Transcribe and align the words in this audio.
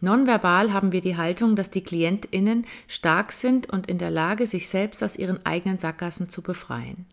Nonverbal 0.00 0.72
haben 0.72 0.92
wir 0.92 1.00
die 1.00 1.16
Haltung, 1.16 1.56
dass 1.56 1.70
die 1.70 1.82
KlientInnen 1.82 2.64
stark 2.86 3.32
sind 3.32 3.68
und 3.68 3.88
in 3.88 3.98
der 3.98 4.10
Lage, 4.10 4.46
sich 4.46 4.68
selbst 4.68 5.02
aus 5.02 5.16
ihren 5.16 5.44
eigenen 5.44 5.78
Sackgassen 5.78 6.28
zu 6.28 6.42
befreien. 6.42 7.06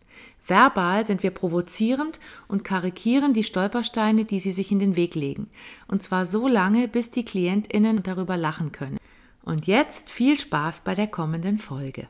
Verbal 0.46 1.04
sind 1.04 1.24
wir 1.24 1.32
provozierend 1.32 2.20
und 2.46 2.62
karikieren 2.62 3.34
die 3.34 3.42
Stolpersteine, 3.42 4.24
die 4.24 4.38
sie 4.38 4.52
sich 4.52 4.70
in 4.70 4.78
den 4.78 4.94
Weg 4.94 5.16
legen. 5.16 5.50
Und 5.88 6.04
zwar 6.04 6.26
so 6.26 6.46
lange, 6.46 6.86
bis 6.86 7.10
die 7.10 7.24
KlientInnen 7.24 8.04
darüber 8.04 8.36
lachen 8.36 8.70
können. 8.70 8.98
Und 9.42 9.66
jetzt 9.66 10.08
viel 10.08 10.38
Spaß 10.38 10.80
bei 10.80 10.94
der 10.94 11.08
kommenden 11.08 11.58
Folge. 11.58 12.06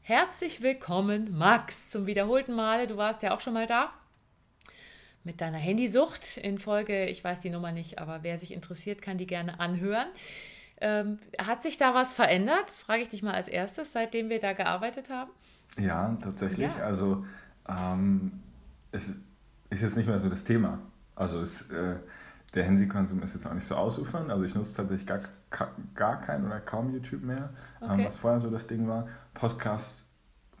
Herzlich 0.00 0.62
willkommen, 0.62 1.36
Max, 1.36 1.90
zum 1.90 2.06
wiederholten 2.06 2.54
Male. 2.54 2.88
Du 2.88 2.96
warst 2.96 3.22
ja 3.22 3.32
auch 3.32 3.40
schon 3.40 3.54
mal 3.54 3.68
da 3.68 3.92
mit 5.28 5.42
deiner 5.42 5.58
Handysucht 5.58 6.38
in 6.38 6.58
Folge, 6.58 7.04
ich 7.04 7.22
weiß 7.22 7.40
die 7.40 7.50
Nummer 7.50 7.70
nicht, 7.70 7.98
aber 7.98 8.22
wer 8.22 8.38
sich 8.38 8.50
interessiert, 8.50 9.02
kann 9.02 9.18
die 9.18 9.26
gerne 9.26 9.60
anhören. 9.60 10.06
Ähm, 10.80 11.18
hat 11.38 11.62
sich 11.62 11.76
da 11.76 11.92
was 11.92 12.14
verändert? 12.14 12.70
Frage 12.70 13.02
ich 13.02 13.10
dich 13.10 13.22
mal 13.22 13.34
als 13.34 13.46
erstes, 13.46 13.92
seitdem 13.92 14.30
wir 14.30 14.40
da 14.40 14.54
gearbeitet 14.54 15.10
haben. 15.10 15.30
Ja, 15.78 16.16
tatsächlich. 16.22 16.70
Ja. 16.74 16.82
Also 16.82 17.26
ähm, 17.68 18.40
es 18.90 19.16
ist 19.68 19.82
jetzt 19.82 19.98
nicht 19.98 20.08
mehr 20.08 20.18
so 20.18 20.30
das 20.30 20.44
Thema. 20.44 20.78
Also 21.14 21.42
es, 21.42 21.70
äh, 21.72 21.96
der 22.54 22.64
Handykonsum 22.64 23.22
ist 23.22 23.34
jetzt 23.34 23.44
auch 23.44 23.52
nicht 23.52 23.66
so 23.66 23.74
ausufern. 23.74 24.30
Also 24.30 24.44
ich 24.44 24.54
nutze 24.54 24.76
tatsächlich 24.76 25.06
gar, 25.06 25.20
gar 25.94 26.22
kein 26.22 26.46
oder 26.46 26.58
kaum 26.60 26.90
YouTube 26.90 27.22
mehr, 27.22 27.50
ähm, 27.82 27.90
okay. 27.90 28.00
ähm, 28.00 28.06
was 28.06 28.16
vorher 28.16 28.40
so 28.40 28.48
das 28.48 28.66
Ding 28.66 28.88
war. 28.88 29.06
Podcast 29.34 30.06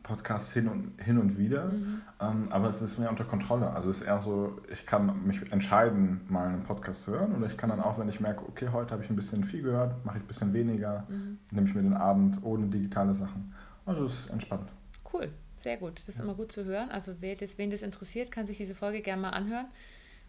Podcasts 0.08 0.52
hin 0.54 0.68
und, 0.68 1.00
hin 1.02 1.18
und 1.18 1.36
wieder, 1.36 1.66
mhm. 1.66 2.00
ähm, 2.18 2.44
aber 2.50 2.68
es 2.68 2.80
ist 2.80 2.98
mehr 2.98 3.10
unter 3.10 3.24
Kontrolle. 3.24 3.70
Also 3.70 3.90
es 3.90 4.00
ist 4.00 4.06
eher 4.06 4.18
so, 4.20 4.58
ich 4.72 4.86
kann 4.86 5.26
mich 5.26 5.52
entscheiden, 5.52 6.22
mal 6.28 6.48
einen 6.48 6.62
Podcast 6.62 7.02
zu 7.02 7.12
hören 7.12 7.36
oder 7.36 7.46
ich 7.46 7.58
kann 7.58 7.68
dann 7.68 7.80
auch, 7.80 7.98
wenn 7.98 8.08
ich 8.08 8.18
merke, 8.18 8.42
okay, 8.48 8.68
heute 8.72 8.92
habe 8.92 9.04
ich 9.04 9.10
ein 9.10 9.16
bisschen 9.16 9.44
viel 9.44 9.62
gehört, 9.62 10.02
mache 10.06 10.16
ich 10.16 10.24
ein 10.24 10.26
bisschen 10.26 10.54
weniger, 10.54 11.04
mhm. 11.08 11.38
nehme 11.52 11.68
ich 11.68 11.74
mir 11.74 11.82
den 11.82 11.92
Abend 11.92 12.42
ohne 12.42 12.68
digitale 12.68 13.12
Sachen. 13.12 13.54
Also 13.84 14.06
es 14.06 14.20
ist 14.20 14.30
entspannt. 14.30 14.70
Cool, 15.12 15.30
sehr 15.58 15.76
gut. 15.76 15.98
Das 15.98 16.08
ist 16.08 16.18
ja. 16.18 16.24
immer 16.24 16.34
gut 16.34 16.52
zu 16.52 16.64
hören. 16.64 16.90
Also 16.90 17.16
wer 17.20 17.36
das, 17.36 17.58
wen 17.58 17.68
das 17.68 17.82
interessiert, 17.82 18.30
kann 18.30 18.46
sich 18.46 18.56
diese 18.56 18.74
Folge 18.74 19.02
gerne 19.02 19.20
mal 19.20 19.30
anhören. 19.30 19.66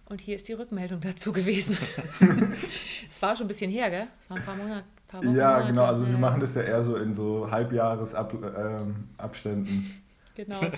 Und 0.10 0.20
hier 0.20 0.36
ist 0.36 0.48
die 0.50 0.54
Rückmeldung 0.54 1.00
dazu 1.00 1.32
gewesen. 1.32 1.78
Es 3.10 3.22
war 3.22 3.36
schon 3.36 3.46
ein 3.46 3.48
bisschen 3.48 3.72
her, 3.72 3.90
gell? 3.90 4.08
Es 4.20 4.30
war 4.30 4.38
ein 4.38 4.44
paar 4.44 4.56
Monate, 4.56 4.84
paar 5.10 5.24
Wochen, 5.24 5.36
ja, 5.36 5.52
Monate. 5.52 5.68
genau. 5.68 5.86
Also 5.86 6.08
wir 6.08 6.18
machen 6.18 6.40
das 6.40 6.56
ja 6.56 6.62
eher 6.62 6.82
so 6.84 6.96
in 6.96 7.14
so 7.14 7.52
Halbjahresabständen. 7.52 9.68
Ähm, 9.68 9.86
genau. 10.36 10.62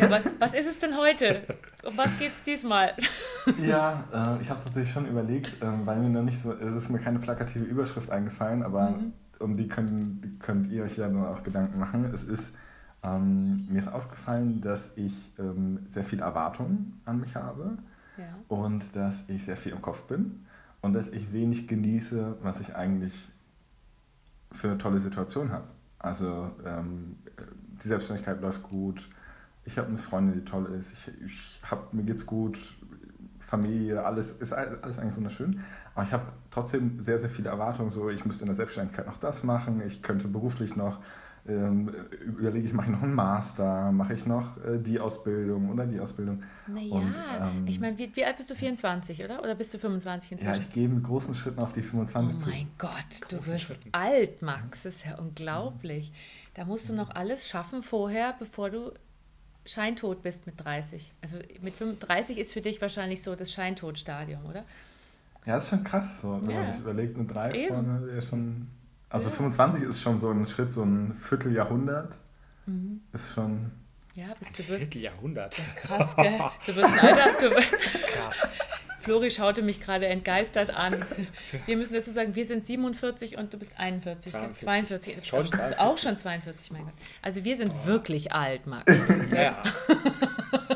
Ja, 0.00 0.10
was, 0.10 0.22
was, 0.38 0.54
ist 0.54 0.68
es 0.68 0.78
denn 0.78 0.96
heute? 0.96 1.42
Um 1.84 1.96
was 1.96 2.16
geht 2.18 2.32
es 2.32 2.42
diesmal? 2.42 2.92
ja, 3.66 4.04
äh, 4.12 4.40
ich 4.40 4.48
habe 4.48 4.58
es 4.58 4.64
tatsächlich 4.64 4.92
schon 4.92 5.08
überlegt, 5.08 5.62
äh, 5.62 5.66
weil 5.84 5.98
mir 5.98 6.10
noch 6.10 6.22
nicht 6.22 6.40
so, 6.40 6.52
es 6.52 6.74
ist 6.74 6.88
mir 6.88 6.98
keine 6.98 7.18
plakative 7.18 7.64
Überschrift 7.64 8.10
eingefallen, 8.10 8.62
aber 8.62 8.90
mhm. 8.90 9.12
um 9.40 9.56
die 9.56 9.66
könnt, 9.66 10.40
könnt 10.40 10.68
ihr 10.68 10.84
euch 10.84 10.98
ja 10.98 11.08
dann 11.08 11.24
auch 11.24 11.42
Gedanken 11.42 11.80
machen. 11.80 12.10
Es 12.12 12.22
ist, 12.22 12.54
ähm, 13.02 13.66
mir 13.68 13.78
ist 13.78 13.88
aufgefallen, 13.88 14.60
dass 14.60 14.96
ich 14.96 15.32
ähm, 15.38 15.80
sehr 15.86 16.04
viel 16.04 16.20
Erwartungen 16.20 17.00
an 17.04 17.20
mich 17.20 17.34
habe 17.34 17.78
ja. 18.18 18.24
und 18.48 18.94
dass 18.94 19.24
ich 19.28 19.44
sehr 19.44 19.56
viel 19.56 19.72
im 19.72 19.82
Kopf 19.82 20.04
bin 20.04 20.44
und 20.82 20.92
dass 20.92 21.10
ich 21.10 21.32
wenig 21.32 21.66
genieße, 21.66 22.36
was 22.42 22.60
ich 22.60 22.76
eigentlich 22.76 23.31
für 24.52 24.68
eine 24.68 24.78
tolle 24.78 24.98
Situation 24.98 25.50
habe. 25.50 25.68
Also 25.98 26.50
ähm, 26.64 27.16
die 27.82 27.88
Selbstständigkeit 27.88 28.40
läuft 28.40 28.62
gut, 28.62 29.08
ich 29.64 29.78
habe 29.78 29.88
eine 29.88 29.98
Freundin, 29.98 30.34
die 30.34 30.44
toll 30.44 30.66
ist, 30.76 30.92
ich, 30.92 31.22
ich 31.24 31.60
hab, 31.70 31.92
mir 31.92 32.02
geht's 32.02 32.26
gut, 32.26 32.58
Familie, 33.38 34.04
alles 34.04 34.32
ist 34.32 34.52
alles 34.52 34.98
eigentlich 34.98 35.16
wunderschön. 35.16 35.60
Aber 35.94 36.04
ich 36.04 36.12
habe 36.12 36.24
trotzdem 36.50 37.02
sehr, 37.02 37.18
sehr 37.18 37.28
viele 37.28 37.50
Erwartungen. 37.50 37.90
So, 37.90 38.08
ich 38.08 38.24
müsste 38.24 38.44
in 38.44 38.46
der 38.46 38.54
Selbstständigkeit 38.54 39.06
noch 39.06 39.16
das 39.16 39.42
machen, 39.42 39.82
ich 39.84 40.02
könnte 40.02 40.28
beruflich 40.28 40.76
noch 40.76 41.00
überlege 41.44 42.68
ich, 42.68 42.72
mache 42.72 42.86
ich 42.86 42.92
noch 42.92 43.02
einen 43.02 43.14
Master, 43.14 43.90
mache 43.90 44.14
ich 44.14 44.26
noch 44.26 44.64
äh, 44.64 44.78
die 44.78 45.00
Ausbildung 45.00 45.70
oder 45.70 45.86
die 45.86 45.98
Ausbildung. 45.98 46.44
Naja, 46.68 47.50
ähm, 47.50 47.66
ich 47.66 47.80
meine, 47.80 47.98
wie, 47.98 48.14
wie, 48.14 48.24
alt 48.24 48.36
bist 48.36 48.50
du? 48.50 48.54
24, 48.54 49.24
oder? 49.24 49.42
Oder 49.42 49.56
bist 49.56 49.74
du 49.74 49.78
25 49.78 50.32
inzwischen? 50.32 50.54
Ja, 50.54 50.60
ich 50.60 50.72
gehe 50.72 50.88
mit 50.88 51.02
großen 51.02 51.34
Schritten 51.34 51.58
auf 51.58 51.72
die 51.72 51.82
25 51.82 52.36
zu. 52.38 52.46
Oh 52.46 52.50
mein 52.50 52.70
zu. 52.70 52.78
Gott, 52.78 53.20
du 53.28 53.44
wirst 53.44 53.60
Schritten. 53.60 53.88
alt, 53.90 54.40
Max. 54.40 54.84
Das 54.84 54.96
ist 54.96 55.04
ja 55.04 55.18
unglaublich. 55.18 56.12
Da 56.54 56.64
musst 56.64 56.88
du 56.88 56.94
noch 56.94 57.10
alles 57.10 57.48
schaffen 57.48 57.82
vorher, 57.82 58.36
bevor 58.38 58.70
du 58.70 58.92
scheintot 59.64 60.22
bist 60.22 60.46
mit 60.46 60.62
30. 60.64 61.12
Also 61.22 61.38
mit 61.60 61.74
35 61.74 62.38
ist 62.38 62.52
für 62.52 62.60
dich 62.60 62.80
wahrscheinlich 62.80 63.20
so 63.20 63.34
das 63.34 63.52
Scheintodstadium, 63.52 64.46
oder? 64.46 64.60
Ja, 65.44 65.54
das 65.54 65.64
ist 65.64 65.70
schon 65.70 65.82
krass 65.82 66.20
so. 66.20 66.40
Wenn 66.40 66.50
ja. 66.50 66.62
man 66.62 66.72
sich 66.72 66.80
überlegt, 66.80 67.16
eine 67.16 67.26
3 67.26 67.68
vorne 67.68 68.06
wäre 68.06 68.22
schon 68.22 68.68
also 69.12 69.28
ja. 69.28 69.34
25 69.34 69.82
ist 69.84 70.00
schon 70.00 70.18
so 70.18 70.30
ein 70.30 70.46
Schritt, 70.46 70.70
so 70.70 70.82
ein 70.82 71.14
Vierteljahrhundert. 71.14 72.18
Mhm. 72.66 73.00
Ist 73.12 73.34
schon. 73.34 73.60
Ja, 74.14 74.26
bist 74.38 74.58
du 74.58 74.68
wirst. 74.68 74.80
Vierteljahrhundert. 74.80 75.60
Krass, 75.76 76.16
gell? 76.16 76.38
Du 76.66 76.76
wirst 76.76 76.92
ein 76.92 76.98
alter. 76.98 77.48
Du, 77.48 77.54
Krass. 77.54 78.54
Flori 79.00 79.30
schaute 79.32 79.62
mich 79.62 79.80
gerade 79.80 80.06
entgeistert 80.06 80.76
an. 80.76 81.04
Wir 81.66 81.76
müssen 81.76 81.92
dazu 81.94 82.10
sagen, 82.12 82.36
wir 82.36 82.46
sind 82.46 82.66
47 82.66 83.36
und 83.36 83.52
du 83.52 83.58
bist 83.58 83.72
41. 83.76 84.32
42. 84.32 84.64
42. 84.64 85.26
Schon 85.26 85.46
42. 85.46 85.78
Auch 85.78 85.98
schon 85.98 86.16
42, 86.16 86.70
mein 86.70 86.84
Gott. 86.84 86.94
Also 87.20 87.42
wir 87.44 87.56
sind 87.56 87.72
Boah. 87.72 87.86
wirklich 87.86 88.32
alt, 88.32 88.66
Max. 88.68 89.08
ja. 89.34 89.60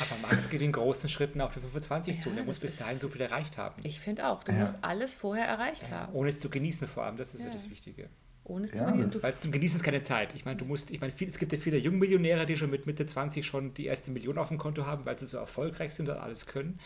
Aber 0.00 0.28
Max 0.28 0.48
geht 0.48 0.62
in 0.62 0.72
großen 0.72 1.08
Schritten 1.08 1.40
auf 1.40 1.52
die 1.52 1.60
25 1.60 2.16
ja, 2.16 2.20
zu 2.22 2.30
und 2.30 2.38
er 2.38 2.44
muss 2.44 2.58
bis 2.60 2.76
dahin 2.76 2.98
so 2.98 3.08
viel 3.08 3.20
erreicht 3.20 3.58
haben. 3.58 3.80
Ich 3.84 4.00
finde 4.00 4.28
auch, 4.28 4.42
du 4.42 4.52
ja. 4.52 4.58
musst 4.58 4.76
alles 4.82 5.14
vorher 5.14 5.46
erreicht 5.46 5.84
ja, 5.90 6.00
haben. 6.00 6.14
Ohne 6.14 6.30
es 6.30 6.40
zu 6.40 6.48
genießen 6.48 6.88
vor 6.88 7.04
allem, 7.04 7.16
das 7.16 7.34
ist 7.34 7.44
ja, 7.44 7.50
das 7.50 7.70
Wichtige. 7.70 8.08
Ohne 8.44 8.64
es 8.64 8.72
zu 8.72 8.84
genießen. 8.84 9.22
Weil 9.22 9.34
zum 9.34 9.52
Genießen 9.52 9.76
ist 9.76 9.82
keine 9.84 10.02
Zeit. 10.02 10.34
Ich 10.34 10.44
meine, 10.44 10.56
du 10.56 10.64
musst, 10.64 10.90
ich 10.90 11.00
meine, 11.00 11.12
viel, 11.12 11.28
es 11.28 11.38
gibt 11.38 11.52
ja 11.52 11.58
viele 11.58 11.76
Jungmillionäre, 11.76 12.46
die 12.46 12.56
schon 12.56 12.70
mit 12.70 12.86
Mitte 12.86 13.06
20 13.06 13.46
schon 13.46 13.74
die 13.74 13.86
erste 13.86 14.10
Million 14.10 14.38
auf 14.38 14.48
dem 14.48 14.58
Konto 14.58 14.86
haben, 14.86 15.04
weil 15.04 15.18
sie 15.18 15.26
so 15.26 15.38
erfolgreich 15.38 15.92
sind 15.94 16.08
und 16.08 16.16
alles 16.16 16.46
können. 16.46 16.80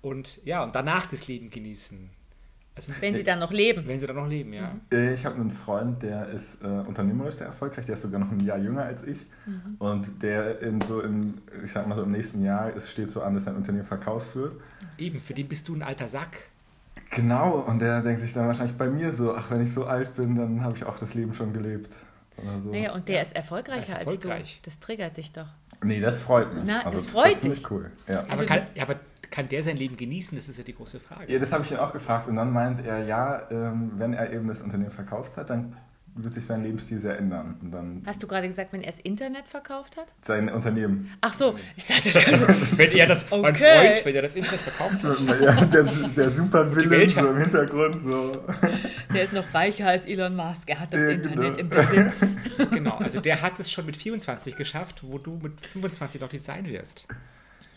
Und 0.00 0.44
ja, 0.44 0.62
und 0.62 0.74
danach 0.74 1.06
das 1.06 1.26
Leben 1.26 1.50
genießen. 1.50 2.10
Also, 2.74 2.92
wenn 3.00 3.12
sie 3.12 3.22
dann 3.22 3.38
noch 3.38 3.52
leben. 3.52 3.86
Wenn 3.86 4.00
sie 4.00 4.06
dann 4.06 4.16
noch 4.16 4.28
leben, 4.28 4.52
ja. 4.54 4.72
Mhm. 4.72 4.80
Äh, 4.90 5.12
ich 5.12 5.26
habe 5.26 5.36
einen 5.36 5.50
Freund, 5.50 6.02
der 6.02 6.28
ist 6.28 6.62
äh, 6.62 6.66
unternehmerisch 6.66 7.34
sehr 7.36 7.46
erfolgreich, 7.46 7.84
der 7.84 7.94
ist 7.94 8.02
sogar 8.02 8.18
noch 8.18 8.30
ein 8.30 8.40
Jahr 8.40 8.56
jünger 8.56 8.84
als 8.84 9.02
ich. 9.02 9.26
Mhm. 9.44 9.76
Und 9.78 10.22
der 10.22 10.60
in 10.62 10.80
so 10.80 11.02
im, 11.02 11.34
ich 11.62 11.70
sag 11.70 11.86
mal 11.86 11.94
so 11.94 12.02
im 12.02 12.12
nächsten 12.12 12.42
Jahr, 12.42 12.74
es 12.74 12.90
steht 12.90 13.10
so 13.10 13.22
an, 13.22 13.34
dass 13.34 13.44
sein 13.44 13.56
Unternehmen 13.56 13.84
verkauft 13.84 14.34
wird. 14.34 14.54
Eben, 14.96 15.20
für 15.20 15.34
den 15.34 15.48
bist 15.48 15.68
du 15.68 15.74
ein 15.74 15.82
alter 15.82 16.08
Sack. 16.08 16.48
Genau, 17.10 17.58
und 17.58 17.82
der 17.82 18.00
denkt 18.00 18.22
sich 18.22 18.32
dann 18.32 18.46
wahrscheinlich 18.46 18.76
bei 18.76 18.88
mir 18.88 19.12
so, 19.12 19.34
ach, 19.34 19.50
wenn 19.50 19.62
ich 19.62 19.72
so 19.72 19.84
alt 19.84 20.14
bin, 20.14 20.34
dann 20.36 20.62
habe 20.62 20.74
ich 20.74 20.84
auch 20.84 20.98
das 20.98 21.12
Leben 21.12 21.34
schon 21.34 21.52
gelebt. 21.52 21.94
Oder 22.38 22.58
so. 22.58 22.70
Naja, 22.70 22.94
und 22.94 23.06
der 23.06 23.16
ja. 23.16 23.22
ist 23.22 23.36
erfolgreicher 23.36 23.82
ist 23.82 23.92
erfolgreich. 23.92 24.40
als 24.40 24.52
du. 24.52 24.58
Das 24.62 24.80
triggert 24.80 25.16
dich 25.18 25.30
doch. 25.32 25.48
Nee, 25.84 26.00
das 26.00 26.18
freut 26.18 26.54
mich. 26.54 26.64
Na, 26.66 26.86
also, 26.86 26.96
das 26.96 27.06
freut 27.06 27.32
das 27.32 27.40
dich. 27.42 27.70
cool. 27.70 27.82
Ja. 28.08 28.24
Also, 28.30 28.44
aber, 28.44 28.46
kann, 28.46 28.66
ja, 28.74 28.84
aber 28.84 28.96
kann 29.32 29.48
der 29.48 29.64
sein 29.64 29.76
Leben 29.76 29.96
genießen? 29.96 30.36
Das 30.36 30.48
ist 30.48 30.58
ja 30.58 30.64
die 30.64 30.74
große 30.74 31.00
Frage. 31.00 31.32
Ja, 31.32 31.38
das 31.40 31.50
habe 31.50 31.64
ich 31.64 31.72
ihn 31.72 31.78
auch 31.78 31.92
gefragt. 31.92 32.28
Und 32.28 32.36
dann 32.36 32.52
meint 32.52 32.86
er, 32.86 33.04
ja, 33.04 33.50
ähm, 33.50 33.92
wenn 33.96 34.12
er 34.12 34.32
eben 34.32 34.46
das 34.46 34.62
Unternehmen 34.62 34.92
verkauft 34.92 35.36
hat, 35.36 35.50
dann 35.50 35.74
wird 36.14 36.32
sich 36.34 36.44
sein 36.44 36.62
Lebensstil 36.62 36.98
sehr 36.98 37.16
ändern. 37.18 37.56
Und 37.62 37.70
dann 37.70 38.02
Hast 38.04 38.22
du 38.22 38.26
gerade 38.26 38.46
gesagt, 38.46 38.72
wenn 38.72 38.82
er 38.82 38.90
das 38.90 39.00
Internet 39.00 39.48
verkauft 39.48 39.96
hat? 39.96 40.14
Sein 40.20 40.50
Unternehmen. 40.50 41.10
Ach 41.22 41.32
so, 41.32 41.54
ich 41.74 41.86
dachte, 41.86 42.12
das 42.12 42.24
kann 42.24 42.38
so. 42.38 42.46
wenn 42.76 42.92
er 42.92 43.06
das, 43.06 43.32
okay. 43.32 43.40
mein 43.40 43.56
Freund, 43.56 44.04
wenn 44.04 44.14
er 44.16 44.22
das 44.22 44.34
Internet 44.34 44.60
verkauft 44.60 45.02
hat. 45.02 45.18
Ja, 45.42 45.64
der, 45.64 45.84
der 45.84 46.30
Supervillain 46.30 47.08
so 47.08 47.26
im 47.26 47.36
Hintergrund 47.38 48.00
so. 48.00 48.44
Der 49.14 49.24
ist 49.24 49.32
noch 49.32 49.54
reicher 49.54 49.88
als 49.88 50.06
Elon 50.06 50.36
Musk. 50.36 50.68
Er 50.68 50.80
hat 50.80 50.92
das 50.92 51.00
ja, 51.00 51.08
Internet 51.10 51.56
genau. 51.56 51.58
im 51.58 51.68
Besitz. 51.70 52.36
genau, 52.70 52.98
also 52.98 53.20
der 53.20 53.40
hat 53.40 53.58
es 53.58 53.70
schon 53.70 53.86
mit 53.86 53.96
24 53.96 54.54
geschafft, 54.54 55.02
wo 55.02 55.18
du 55.18 55.38
mit 55.42 55.60
25 55.60 56.20
noch 56.20 56.28
Design 56.28 56.66
wirst. 56.66 57.08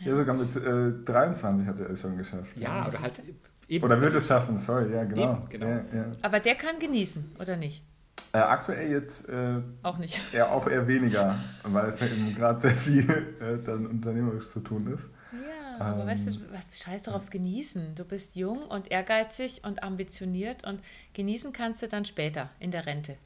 Ja, 0.05 0.15
sogar 0.15 0.35
mit 0.35 0.55
äh, 0.55 1.03
23 1.05 1.67
hat 1.67 1.79
er 1.79 1.89
es 1.89 2.01
schon 2.01 2.17
geschafft. 2.17 2.57
Ja, 2.57 2.69
ja. 2.81 2.87
oder 2.87 3.01
halt 3.01 3.21
eben. 3.67 3.83
Oder 3.83 3.99
wird 4.01 4.13
es 4.13 4.27
schaffen, 4.27 4.57
sorry, 4.57 4.91
ja, 4.93 5.03
genau. 5.03 5.33
Eben, 5.33 5.49
genau. 5.49 5.67
Ja, 5.67 5.75
ja. 5.93 6.11
Aber 6.21 6.39
der 6.39 6.55
kann 6.55 6.79
genießen, 6.79 7.35
oder 7.39 7.57
nicht? 7.57 7.83
Äh, 8.31 8.37
aktuell 8.39 8.91
jetzt 8.91 9.29
äh, 9.29 9.61
auch 9.81 9.97
nicht. 9.97 10.19
Eher, 10.33 10.51
auch 10.51 10.67
eher 10.67 10.87
weniger, 10.87 11.37
weil 11.63 11.87
es 11.87 11.99
ja 11.99 12.07
eben 12.07 12.35
gerade 12.35 12.59
sehr 12.59 12.75
viel 12.75 13.09
äh, 13.39 13.63
dann 13.63 13.87
unternehmerisch 13.87 14.49
zu 14.49 14.59
tun 14.59 14.87
ist. 14.87 15.11
Ja, 15.31 15.85
aber 15.85 16.01
ähm, 16.01 16.07
weißt 16.07 16.27
du, 16.27 16.31
was, 16.51 16.77
scheiß 16.77 17.03
doch 17.03 17.13
aufs 17.13 17.31
Genießen. 17.31 17.95
Du 17.95 18.03
bist 18.03 18.35
jung 18.35 18.63
und 18.63 18.91
ehrgeizig 18.91 19.61
und 19.63 19.83
ambitioniert 19.83 20.65
und 20.67 20.81
genießen 21.13 21.53
kannst 21.53 21.81
du 21.81 21.87
dann 21.87 22.05
später 22.05 22.49
in 22.59 22.71
der 22.71 22.85
Rente. 22.85 23.17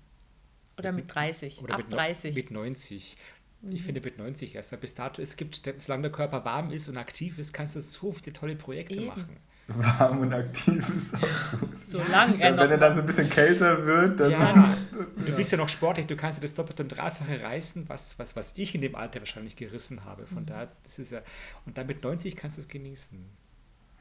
Oder 0.78 0.92
mit 0.92 1.14
30? 1.14 1.62
Oder 1.62 1.74
Ab 1.74 1.80
mit, 1.80 1.90
no- 1.90 1.98
30? 1.98 2.36
Mit 2.36 2.52
90. 2.52 3.18
Ich 3.62 3.84
finde 3.84 4.00
mit 4.00 4.18
90 4.18 4.56
erst, 4.56 4.72
weil 4.72 4.80
bis 4.80 4.94
dato, 4.94 5.22
es 5.22 5.36
gibt, 5.36 5.62
solange 5.80 6.04
der 6.04 6.12
Körper 6.12 6.46
warm 6.46 6.72
ist 6.72 6.88
und 6.88 6.98
aktiv 6.98 7.38
ist, 7.38 7.52
kannst 7.54 7.76
du 7.76 7.82
so 7.82 8.12
viele 8.14 8.32
tolle 8.32 8.56
Projekte 8.56 8.96
Eben. 8.96 9.08
machen. 9.08 9.38
Warm 9.68 10.20
und 10.22 10.34
aktiv 10.34 10.90
ist 10.96 11.14
auch 11.16 11.60
gut. 11.60 11.78
Solange 11.86 12.42
er 12.42 12.54
Und 12.54 12.58
wenn 12.60 12.72
er 12.72 12.78
dann 12.78 12.96
so 12.96 13.02
ein 13.02 13.06
bisschen 13.06 13.30
kälter 13.30 13.86
wird, 13.86 14.20
dann. 14.20 14.32
Ja, 14.32 14.78
du 15.26 15.36
bist 15.36 15.52
ja 15.52 15.58
noch 15.58 15.70
sportlich, 15.70 16.08
du 16.08 16.16
kannst 16.16 16.40
ja 16.40 16.42
das 16.42 16.56
Doppelte 16.56 16.84
und 16.84 16.90
Dreifache 16.90 17.44
reißen, 17.44 17.88
was, 17.88 18.18
was, 18.18 18.36
was 18.36 18.54
ich 18.56 18.74
in 18.74 18.82
dem 18.82 18.96
Alter 18.96 19.20
wahrscheinlich 19.20 19.56
gerissen 19.56 20.06
habe. 20.06 20.24
Mhm. 20.24 20.28
Von 20.28 20.46
daher, 20.46 20.72
das 20.84 20.98
ist 20.98 21.12
ja, 21.12 21.22
und 21.66 21.78
dann 21.78 21.86
mit 21.86 22.04
90 22.04 22.36
kannst 22.36 22.58
du 22.58 22.62
es 22.62 22.68
genießen. 22.68 23.20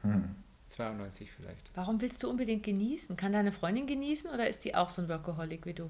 Hm. 0.01 0.35
92 0.69 1.31
vielleicht. 1.31 1.71
Warum 1.75 1.99
willst 2.01 2.23
du 2.23 2.29
unbedingt 2.29 2.63
genießen? 2.63 3.17
Kann 3.17 3.33
deine 3.33 3.51
Freundin 3.51 3.85
genießen 3.87 4.31
oder 4.31 4.47
ist 4.47 4.65
die 4.65 4.75
auch 4.75 4.89
so 4.89 5.01
ein 5.01 5.09
Workaholic 5.09 5.65
wie 5.65 5.73
du? 5.73 5.89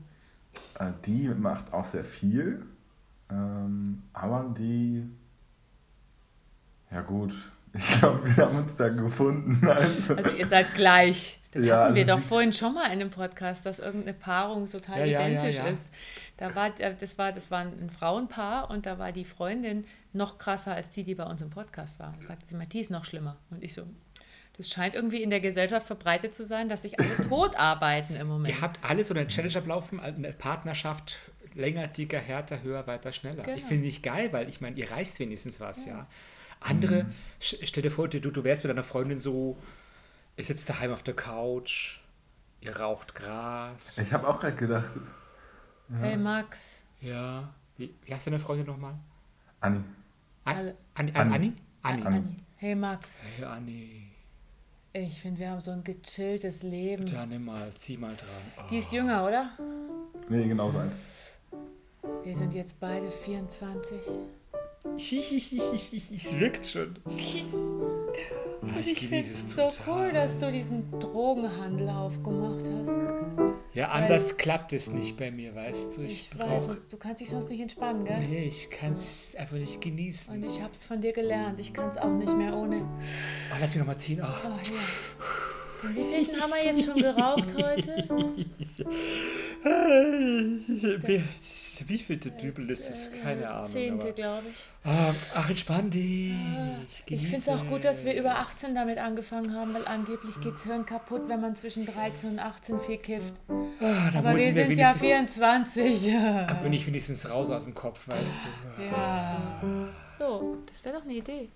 Äh, 0.79 0.93
Die 1.05 1.27
macht 1.29 1.73
auch 1.73 1.85
sehr 1.85 2.03
viel. 2.03 2.65
Ähm, 3.31 4.03
aber 4.13 4.53
die. 4.57 5.05
Ja, 6.91 7.01
gut. 7.01 7.33
Ich 7.71 7.99
glaube, 7.99 8.35
wir 8.35 8.45
haben 8.45 8.57
uns 8.57 8.73
da 8.75 8.89
gefunden. 8.89 9.61
Also, 9.67 10.15
Also 10.15 10.31
ihr 10.31 10.45
seid 10.45 10.73
gleich. 10.73 11.39
Das 11.51 11.65
Ja, 11.65 11.83
hatten 11.83 11.95
wir 11.95 12.01
also 12.03 12.15
doch 12.15 12.21
vorhin 12.21 12.51
schon 12.51 12.73
mal 12.73 12.85
in 12.85 12.93
einem 12.93 13.11
Podcast, 13.11 13.63
dass 13.65 13.77
irgendeine 13.77 14.15
Paarung 14.15 14.69
total 14.69 14.99
Ja, 14.99 15.05
ja, 15.05 15.19
ja, 15.21 15.27
identisch 15.27 15.57
ja. 15.57 15.67
ist. 15.67 15.93
Da 16.37 16.55
war, 16.55 16.67
äh, 16.79 16.95
das, 16.95 17.17
war, 17.19 17.31
das 17.31 17.51
war 17.51 17.59
ein 17.59 17.89
Frauenpaar 17.91 18.71
und 18.71 18.87
da 18.87 18.97
war 18.97 19.11
die 19.11 19.25
Freundin 19.25 19.85
noch 20.13 20.39
krasser 20.39 20.73
als 20.73 20.89
die, 20.89 21.03
die 21.03 21.13
bei 21.15 21.25
uns 21.25 21.41
im 21.43 21.51
Podcast 21.51 21.99
war. 21.99 22.13
Da 22.17 22.23
sagte 22.23 22.47
sie 22.47 22.55
mal, 22.55 22.65
die 22.65 22.79
ist 22.79 22.89
noch 22.89 23.05
schlimmer. 23.05 23.37
Und 23.51 23.63
ich 23.63 23.73
so, 23.73 23.83
das 24.57 24.69
scheint 24.69 24.93
irgendwie 24.93 25.23
in 25.23 25.29
der 25.29 25.39
Gesellschaft 25.39 25.87
verbreitet 25.87 26.33
zu 26.33 26.45
sein, 26.45 26.69
dass 26.69 26.81
sich 26.81 26.99
alle 26.99 27.15
tot 27.29 27.55
arbeiten 27.55 28.15
im 28.15 28.27
Moment. 28.27 28.55
Ihr 28.55 28.61
habt 28.61 28.79
alles 28.83 29.09
oder 29.09 29.21
eine 29.21 29.29
Challenge 29.29 29.55
ablaufen, 29.55 29.99
eine 29.99 30.33
Partnerschaft, 30.33 31.17
länger, 31.59 31.87
dicker, 31.87 32.17
härter, 32.19 32.61
höher, 32.63 32.87
weiter, 32.87 33.11
schneller. 33.11 33.43
Genau. 33.43 33.57
Ich 33.57 33.63
finde 33.63 33.85
nicht 33.85 34.01
geil, 34.03 34.31
weil 34.33 34.49
ich 34.49 34.61
meine, 34.61 34.77
ihr 34.77 34.89
reißt 34.89 35.19
wenigstens 35.19 35.59
was, 35.59 35.85
ja. 35.85 36.07
Andere, 36.61 37.05
sch- 37.41 37.59
stell 37.63 37.83
dir 37.83 37.91
vor, 37.91 38.07
du, 38.07 38.19
du 38.19 38.43
wärst 38.43 38.63
mit 38.63 38.69
deiner 38.69 38.83
Freundin 38.83 39.19
so, 39.19 39.57
ihr 40.37 40.43
sitzt 40.45 40.67
daheim 40.69 40.91
auf 40.91 41.03
der 41.03 41.13
Couch, 41.15 41.99
ihr 42.61 42.75
raucht 42.77 43.15
Gras. 43.15 43.97
ich 43.97 44.11
habe 44.13 44.27
auch 44.27 44.39
gerade 44.39 44.55
gedacht. 44.55 44.89
Hey 45.99 46.17
Max, 46.17 46.83
Ja. 47.01 47.53
Wie, 47.77 47.93
wie 48.03 48.13
heißt 48.13 48.27
deine 48.27 48.39
Freundin 48.39 48.67
nochmal? 48.67 48.93
Anni. 49.61 49.79
An, 50.43 50.73
Anni? 50.95 51.11
Anni. 51.13 51.33
Anni? 51.33 51.53
Anni. 51.81 52.03
Anni. 52.05 52.23
Hey 52.57 52.75
Max, 52.75 53.25
Hey 53.37 53.45
Anni, 53.45 54.11
ich 54.91 55.21
finde, 55.21 55.39
wir 55.39 55.51
haben 55.51 55.61
so 55.61 55.71
ein 55.71 55.83
gechilltes 55.83 56.63
Leben. 56.63 57.05
da 57.05 57.25
nimm 57.25 57.45
mal, 57.45 57.73
zieh 57.73 57.95
mal 57.97 58.15
dran. 58.17 58.67
Die 58.69 58.79
ist 58.79 58.91
jünger, 58.91 59.25
oder? 59.25 59.49
Nee, 60.27 60.45
genauso 60.47 60.79
alt. 60.79 60.91
Wir 62.23 62.35
sind 62.35 62.53
jetzt 62.53 62.79
beide 62.79 63.09
24. 63.11 63.97
Oh. 64.07 64.25
es 64.95 66.39
wirkt 66.39 66.65
schon. 66.65 66.95
Ah, 68.61 68.79
Ich 68.85 68.99
finde 69.07 69.19
es 69.19 69.55
so 69.55 69.69
cool, 69.87 70.11
dass 70.13 70.39
du 70.39 70.51
diesen 70.51 70.89
Drogenhandel 70.99 71.89
aufgemacht 71.89 72.63
hast. 72.85 73.01
Ja, 73.73 73.89
anders 73.89 74.37
klappt 74.37 74.73
es 74.73 74.89
nicht 74.91 75.17
bei 75.17 75.31
mir, 75.31 75.53
weißt 75.55 75.97
du. 75.97 76.01
Ich, 76.01 76.29
Ich 76.33 76.39
weiß, 76.39 76.65
brauche. 76.67 76.77
es, 76.77 76.87
du 76.87 76.97
kannst 76.97 77.21
dich 77.21 77.29
sonst 77.29 77.49
nicht 77.49 77.61
entspannen, 77.61 78.03
gell? 78.03 78.19
Nee, 78.19 78.45
ich 78.45 78.69
kann 78.69 78.91
es 78.93 79.35
einfach 79.37 79.57
nicht 79.57 79.79
genießen. 79.79 80.33
Und 80.35 80.43
ich 80.45 80.61
hab's 80.61 80.83
von 80.83 81.01
dir 81.01 81.13
gelernt. 81.13 81.59
Ich 81.59 81.73
kann's 81.73 81.97
auch 81.97 82.09
nicht 82.09 82.35
mehr 82.35 82.55
ohne. 82.55 82.81
Oh, 82.81 83.55
lass 83.59 83.69
mich 83.69 83.79
nochmal 83.79 83.97
ziehen. 83.97 84.21
Oh. 84.23 84.27
Oh, 84.27 84.59
hier. 84.61 84.75
Den 85.83 85.95
wievielten 85.95 86.41
haben 86.41 86.51
wir 86.51 86.65
jetzt 86.65 86.85
schon 86.85 86.97
geraucht 86.97 87.53
heute? 87.63 88.07
Wie 91.87 91.97
viel 91.97 92.17
der 92.17 92.31
Dübel 92.31 92.69
ist 92.69 92.89
es? 92.89 93.09
Keine 93.21 93.49
Ahnung. 93.49 93.67
Zehnte, 93.67 94.07
aber- 94.07 94.13
glaube 94.13 94.43
ich. 94.51 94.67
Ah, 94.83 95.13
ach, 95.35 95.49
entspann 95.49 95.89
dich. 95.89 96.33
Ich 97.07 97.21
finde 97.21 97.37
es 97.37 97.49
auch 97.49 97.65
gut, 97.67 97.83
dass 97.85 98.05
wir 98.05 98.13
über 98.15 98.37
18 98.37 98.75
damit 98.75 98.97
angefangen 98.97 99.53
haben, 99.55 99.73
weil 99.73 99.85
angeblich 99.87 100.39
geht's 100.41 100.63
Hirn 100.63 100.85
kaputt, 100.85 101.23
wenn 101.27 101.41
man 101.41 101.55
zwischen 101.55 101.85
13 101.85 102.31
und 102.31 102.39
18 102.39 102.79
viel 102.81 102.97
kifft. 102.97 103.33
Ah, 103.81 104.09
da 104.11 104.19
Aber 104.19 104.31
muss 104.31 104.41
wir 104.41 104.53
sind 104.53 104.71
ja 104.71 104.93
wenigstens, 104.95 105.01
24. 105.01 106.11
da 106.47 106.53
bin 106.63 106.73
ich 106.73 106.85
wenigstens 106.87 107.29
raus 107.29 107.49
aus 107.49 107.63
dem 107.65 107.75
Kopf, 107.75 108.07
weißt 108.07 108.33
du. 108.77 108.83
Ja. 108.83 109.53
So, 110.17 110.57
das 110.65 110.83
wäre 110.85 110.97
doch 110.97 111.03
eine 111.03 111.13
Idee. 111.13 111.49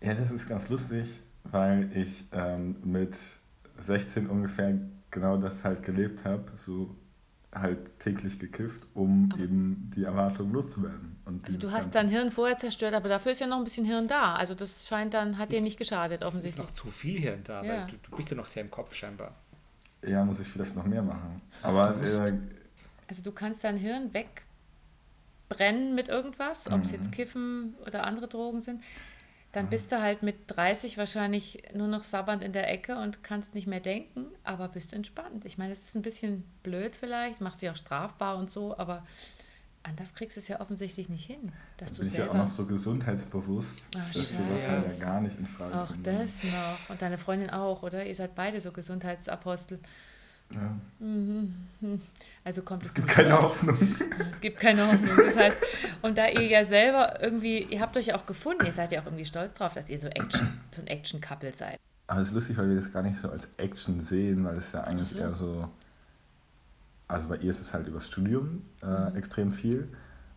Ja, 0.00 0.14
das 0.14 0.30
ist 0.30 0.46
ganz 0.48 0.68
lustig, 0.68 1.06
weil 1.44 1.90
ich 1.96 2.24
ähm, 2.32 2.76
mit 2.84 3.16
16 3.78 4.26
ungefähr 4.28 4.78
genau 5.10 5.36
das 5.36 5.64
halt 5.64 5.82
gelebt 5.82 6.24
habe. 6.24 6.44
So 6.56 6.94
halt 7.54 7.98
täglich 7.98 8.38
gekifft, 8.38 8.82
um 8.94 9.30
eben 9.38 9.90
die 9.96 10.04
Erwartung 10.04 10.52
loszuwerden. 10.52 11.16
Und 11.24 11.44
Also 11.46 11.58
du 11.58 11.72
hast 11.72 11.94
dein 11.94 12.08
Hirn 12.08 12.30
vorher 12.30 12.58
zerstört, 12.58 12.92
aber 12.94 13.08
dafür 13.08 13.32
ist 13.32 13.40
ja 13.40 13.46
noch 13.46 13.56
ein 13.58 13.64
bisschen 13.64 13.86
Hirn 13.86 14.06
da. 14.06 14.34
Also 14.34 14.54
das 14.54 14.86
scheint 14.86 15.14
dann, 15.14 15.38
hat 15.38 15.50
dir 15.50 15.56
Ist- 15.56 15.62
nicht 15.62 15.78
geschadet 15.78 16.20
Es 16.20 16.22
ist 16.22 16.26
offensichtlich. 16.28 16.66
noch 16.66 16.72
zu 16.74 16.88
viel 16.90 17.18
hier 17.18 17.34
und 17.34 17.48
da, 17.48 17.62
Ja. 17.64 17.68
weil 17.82 17.86
du, 17.86 17.96
du 18.10 18.16
bist 18.16 18.30
ja 18.30 18.36
noch 18.36 18.46
sehr 18.46 18.62
im 18.62 18.70
Kopf 18.70 18.94
scheinbar. 18.94 19.34
Ja, 20.06 20.24
muss 20.24 20.38
ich 20.40 20.46
vielleicht 20.46 20.76
noch 20.76 20.84
mehr 20.84 21.02
machen. 21.02 21.40
Aber 21.62 21.88
Du 21.92 22.00
musst- 22.00 22.20
äh, 22.20 22.34
Also 23.08 23.22
du 23.22 23.32
kannst 23.32 23.64
dein 23.64 23.78
Hirn 23.78 24.10
wegbrennen 25.48 25.94
mit 25.94 26.08
irgendwas, 26.08 26.70
ob 26.70 26.82
es 26.82 26.88
Mhm. 26.90 26.94
jetzt 26.94 27.12
Kiffen 27.12 27.74
oder 27.86 28.04
andere 28.06 28.28
Drogen 28.28 28.60
sind. 28.60 28.82
Dann 29.52 29.66
Mhm. 29.66 29.70
bist 29.70 29.92
du 29.92 30.00
halt 30.02 30.22
mit 30.22 30.36
30 30.48 30.98
wahrscheinlich 30.98 31.62
nur 31.74 31.88
noch 31.88 32.04
sabbernd 32.04 32.42
in 32.42 32.52
der 32.52 32.70
Ecke 32.70 32.96
und 32.98 33.22
kannst 33.24 33.54
nicht 33.54 33.66
mehr 33.66 33.80
denken, 33.80 34.26
aber 34.44 34.68
bist 34.68 34.92
entspannt. 34.92 35.44
Ich 35.46 35.56
meine, 35.58 35.72
es 35.72 35.82
ist 35.82 35.96
ein 35.96 36.02
bisschen 36.02 36.44
blöd 36.62 36.94
vielleicht, 36.96 37.40
macht 37.40 37.58
sich 37.58 37.70
auch 37.70 37.76
strafbar 37.76 38.36
und 38.36 38.50
so, 38.50 38.76
aber 38.76 39.06
anders 39.84 40.12
kriegst 40.12 40.36
du 40.36 40.40
es 40.40 40.48
ja 40.48 40.60
offensichtlich 40.60 41.08
nicht 41.08 41.24
hin, 41.24 41.40
dass 41.78 41.94
du 41.94 42.02
ich 42.02 42.12
ja 42.12 42.28
auch 42.28 42.34
noch 42.34 42.48
so 42.48 42.66
gesundheitsbewusst, 42.66 43.74
Ach, 43.96 44.12
dass 44.12 44.28
sowas 44.36 44.48
Scheiße. 44.64 44.68
halt 44.70 44.98
ja 44.98 45.04
gar 45.06 45.20
nicht 45.22 45.38
in 45.38 45.46
Frage 45.46 45.74
Auch 45.80 45.96
das 46.02 46.44
noch. 46.44 46.90
Und 46.90 47.00
deine 47.00 47.16
Freundin 47.16 47.48
auch, 47.48 47.82
oder? 47.82 48.04
Ihr 48.04 48.14
seid 48.14 48.34
beide 48.34 48.60
so 48.60 48.70
Gesundheitsapostel. 48.70 49.78
Ja. 50.52 50.76
Also 52.44 52.62
kommt 52.62 52.82
es, 52.82 52.88
Es 52.88 52.94
gibt 52.94 53.08
keine 53.08 53.30
vor. 53.34 53.42
Hoffnung. 53.42 53.76
Es 54.32 54.40
gibt 54.40 54.58
keine 54.58 54.86
Hoffnung. 54.86 55.10
Das 55.22 55.36
heißt, 55.36 55.58
und 56.00 56.16
da 56.16 56.26
ihr 56.28 56.46
ja 56.46 56.64
selber 56.64 57.22
irgendwie, 57.22 57.58
ihr 57.64 57.80
habt 57.80 57.94
euch 57.98 58.06
ja 58.06 58.16
auch 58.16 58.24
gefunden, 58.24 58.64
ihr 58.64 58.72
seid 58.72 58.90
ja 58.90 59.00
auch 59.02 59.04
irgendwie 59.04 59.26
stolz 59.26 59.52
drauf, 59.52 59.74
dass 59.74 59.90
ihr 59.90 59.98
so 59.98 60.06
Action, 60.08 60.58
so 60.70 60.80
ein 60.80 60.86
Action-Couple 60.86 61.52
seid. 61.52 61.78
Aber 62.06 62.20
es 62.20 62.28
ist 62.28 62.32
lustig, 62.34 62.56
weil 62.56 62.70
wir 62.70 62.76
das 62.76 62.90
gar 62.90 63.02
nicht 63.02 63.18
so 63.20 63.28
als 63.28 63.48
Action 63.58 64.00
sehen, 64.00 64.44
weil 64.46 64.56
es 64.56 64.72
ja 64.72 64.80
eigentlich 64.84 65.10
so. 65.10 65.18
eher 65.18 65.32
so. 65.34 65.68
Also 67.06 67.28
bei 67.28 67.36
ihr 67.36 67.50
ist 67.50 67.60
es 67.60 67.74
halt 67.74 67.86
übers 67.86 68.06
Studium 68.08 68.62
äh, 68.82 69.10
Mhm. 69.10 69.16
extrem 69.16 69.50
viel. 69.50 69.88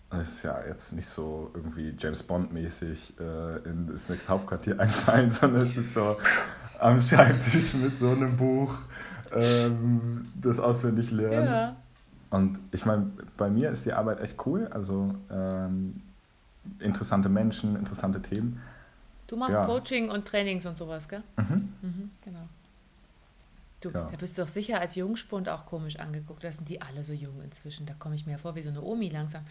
Und 0.10 0.20
es 0.20 0.30
ist 0.36 0.44
ja 0.44 0.62
jetzt 0.68 0.92
nicht 0.92 1.08
so 1.08 1.50
irgendwie 1.54 1.96
James 1.98 2.24
Bond-mäßig 2.24 3.14
äh, 3.20 3.58
in 3.70 3.88
das 3.88 4.10
nächste 4.10 4.28
Hauptquartier 4.30 4.78
einfallen, 4.82 5.30
sondern 5.30 5.62
es 5.62 5.78
ist 5.78 5.94
so 5.94 6.18
am 6.80 7.02
Schreibtisch 7.02 7.74
mit 7.76 7.96
so 7.96 8.10
einem 8.12 8.36
Buch 8.36 8.78
ähm, 9.34 10.28
das 10.40 10.60
auswendig 10.60 11.12
lernen. 11.12 11.48
Ja. 11.48 11.76
Und 12.32 12.60
ich 12.72 12.86
meine, 12.86 13.12
bei 13.38 13.50
mir 13.50 13.70
ist 13.72 13.86
die 13.86 13.94
Arbeit 13.94 14.20
echt 14.22 14.46
cool. 14.46 14.68
Also 14.72 15.14
ähm, 15.30 16.02
interessante 16.80 17.30
Menschen, 17.30 17.76
interessante 17.76 18.22
Themen. 18.22 18.62
Du 19.28 19.36
machst 19.36 19.58
Ja. 19.58 19.66
Coaching 19.66 20.10
und 20.10 20.26
Trainings 20.26 20.66
und 20.66 20.78
sowas, 20.78 21.08
gell? 21.08 21.24
Mhm. 21.38 21.70
Mhm, 21.82 22.12
genau. 22.24 22.48
Du, 23.82 23.90
Ja. 23.90 24.08
da 24.12 24.18
bist 24.18 24.38
du 24.38 24.44
doch 24.44 24.50
sicher 24.50 24.80
als 24.80 24.96
Jungspund 24.96 25.50
auch 25.50 25.66
komisch 25.66 25.96
angeguckt. 25.98 26.44
Da 26.44 26.52
sind 26.52 26.70
die 26.70 26.82
alle 26.82 27.04
so 27.04 27.14
jung 27.14 27.42
inzwischen. 27.44 27.86
Da 27.86 27.94
komme 27.98 28.14
ich 28.16 28.26
mir 28.28 28.38
vor 28.38 28.56
wie 28.56 28.62
so 28.62 28.70
eine 28.70 28.82
Omi 28.82 29.10
langsam. 29.10 29.44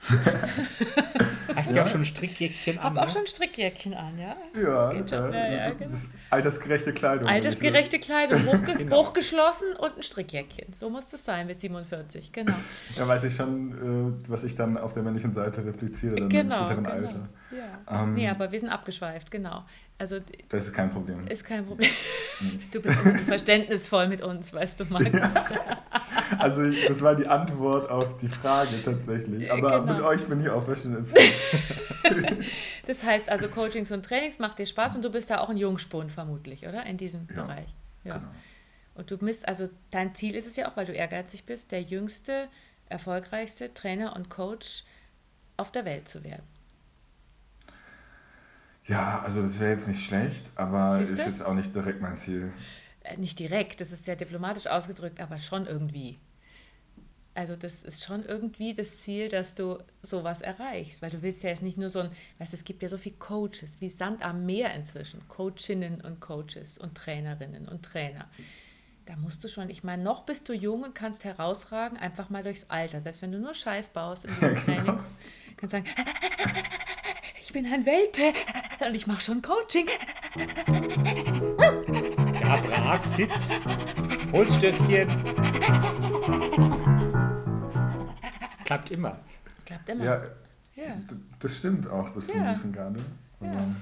Hast 1.56 1.70
du 1.70 1.74
Ja. 1.74 1.82
auch 1.82 1.86
schon 1.88 2.02
ein 2.02 2.04
Strickjäckchen 2.06 2.78
Hab 2.78 2.92
an? 2.92 2.98
auch 2.98 3.04
ne? 3.04 3.10
schon 3.10 3.20
ein 3.22 3.26
Strickjäckchen 3.26 3.94
an, 3.94 4.18
ja? 4.18 4.36
Ja, 4.54 4.62
das 4.86 4.90
geht 4.92 5.10
schon. 5.10 5.32
äh, 5.32 5.56
Ja, 5.56 5.66
ja, 5.68 5.70
genau. 5.74 5.90
altersgerechte 6.30 6.92
Kleidung. 6.94 7.28
Altersgerechte 7.28 7.98
Kleidung, 7.98 8.46
hochge 8.46 8.74
Genau. 8.74 8.96
hochgeschlossen 8.96 9.68
und 9.78 9.96
ein 9.96 10.02
Strickjäckchen. 10.02 10.72
So 10.72 10.88
muss 10.90 11.08
das 11.08 11.24
sein 11.24 11.46
mit 11.46 11.60
47, 11.60 12.32
genau. 12.32 12.54
Da 12.96 13.06
weiß 13.06 13.24
ich 13.24 13.34
schon, 13.36 14.16
äh, 14.18 14.28
was 14.28 14.44
ich 14.44 14.54
dann 14.54 14.78
auf 14.78 14.94
der 14.94 15.02
männlichen 15.02 15.32
Seite 15.32 15.64
repliziere, 15.64 16.16
dann 16.16 16.28
genau, 16.28 16.60
im 16.60 16.66
späteren 16.66 16.84
genau. 16.84 16.96
Alter. 17.08 17.28
Ja. 17.50 18.02
Ähm, 18.02 18.14
nee, 18.14 18.28
aber 18.28 18.52
wir 18.52 18.60
sind 18.60 18.68
abgeschweift, 18.68 19.30
genau. 19.30 19.64
Also 19.98 20.18
Das 20.48 20.66
ist 20.66 20.72
kein 20.72 20.90
Problem. 20.90 21.26
ist 21.26 21.44
kein 21.44 21.66
Problem. 21.66 21.90
Du 22.70 22.80
bist 22.80 23.00
immer 23.02 23.14
so 23.14 23.24
verständnisvoll 23.24 24.08
mit 24.08 24.22
uns, 24.22 24.52
weißt 24.52 24.80
du, 24.80 24.84
Max. 24.86 25.10
Also 26.38 26.64
ich, 26.64 26.86
das 26.86 27.02
war 27.02 27.16
die 27.16 27.26
Antwort 27.26 27.90
auf 27.90 28.16
die 28.16 28.28
Frage 28.28 28.82
tatsächlich. 28.84 29.50
Aber 29.52 29.80
Genau. 29.80 29.92
mit 29.94 30.02
euch 30.02 30.24
bin 30.26 30.40
ich 30.40 30.48
auch 30.48 30.62
verständnisvoll. 30.62 31.20
Das 32.86 33.04
heißt 33.04 33.28
also, 33.28 33.48
Coachings 33.48 33.92
und 33.92 34.04
Trainings 34.04 34.38
macht 34.38 34.58
dir 34.58 34.66
Spaß 34.66 34.96
und 34.96 35.04
du 35.04 35.10
bist 35.10 35.30
da 35.30 35.38
auch 35.38 35.48
ein 35.50 35.56
Jungspund 35.56 36.10
vermutlich, 36.10 36.66
oder? 36.66 36.84
In 36.86 36.96
diesem 36.96 37.28
Ja, 37.34 37.42
Bereich. 37.42 37.68
Ja. 38.04 38.18
Genau. 38.18 38.28
Und 38.94 39.10
du 39.10 39.18
bist, 39.18 39.46
also 39.46 39.68
dein 39.90 40.14
Ziel 40.14 40.34
ist 40.34 40.46
es 40.48 40.56
ja 40.56 40.68
auch, 40.68 40.76
weil 40.76 40.86
du 40.86 40.92
ehrgeizig 40.92 41.44
bist, 41.44 41.70
der 41.72 41.82
jüngste, 41.82 42.48
erfolgreichste 42.88 43.72
Trainer 43.74 44.16
und 44.16 44.28
Coach 44.30 44.84
auf 45.56 45.70
der 45.70 45.84
Welt 45.84 46.08
zu 46.08 46.24
werden. 46.24 46.42
Ja, 48.86 49.20
also 49.22 49.40
das 49.42 49.60
wäre 49.60 49.70
jetzt 49.70 49.86
nicht 49.88 50.04
schlecht, 50.04 50.50
aber 50.56 50.96
Siehste? 50.98 51.14
ist 51.14 51.26
jetzt 51.26 51.42
auch 51.44 51.54
nicht 51.54 51.74
direkt 51.74 52.00
mein 52.00 52.16
Ziel. 52.16 52.52
Äh, 53.02 53.16
nicht 53.18 53.38
direkt, 53.38 53.80
das 53.80 53.92
ist 53.92 54.04
sehr 54.04 54.16
diplomatisch 54.16 54.66
ausgedrückt, 54.66 55.20
aber 55.20 55.38
schon 55.38 55.66
irgendwie. 55.66 56.18
also 57.34 57.56
das 57.56 57.84
ist 57.84 58.04
schon 58.04 58.24
irgendwie 58.24 58.74
das 58.74 58.98
Ziel, 59.02 59.28
dass 59.28 59.54
du 59.54 59.78
sowas 60.02 60.40
erreichst, 60.42 61.00
weil 61.00 61.10
du 61.10 61.22
willst 61.22 61.42
ja 61.42 61.50
jetzt 61.50 61.62
nicht 61.62 61.78
nur 61.78 61.88
so 61.88 62.00
ein, 62.00 62.10
weißt 62.38 62.52
es 62.52 62.64
gibt 62.64 62.82
ja 62.82 62.88
so 62.88 62.98
viele 62.98 63.16
Coaches, 63.16 63.80
wie 63.80 63.88
Sand 63.88 64.22
am 64.24 64.44
Meer 64.44 64.74
inzwischen, 64.74 65.26
Coachinnen 65.28 66.00
und 66.00 66.20
Coaches 66.20 66.76
und 66.78 66.94
Trainerinnen 66.96 67.68
und 67.68 67.84
Trainer. 67.84 68.28
Da 69.06 69.16
musst 69.16 69.42
du 69.42 69.48
schon, 69.48 69.70
ich 69.70 69.82
meine, 69.82 70.02
noch 70.02 70.24
bist 70.24 70.48
du 70.48 70.52
jung 70.52 70.82
und 70.82 70.94
kannst 70.94 71.24
herausragen, 71.24 71.96
einfach 71.98 72.28
mal 72.30 72.42
durchs 72.42 72.68
Alter. 72.68 73.00
Selbst 73.00 73.22
wenn 73.22 73.32
du 73.32 73.38
nur 73.38 73.54
Scheiß 73.54 73.88
baust 73.88 74.24
in 74.24 74.30
diesen 74.34 74.56
Trainings, 74.64 75.10
kannst 75.56 75.72
du 75.72 75.78
sagen, 75.78 75.86
ich 77.40 77.52
bin 77.52 77.66
ein 77.66 77.86
Welpe 77.86 78.32
und 78.88 78.94
ich 78.94 79.06
mache 79.06 79.20
schon 79.20 79.42
Coaching. 79.42 79.86
Da 82.40 82.56
brav 82.60 83.04
sitzt, 83.04 83.52
Holzstöckchen. 84.32 85.08
Klappt 88.64 88.90
immer. 88.90 89.18
Klappt 89.66 89.88
immer. 89.88 90.04
Ja, 90.04 90.22
Ja. 90.76 90.96
das 91.40 91.58
stimmt 91.58 91.88
auch 91.88 92.10
bis 92.10 92.26
zu 92.28 92.32
einem 92.34 92.44
Ja. 92.44 92.52
gewissen 92.52 92.72
Grade. 92.72 93.00
Ja. 93.40 93.74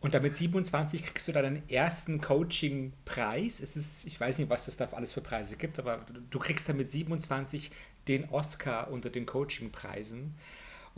Und 0.00 0.14
damit 0.14 0.36
27 0.36 1.04
kriegst 1.04 1.26
du 1.26 1.32
deinen 1.32 1.68
ersten 1.68 2.20
Coaching-Preis. 2.20 3.60
Es 3.60 3.74
ist, 3.74 4.06
ich 4.06 4.18
weiß 4.20 4.38
nicht, 4.38 4.48
was 4.48 4.68
es 4.68 4.76
da 4.76 4.86
alles 4.92 5.12
für 5.12 5.20
Preise 5.20 5.56
gibt, 5.56 5.78
aber 5.80 5.98
du- 6.12 6.20
du 6.20 6.38
kriegst 6.38 6.68
damit 6.68 6.88
27 6.88 7.72
den 8.06 8.28
Oscar 8.30 8.90
unter 8.92 9.10
den 9.10 9.26
Coaching-Preisen. 9.26 10.36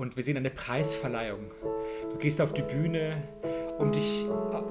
Und 0.00 0.16
wir 0.16 0.22
sehen 0.22 0.38
eine 0.38 0.48
Preisverleihung. 0.50 1.50
Du 2.10 2.16
gehst 2.16 2.40
auf 2.40 2.54
die 2.54 2.62
Bühne, 2.62 3.22
um 3.78 3.92
dich 3.92 4.24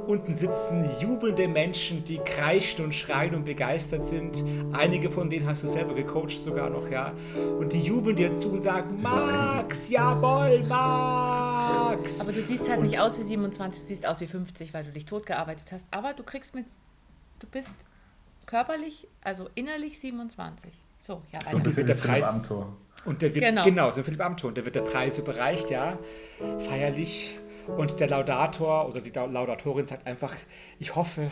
unten 0.07 0.33
sitzen 0.33 0.83
jubelnde 0.99 1.47
Menschen, 1.47 2.03
die 2.03 2.17
kreischen 2.17 2.83
und 2.85 2.95
schreien 2.95 3.35
und 3.35 3.43
begeistert 3.45 4.03
sind. 4.03 4.43
Einige 4.73 5.11
von 5.11 5.29
denen 5.29 5.45
hast 5.47 5.61
du 5.61 5.67
selber 5.67 5.93
gecoacht 5.93 6.31
sogar 6.35 6.71
noch, 6.71 6.89
ja. 6.89 7.13
Und 7.59 7.73
die 7.73 7.79
jubeln 7.79 8.15
dir 8.15 8.33
zu 8.33 8.49
und 8.53 8.59
sagen, 8.59 8.99
Max, 9.03 9.89
jawohl, 9.89 10.63
Max. 10.63 12.21
Aber 12.21 12.31
du 12.31 12.41
siehst 12.41 12.67
halt 12.67 12.79
Und- 12.79 12.87
nicht 12.87 12.99
aus 12.99 13.19
wie 13.19 13.23
27, 13.23 13.79
du 13.81 13.85
siehst 13.85 14.07
aus 14.07 14.21
wie 14.21 14.27
50, 14.27 14.73
weil 14.73 14.83
du 14.83 14.91
dich 14.91 15.05
totgearbeitet 15.05 15.71
hast. 15.71 15.85
Aber 15.91 16.13
du 16.13 16.23
kriegst 16.23 16.55
mit, 16.55 16.65
du 17.37 17.45
bist 17.45 17.75
körperlich, 18.47 19.07
also 19.23 19.47
innerlich 19.53 19.99
27. 19.99 20.71
So, 20.99 21.21
ja, 21.31 21.39
So 21.41 21.49
ein 21.49 21.53
weiter. 21.53 21.63
bisschen 21.63 21.85
der 21.87 21.93
Preis- 21.93 22.33
Amthor. 22.33 22.75
Und 23.05 23.21
der 23.21 23.33
wird, 23.33 23.45
Genau. 23.45 23.63
genau, 23.63 23.91
so 23.91 24.03
Philipp 24.03 24.21
Amthor, 24.21 24.49
und 24.49 24.57
der 24.57 24.65
wird 24.65 24.75
der 24.75 24.81
Preis 24.81 25.17
überreicht, 25.17 25.69
ja, 25.69 25.97
feierlich. 26.59 27.39
Und 27.67 27.99
der 27.99 28.09
Laudator 28.09 28.87
oder 28.89 28.99
die 28.99 29.11
Laudatorin 29.11 29.85
sagt 29.85 30.07
einfach, 30.07 30.35
ich 30.79 30.95
hoffe, 30.95 31.29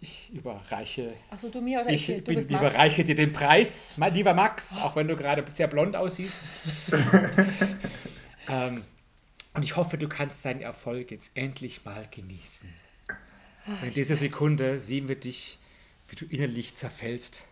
ich 0.00 0.30
überreiche, 0.34 1.14
Achso, 1.30 1.48
du 1.48 1.60
mir 1.60 1.80
oder 1.80 1.90
ich, 1.90 2.08
ich? 2.08 2.24
Bin, 2.24 2.40
überreiche 2.40 3.04
dir 3.04 3.14
den 3.14 3.32
Preis, 3.32 3.94
mein 3.98 4.12
lieber 4.14 4.34
Max, 4.34 4.78
auch 4.78 4.96
wenn 4.96 5.06
du 5.06 5.14
gerade 5.16 5.44
sehr 5.52 5.68
blond 5.68 5.94
aussiehst. 5.94 6.50
ähm, 8.50 8.82
und 9.54 9.64
ich 9.64 9.76
hoffe, 9.76 9.98
du 9.98 10.08
kannst 10.08 10.44
deinen 10.44 10.60
Erfolg 10.60 11.12
jetzt 11.12 11.36
endlich 11.36 11.84
mal 11.84 12.04
genießen. 12.10 12.68
Und 13.66 13.82
in 13.84 13.94
dieser 13.94 14.16
Sekunde 14.16 14.80
sehen 14.80 15.06
wir 15.06 15.16
dich, 15.16 15.58
wie 16.08 16.16
du 16.16 16.24
innerlich 16.24 16.74
zerfällst. 16.74 17.46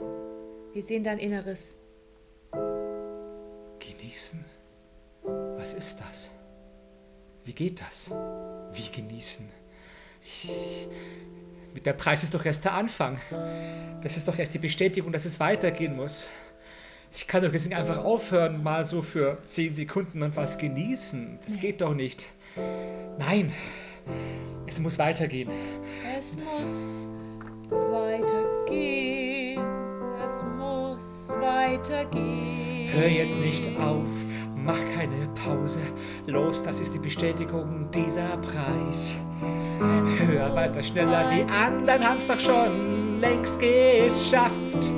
Wir 0.72 0.82
sehen 0.82 1.04
dein 1.04 1.18
Inneres. 1.18 1.79
Genießen? 3.92 4.44
Was 5.56 5.74
ist 5.74 5.98
das? 6.00 6.30
Wie 7.44 7.52
geht 7.52 7.80
das? 7.80 8.10
Wie 8.72 8.90
genießen? 8.90 9.48
Ich, 10.24 10.48
mit 11.74 11.86
der 11.86 11.94
Preis 11.94 12.22
ist 12.22 12.34
doch 12.34 12.44
erst 12.44 12.64
der 12.64 12.74
Anfang. 12.74 13.18
Das 14.02 14.16
ist 14.16 14.28
doch 14.28 14.38
erst 14.38 14.54
die 14.54 14.58
Bestätigung, 14.58 15.12
dass 15.12 15.24
es 15.24 15.40
weitergehen 15.40 15.96
muss. 15.96 16.28
Ich 17.12 17.26
kann 17.26 17.42
doch 17.42 17.52
jetzt 17.52 17.66
nicht 17.66 17.76
einfach 17.76 17.98
aufhören, 18.04 18.62
mal 18.62 18.84
so 18.84 19.02
für 19.02 19.38
10 19.44 19.74
Sekunden 19.74 20.22
und 20.22 20.36
was 20.36 20.58
genießen. 20.58 21.40
Das 21.44 21.58
geht 21.58 21.80
doch 21.80 21.94
nicht. 21.94 22.28
Nein, 23.18 23.52
es 24.66 24.78
muss 24.78 24.98
weitergehen. 24.98 25.50
Es 26.18 26.38
muss 26.38 27.08
weitergehen. 27.68 29.60
Es 30.24 30.44
muss 30.56 31.30
weitergehen. 31.40 32.69
Hör 32.92 33.06
jetzt 33.06 33.36
nicht 33.36 33.68
auf, 33.78 34.08
mach 34.56 34.78
keine 34.94 35.28
Pause. 35.44 35.78
Los, 36.26 36.62
das 36.62 36.80
ist 36.80 36.92
die 36.92 36.98
Bestätigung 36.98 37.88
dieser 37.94 38.36
Preis. 38.38 39.16
Höher, 40.18 40.54
weiter, 40.54 40.82
schneller, 40.82 41.28
die 41.28 41.44
anderen 41.52 42.08
haben's 42.08 42.26
doch 42.26 42.40
schon 42.40 43.20
längst 43.20 43.60
geschafft. 43.60 44.90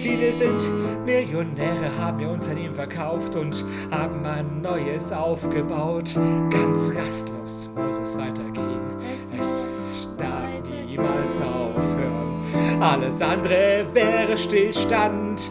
Viele 0.00 0.32
sind 0.32 0.66
Millionäre, 1.04 1.90
haben 1.98 2.20
ihr 2.20 2.30
Unternehmen 2.30 2.74
verkauft 2.74 3.36
und 3.36 3.64
haben 3.90 4.24
ein 4.24 4.60
neues 4.62 5.12
aufgebaut. 5.12 6.10
Ganz 6.50 6.92
rastlos 6.96 7.70
muss 7.74 7.98
es 7.98 8.16
weitergehen. 8.16 8.80
Es 9.14 10.10
darf 10.18 10.70
niemals 10.86 11.40
aufhören. 11.40 12.40
Alles 12.80 13.20
andere 13.20 13.86
wäre 13.92 14.36
Stillstand. 14.36 15.50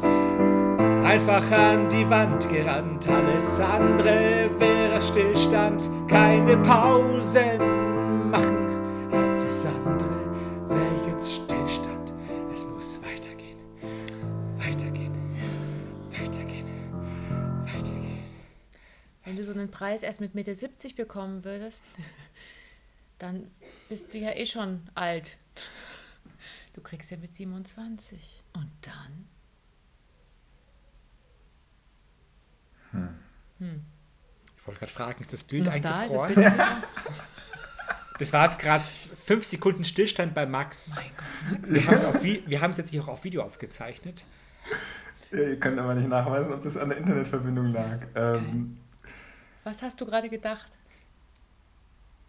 Einfach 1.14 1.52
an 1.52 1.90
die 1.90 2.10
Wand 2.10 2.50
gerannt, 2.50 3.08
alles 3.08 3.60
andere 3.60 4.50
wäre 4.60 5.00
Stillstand. 5.00 5.88
Keine 6.08 6.58
Pausen 6.58 8.32
machen, 8.32 9.12
alles 9.12 9.64
andere 9.68 10.70
wäre 10.70 11.12
jetzt 11.12 11.34
Stillstand. 11.34 12.14
Es 12.52 12.66
muss 12.66 13.00
weitergehen, 13.04 13.60
weitergehen, 14.58 15.14
weitergehen, 16.10 16.66
weitergehen. 17.64 18.24
Wenn 19.24 19.36
du 19.36 19.44
so 19.44 19.52
einen 19.52 19.70
Preis 19.70 20.02
erst 20.02 20.20
mit 20.20 20.34
Mitte 20.34 20.56
70 20.56 20.96
bekommen 20.96 21.46
würdest, 21.46 21.84
dann 23.20 23.52
bist 23.88 24.12
du 24.16 24.18
ja 24.18 24.32
eh 24.32 24.48
schon 24.48 24.90
alt. 24.96 25.38
Du 26.74 26.82
kriegst 26.82 27.12
ja 27.12 27.18
mit 27.18 27.36
27. 27.36 28.44
Und 28.56 28.72
dann? 28.82 29.28
Ich 33.60 34.68
wollte 34.68 34.80
gerade 34.80 34.92
fragen, 34.92 35.22
ist 35.22 35.34
das 35.34 35.44
Bild 35.44 35.66
noch 35.66 35.78
da? 35.80 36.04
Ist 36.04 36.14
das 36.14 36.22
eingefroren? 36.24 36.36
Bild? 36.36 36.54
Das 38.20 38.32
war 38.32 38.46
jetzt 38.46 38.60
gerade 38.60 38.84
fünf 39.26 39.44
Sekunden 39.44 39.84
Stillstand 39.84 40.36
bei 40.36 40.46
Max. 40.46 40.94
Mein 40.96 41.10
Gott. 41.18 41.70
Wir 41.74 41.88
haben 41.88 41.96
es 41.96 42.06
auf 42.06 42.22
Vi- 42.24 42.44
wir 42.46 42.62
haben 42.62 42.70
es 42.70 42.78
jetzt 42.78 42.92
hier 42.92 43.04
auch 43.04 43.08
auf 43.08 43.24
Video 43.24 43.42
aufgezeichnet. 43.42 44.26
Ja, 45.32 45.40
ihr 45.40 45.60
könnt 45.60 45.80
aber 45.80 45.96
nicht 45.96 46.08
nachweisen, 46.08 46.54
ob 46.54 46.62
das 46.62 46.78
an 46.78 46.90
der 46.90 47.00
Internetverbindung 47.00 47.74
lag. 47.74 48.00
Ähm, 48.16 48.78
Was 49.64 49.82
hast 49.82 50.00
du 50.00 50.06
gerade 50.06 50.30
gedacht? 50.30 50.72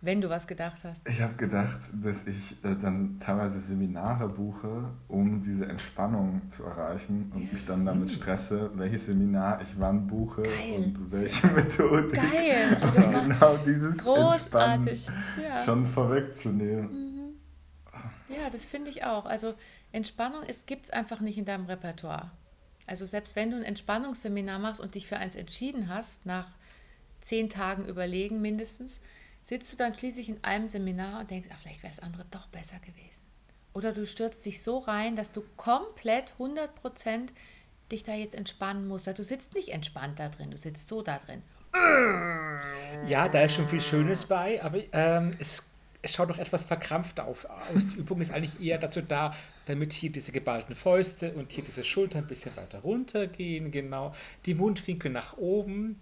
Wenn 0.04 0.20
du 0.20 0.28
was 0.28 0.46
gedacht 0.46 0.84
hast. 0.84 1.08
ich 1.08 1.20
habe 1.22 1.34
gedacht, 1.34 1.80
dass 1.94 2.26
ich 2.26 2.52
äh, 2.62 2.76
dann 2.76 3.18
teilweise 3.18 3.58
Seminare 3.58 4.28
buche, 4.28 4.90
um 5.08 5.40
diese 5.40 5.66
Entspannung 5.66 6.42
zu 6.48 6.64
erreichen 6.64 7.32
und 7.34 7.52
mich 7.52 7.64
dann 7.64 7.84
damit 7.86 8.10
stresse, 8.10 8.70
welches 8.74 9.06
Seminar 9.06 9.62
ich 9.62 9.68
wann 9.78 10.06
buche 10.06 10.42
Geil. 10.42 10.52
und 10.76 11.10
welche 11.12 11.46
Methode. 11.58 12.08
Geil, 12.08 12.76
Um 12.82 12.94
das 12.94 13.10
genau 13.10 13.56
dieses 13.64 13.98
großartig. 13.98 15.08
Ja. 15.42 15.62
schon 15.64 15.86
vorwegzunehmen. 15.86 17.04
Ja, 18.28 18.50
das 18.50 18.64
finde 18.64 18.90
ich 18.90 19.04
auch. 19.04 19.26
Also 19.26 19.54
Entspannung 19.92 20.42
gibt 20.66 20.86
es 20.86 20.90
einfach 20.90 21.20
nicht 21.20 21.38
in 21.38 21.44
deinem 21.44 21.66
Repertoire. 21.66 22.30
Also 22.86 23.06
selbst 23.06 23.36
wenn 23.36 23.50
du 23.50 23.56
ein 23.56 23.62
Entspannungsseminar 23.62 24.58
machst 24.58 24.80
und 24.80 24.94
dich 24.94 25.06
für 25.06 25.16
eins 25.16 25.36
entschieden 25.36 25.88
hast, 25.88 26.26
nach 26.26 26.48
zehn 27.22 27.48
Tagen 27.48 27.86
überlegen 27.86 28.40
mindestens, 28.42 29.00
sitzt 29.44 29.72
du 29.72 29.76
dann 29.76 29.94
schließlich 29.94 30.30
in 30.30 30.42
einem 30.42 30.68
Seminar 30.68 31.20
und 31.20 31.30
denkst, 31.30 31.50
ach, 31.52 31.58
vielleicht 31.60 31.82
wäre 31.82 31.92
es 31.92 32.00
andere 32.00 32.24
doch 32.30 32.46
besser 32.48 32.78
gewesen. 32.78 33.22
Oder 33.74 33.92
du 33.92 34.06
stürzt 34.06 34.44
dich 34.46 34.62
so 34.62 34.78
rein, 34.78 35.16
dass 35.16 35.32
du 35.32 35.44
komplett 35.56 36.32
100 36.32 36.74
Prozent 36.74 37.32
dich 37.92 38.02
da 38.04 38.14
jetzt 38.14 38.34
entspannen 38.34 38.88
musst. 38.88 39.06
Weil 39.06 39.14
du 39.14 39.22
sitzt 39.22 39.54
nicht 39.54 39.68
entspannt 39.68 40.18
da 40.18 40.30
drin, 40.30 40.50
du 40.50 40.56
sitzt 40.56 40.88
so 40.88 41.02
da 41.02 41.18
drin. 41.18 41.42
Ja, 43.06 43.28
da 43.28 43.42
ist 43.42 43.54
schon 43.54 43.68
viel 43.68 43.80
Schönes 43.80 44.24
bei, 44.24 44.62
aber 44.62 44.78
ähm, 44.92 45.32
es, 45.38 45.64
es 46.00 46.14
schaut 46.14 46.30
doch 46.30 46.38
etwas 46.38 46.64
verkrampft 46.64 47.20
auf, 47.20 47.44
aus. 47.44 47.88
Die 47.88 47.98
Übung 47.98 48.20
ist 48.20 48.32
eigentlich 48.32 48.64
eher 48.64 48.78
dazu 48.78 49.02
da, 49.02 49.34
damit 49.66 49.92
hier 49.92 50.10
diese 50.10 50.32
geballten 50.32 50.74
Fäuste 50.74 51.32
und 51.34 51.52
hier 51.52 51.64
diese 51.64 51.84
Schultern 51.84 52.22
ein 52.22 52.28
bisschen 52.28 52.56
weiter 52.56 52.78
runtergehen, 52.78 53.72
genau. 53.72 54.14
Die 54.46 54.54
Mundwinkel 54.54 55.10
nach 55.10 55.36
oben. 55.36 56.00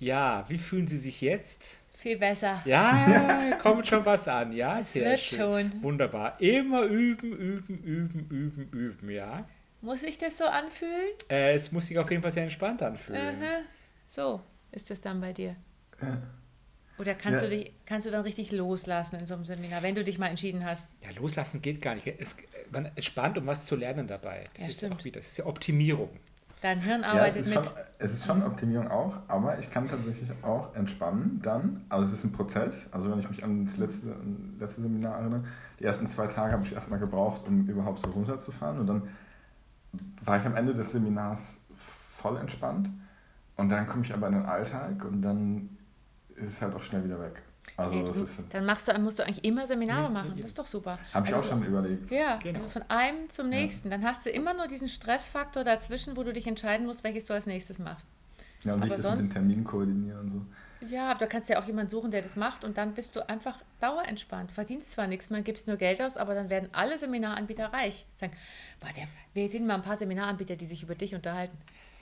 Ja, 0.00 0.44
wie 0.48 0.58
fühlen 0.58 0.88
Sie 0.88 0.98
sich 0.98 1.20
jetzt? 1.20 1.78
Viel 1.92 2.16
besser. 2.16 2.62
Ja, 2.64 3.58
kommt 3.62 3.86
schon 3.86 4.04
was 4.06 4.26
an, 4.26 4.52
ja? 4.52 4.78
Es 4.78 4.94
Sehr 4.94 5.04
wird 5.10 5.20
schön. 5.20 5.38
schon. 5.70 5.82
Wunderbar. 5.82 6.40
Immer 6.40 6.84
üben, 6.84 7.32
üben, 7.32 7.78
üben, 7.84 8.26
üben, 8.30 8.70
üben, 8.72 9.10
ja? 9.10 9.46
Muss 9.82 10.02
ich 10.02 10.16
das 10.18 10.38
so 10.38 10.44
anfühlen? 10.44 11.10
Äh, 11.30 11.54
es 11.54 11.70
muss 11.72 11.86
sich 11.86 11.98
auf 11.98 12.10
jeden 12.10 12.22
Fall 12.22 12.32
sehr 12.32 12.42
entspannt 12.44 12.82
anfühlen. 12.82 13.42
Aha. 13.42 13.60
So 14.06 14.40
ist 14.72 14.90
das 14.90 15.00
dann 15.02 15.20
bei 15.20 15.32
dir. 15.34 15.54
Oder 16.98 17.14
kannst, 17.14 17.42
Ja. 17.42 17.48
du 17.48 17.56
dich, 17.56 17.72
kannst 17.86 18.06
du 18.06 18.10
dann 18.10 18.22
richtig 18.22 18.52
loslassen 18.52 19.20
in 19.20 19.26
so 19.26 19.34
einem 19.34 19.44
Seminar, 19.44 19.82
wenn 19.82 19.94
du 19.94 20.04
dich 20.04 20.18
mal 20.18 20.26
entschieden 20.28 20.64
hast? 20.64 20.90
Ja, 21.02 21.10
loslassen 21.18 21.60
geht 21.62 21.80
gar 21.80 21.94
nicht. 21.94 22.06
Es, 22.06 22.36
man 22.70 22.86
entspannt, 22.94 23.38
um 23.38 23.46
was 23.46 23.64
zu 23.66 23.76
lernen 23.76 24.06
dabei. 24.06 24.40
Das 24.54 24.64
Ja, 24.64 24.68
ist 24.70 24.80
ja 24.82 24.88
stimmt. 24.88 25.00
auch 25.00 25.04
wieder, 25.04 25.20
das 25.20 25.28
ist 25.28 25.38
ja 25.38 25.46
Optimierung. 25.46 26.10
Dein 26.60 26.78
Hirn 26.78 27.00
Ja, 27.00 27.08
es 27.08 27.14
arbeitet 27.14 27.40
ist, 27.40 27.54
mit. 27.54 27.64
schon, 27.66 27.74
es 27.98 28.12
ist 28.12 28.26
schon 28.26 28.42
Optimierung 28.42 28.88
auch, 28.90 29.16
aber 29.28 29.58
ich 29.58 29.70
kann 29.70 29.88
tatsächlich 29.88 30.30
auch 30.42 30.74
entspannen 30.74 31.40
dann. 31.42 31.84
Aber 31.88 32.02
es 32.02 32.12
ist 32.12 32.24
ein 32.24 32.32
Prozess. 32.32 32.88
Also 32.92 33.10
wenn 33.10 33.18
ich 33.18 33.28
mich 33.28 33.42
an 33.42 33.64
das 33.64 33.78
letzte, 33.78 34.12
an 34.12 34.54
das 34.58 34.68
letzte 34.68 34.82
Seminar 34.82 35.18
erinnere, 35.18 35.44
die 35.78 35.84
ersten 35.84 36.06
zwei 36.06 36.26
Tage 36.26 36.52
habe 36.52 36.64
ich 36.64 36.74
erstmal 36.74 36.98
gebraucht, 36.98 37.46
um 37.46 37.66
überhaupt 37.66 38.02
so 38.02 38.10
runterzufahren. 38.10 38.80
Und 38.80 38.86
dann 38.86 39.02
war 40.22 40.36
ich 40.36 40.44
am 40.44 40.54
Ende 40.56 40.74
des 40.74 40.92
Seminars 40.92 41.62
voll 41.76 42.36
entspannt. 42.36 42.90
Und 43.56 43.70
dann 43.70 43.86
komme 43.86 44.04
ich 44.04 44.12
aber 44.12 44.28
in 44.28 44.34
den 44.34 44.46
Alltag 44.46 45.04
und 45.04 45.22
dann 45.22 45.76
ist 46.36 46.48
es 46.48 46.62
halt 46.62 46.74
auch 46.74 46.82
schnell 46.82 47.04
wieder 47.04 47.20
weg. 47.20 47.42
Also 47.80 47.96
Ja, 47.96 48.02
das 48.04 48.16
du, 48.16 48.22
ist, 48.24 48.38
dann 48.50 48.64
machst 48.66 48.88
du, 48.88 48.98
musst 48.98 49.18
du 49.18 49.24
eigentlich 49.24 49.44
immer 49.44 49.66
Seminare 49.66 50.04
Ja, 50.04 50.08
machen. 50.08 50.30
ja. 50.36 50.42
Das 50.42 50.46
ist 50.52 50.58
doch 50.58 50.66
super. 50.66 50.98
habe 51.14 51.28
ich 51.28 51.34
Also, 51.34 51.48
auch 51.48 51.52
schon 51.52 51.64
überlegt. 51.64 52.10
Ja, 52.10 52.36
Genau. 52.36 52.58
also 52.58 52.68
von 52.70 52.82
einem 52.88 53.28
zum 53.30 53.48
nächsten. 53.48 53.90
Dann 53.90 54.04
hast 54.04 54.26
du 54.26 54.30
immer 54.30 54.54
nur 54.54 54.66
diesen 54.66 54.88
Stressfaktor 54.88 55.64
dazwischen, 55.64 56.16
wo 56.16 56.22
du 56.22 56.32
dich 56.32 56.46
entscheiden 56.46 56.86
musst, 56.86 57.04
welches 57.04 57.24
du 57.24 57.34
als 57.34 57.46
nächstes 57.46 57.78
machst. 57.78 58.08
Ja, 58.64 58.74
und 58.74 58.82
aber 58.82 58.94
das 58.96 59.08
mit 59.08 59.20
den 59.24 59.30
Terminen 59.30 59.64
koordiniere 59.64 60.20
und 60.20 60.30
so. 60.30 60.44
Ja, 60.86 61.10
aber 61.10 61.18
du 61.20 61.26
kannst 61.26 61.50
ja 61.50 61.60
auch 61.60 61.66
jemanden 61.66 61.90
suchen, 61.90 62.10
der 62.10 62.22
das 62.22 62.36
macht 62.36 62.64
und 62.64 62.78
dann 62.78 62.94
bist 62.94 63.14
du 63.14 63.28
einfach 63.28 63.58
dauerentspannt. 63.80 64.50
Verdienst 64.50 64.92
zwar 64.92 65.06
nichts 65.06 65.28
mehr, 65.28 65.42
gibst 65.42 65.66
nur 65.68 65.76
Geld 65.76 66.00
aus, 66.00 66.16
aber 66.16 66.34
dann 66.34 66.48
werden 66.48 66.70
alle 66.72 66.96
Seminaranbieter 66.96 67.66
reich. 67.72 68.06
Sagen, 68.16 68.32
der, 68.96 69.06
wir 69.34 69.50
sehen 69.50 69.66
mal 69.66 69.74
ein 69.74 69.82
paar 69.82 69.96
Seminaranbieter, 69.98 70.56
die 70.56 70.64
sich 70.66 70.82
über 70.82 70.94
dich 70.94 71.14
unterhalten. 71.14 71.56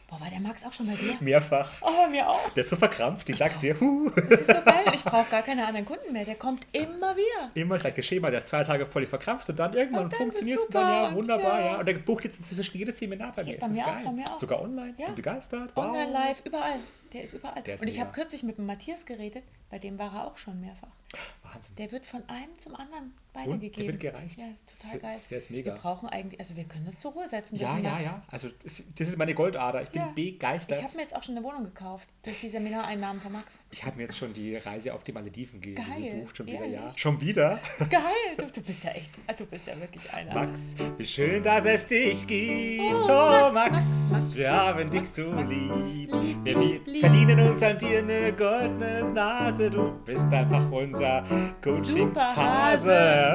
Boah, 0.08 0.18
war 0.22 0.30
der 0.30 0.40
Max 0.40 0.64
auch 0.64 0.72
schon 0.72 0.86
bei 0.86 0.94
dir? 0.94 1.16
Mehrfach. 1.20 1.70
Oh, 1.82 1.90
bei 2.04 2.08
mir 2.08 2.26
auch. 2.26 2.48
Der 2.54 2.62
ist 2.64 2.70
so 2.70 2.76
verkrampft, 2.76 3.28
die 3.28 3.34
sagst 3.34 3.62
dir, 3.62 3.78
huh. 3.78 4.10
Das 4.30 4.40
ist 4.40 4.46
so 4.46 4.62
geil. 4.64 4.86
Ich 4.94 5.04
brauche 5.04 5.28
gar 5.30 5.42
keine 5.42 5.66
anderen 5.66 5.84
Kunden 5.84 6.14
mehr. 6.14 6.24
Der 6.24 6.36
kommt 6.36 6.66
immer 6.72 7.14
wieder. 7.14 7.50
Immer 7.52 7.74
das 7.74 7.82
gleiche 7.82 8.02
Schema, 8.02 8.30
der 8.30 8.38
ist 8.38 8.48
zwei 8.48 8.64
Tage 8.64 8.86
voll 8.86 9.04
verkrampft 9.04 9.50
und 9.50 9.58
dann 9.58 9.74
irgendwann 9.74 10.04
Und 10.04 10.12
dann 10.14 10.18
funktioniert 10.18 10.58
es 10.60 10.64
super 10.66 10.80
dann, 10.80 10.92
ja, 10.92 11.08
und 11.08 11.14
wunderbar, 11.16 11.60
ja. 11.60 11.66
ja. 11.72 11.78
Und 11.78 11.86
der 11.86 11.94
bucht 11.94 12.24
jetzt 12.24 12.38
inzwischen 12.38 12.78
jedes 12.78 12.96
Seminar 12.98 13.32
bei 13.36 13.44
mir. 13.44 13.58
bei 13.58 13.58
das 13.58 13.68
ist 13.68 13.74
mir 13.76 13.82
auch, 13.86 13.92
geil. 13.92 14.02
bei 14.06 14.12
mir 14.12 14.32
auch. 14.32 14.38
Sogar 14.38 14.62
online, 14.62 14.94
Ja. 14.96 15.06
bin 15.06 15.14
begeistert. 15.16 15.70
Wow. 15.74 15.84
Online, 15.84 16.10
live, 16.10 16.40
überall. 16.44 16.80
Der 17.12 17.22
ist 17.24 17.34
überall. 17.34 17.62
Der 17.62 17.74
ist 17.74 17.82
und 17.82 17.88
ich 17.88 18.00
habe 18.00 18.12
kürzlich 18.12 18.42
mit 18.42 18.56
dem 18.56 18.64
Matthias 18.64 19.04
geredet, 19.04 19.44
bei 19.70 19.78
dem 19.78 19.98
war 19.98 20.14
er 20.14 20.26
auch 20.26 20.38
schon 20.38 20.58
mehrfach. 20.60 20.88
Wahnsinn. 21.42 21.76
Der 21.76 21.92
wird 21.92 22.06
von 22.06 22.22
einem 22.28 22.58
zum 22.58 22.74
anderen 22.76 23.14
der 23.44 23.54
weitergegeben. 23.54 23.86
wird 23.88 24.00
gereicht. 24.00 24.40
Ja, 24.40 24.46
ist 24.46 24.82
total 24.82 24.98
geil. 25.00 25.18
der 25.30 25.38
ist 25.38 25.50
mega. 25.50 25.72
Wir 25.74 25.80
brauchen 25.80 26.08
eigentlich, 26.08 26.40
also 26.40 26.56
wir 26.56 26.64
können 26.64 26.86
das 26.86 26.98
zur 26.98 27.12
Ruhe 27.12 27.28
setzen. 27.28 27.56
Ja, 27.56 27.78
ja, 27.78 28.00
ja. 28.00 28.22
Also 28.28 28.48
das 28.64 28.80
ist 29.08 29.16
meine 29.18 29.34
Goldader. 29.34 29.82
Ich 29.82 29.88
bin 29.90 30.02
Ja. 30.02 30.12
begeistert. 30.14 30.78
Ich 30.78 30.84
habe 30.84 30.96
mir 30.96 31.02
jetzt 31.02 31.14
auch 31.16 31.22
schon 31.22 31.36
eine 31.36 31.44
Wohnung 31.44 31.64
gekauft 31.64 32.06
durch 32.22 32.40
die 32.40 32.48
Seminareinnahmen 32.48 33.20
von 33.20 33.32
Max. 33.32 33.60
Ich 33.70 33.84
habe 33.84 33.96
mir 33.96 34.02
jetzt 34.02 34.16
schon 34.18 34.32
die 34.32 34.56
Reise 34.56 34.94
auf 34.94 35.04
die 35.04 35.12
Malediven 35.12 35.60
ge 35.60 35.74
Geil, 35.74 36.02
gebucht, 36.12 36.36
schon 36.36 36.46
wieder, 36.46 36.58
ehrlich? 36.60 36.72
ja. 36.74 36.92
Schon 36.96 37.20
wieder? 37.20 37.60
Geil, 37.90 38.00
du, 38.36 38.46
du 38.46 38.60
bist 38.60 38.84
ja 38.84 38.90
echt, 38.92 39.10
du 39.38 39.46
bist 39.46 39.66
ja 39.66 39.78
wirklich 39.80 40.12
einer. 40.12 40.34
Max, 40.34 40.74
wie 40.96 41.04
schön, 41.06 41.42
dass 41.42 41.64
es 41.64 41.86
dich 41.86 42.26
gibt. 42.26 42.82
Oh, 43.08 43.28
Oh, 43.38 43.52
Max, 43.52 43.70
Max, 43.70 43.84
Max, 43.84 44.10
Max, 44.12 44.36
wir 44.36 44.52
haben 44.52 44.90
dich 44.90 45.08
so 45.08 45.32
lieb. 45.42 46.10
Wir 46.44 46.58
lieb. 46.58 47.00
verdienen 47.00 47.40
uns 47.40 47.62
an 47.62 47.78
dir 47.78 47.98
eine 48.00 48.32
goldene 48.32 49.04
Nase. 49.12 49.70
Du 49.70 49.92
bist 50.04 50.32
einfach 50.32 50.70
unser 50.70 51.24
Coaching-Hase. 51.62 53.27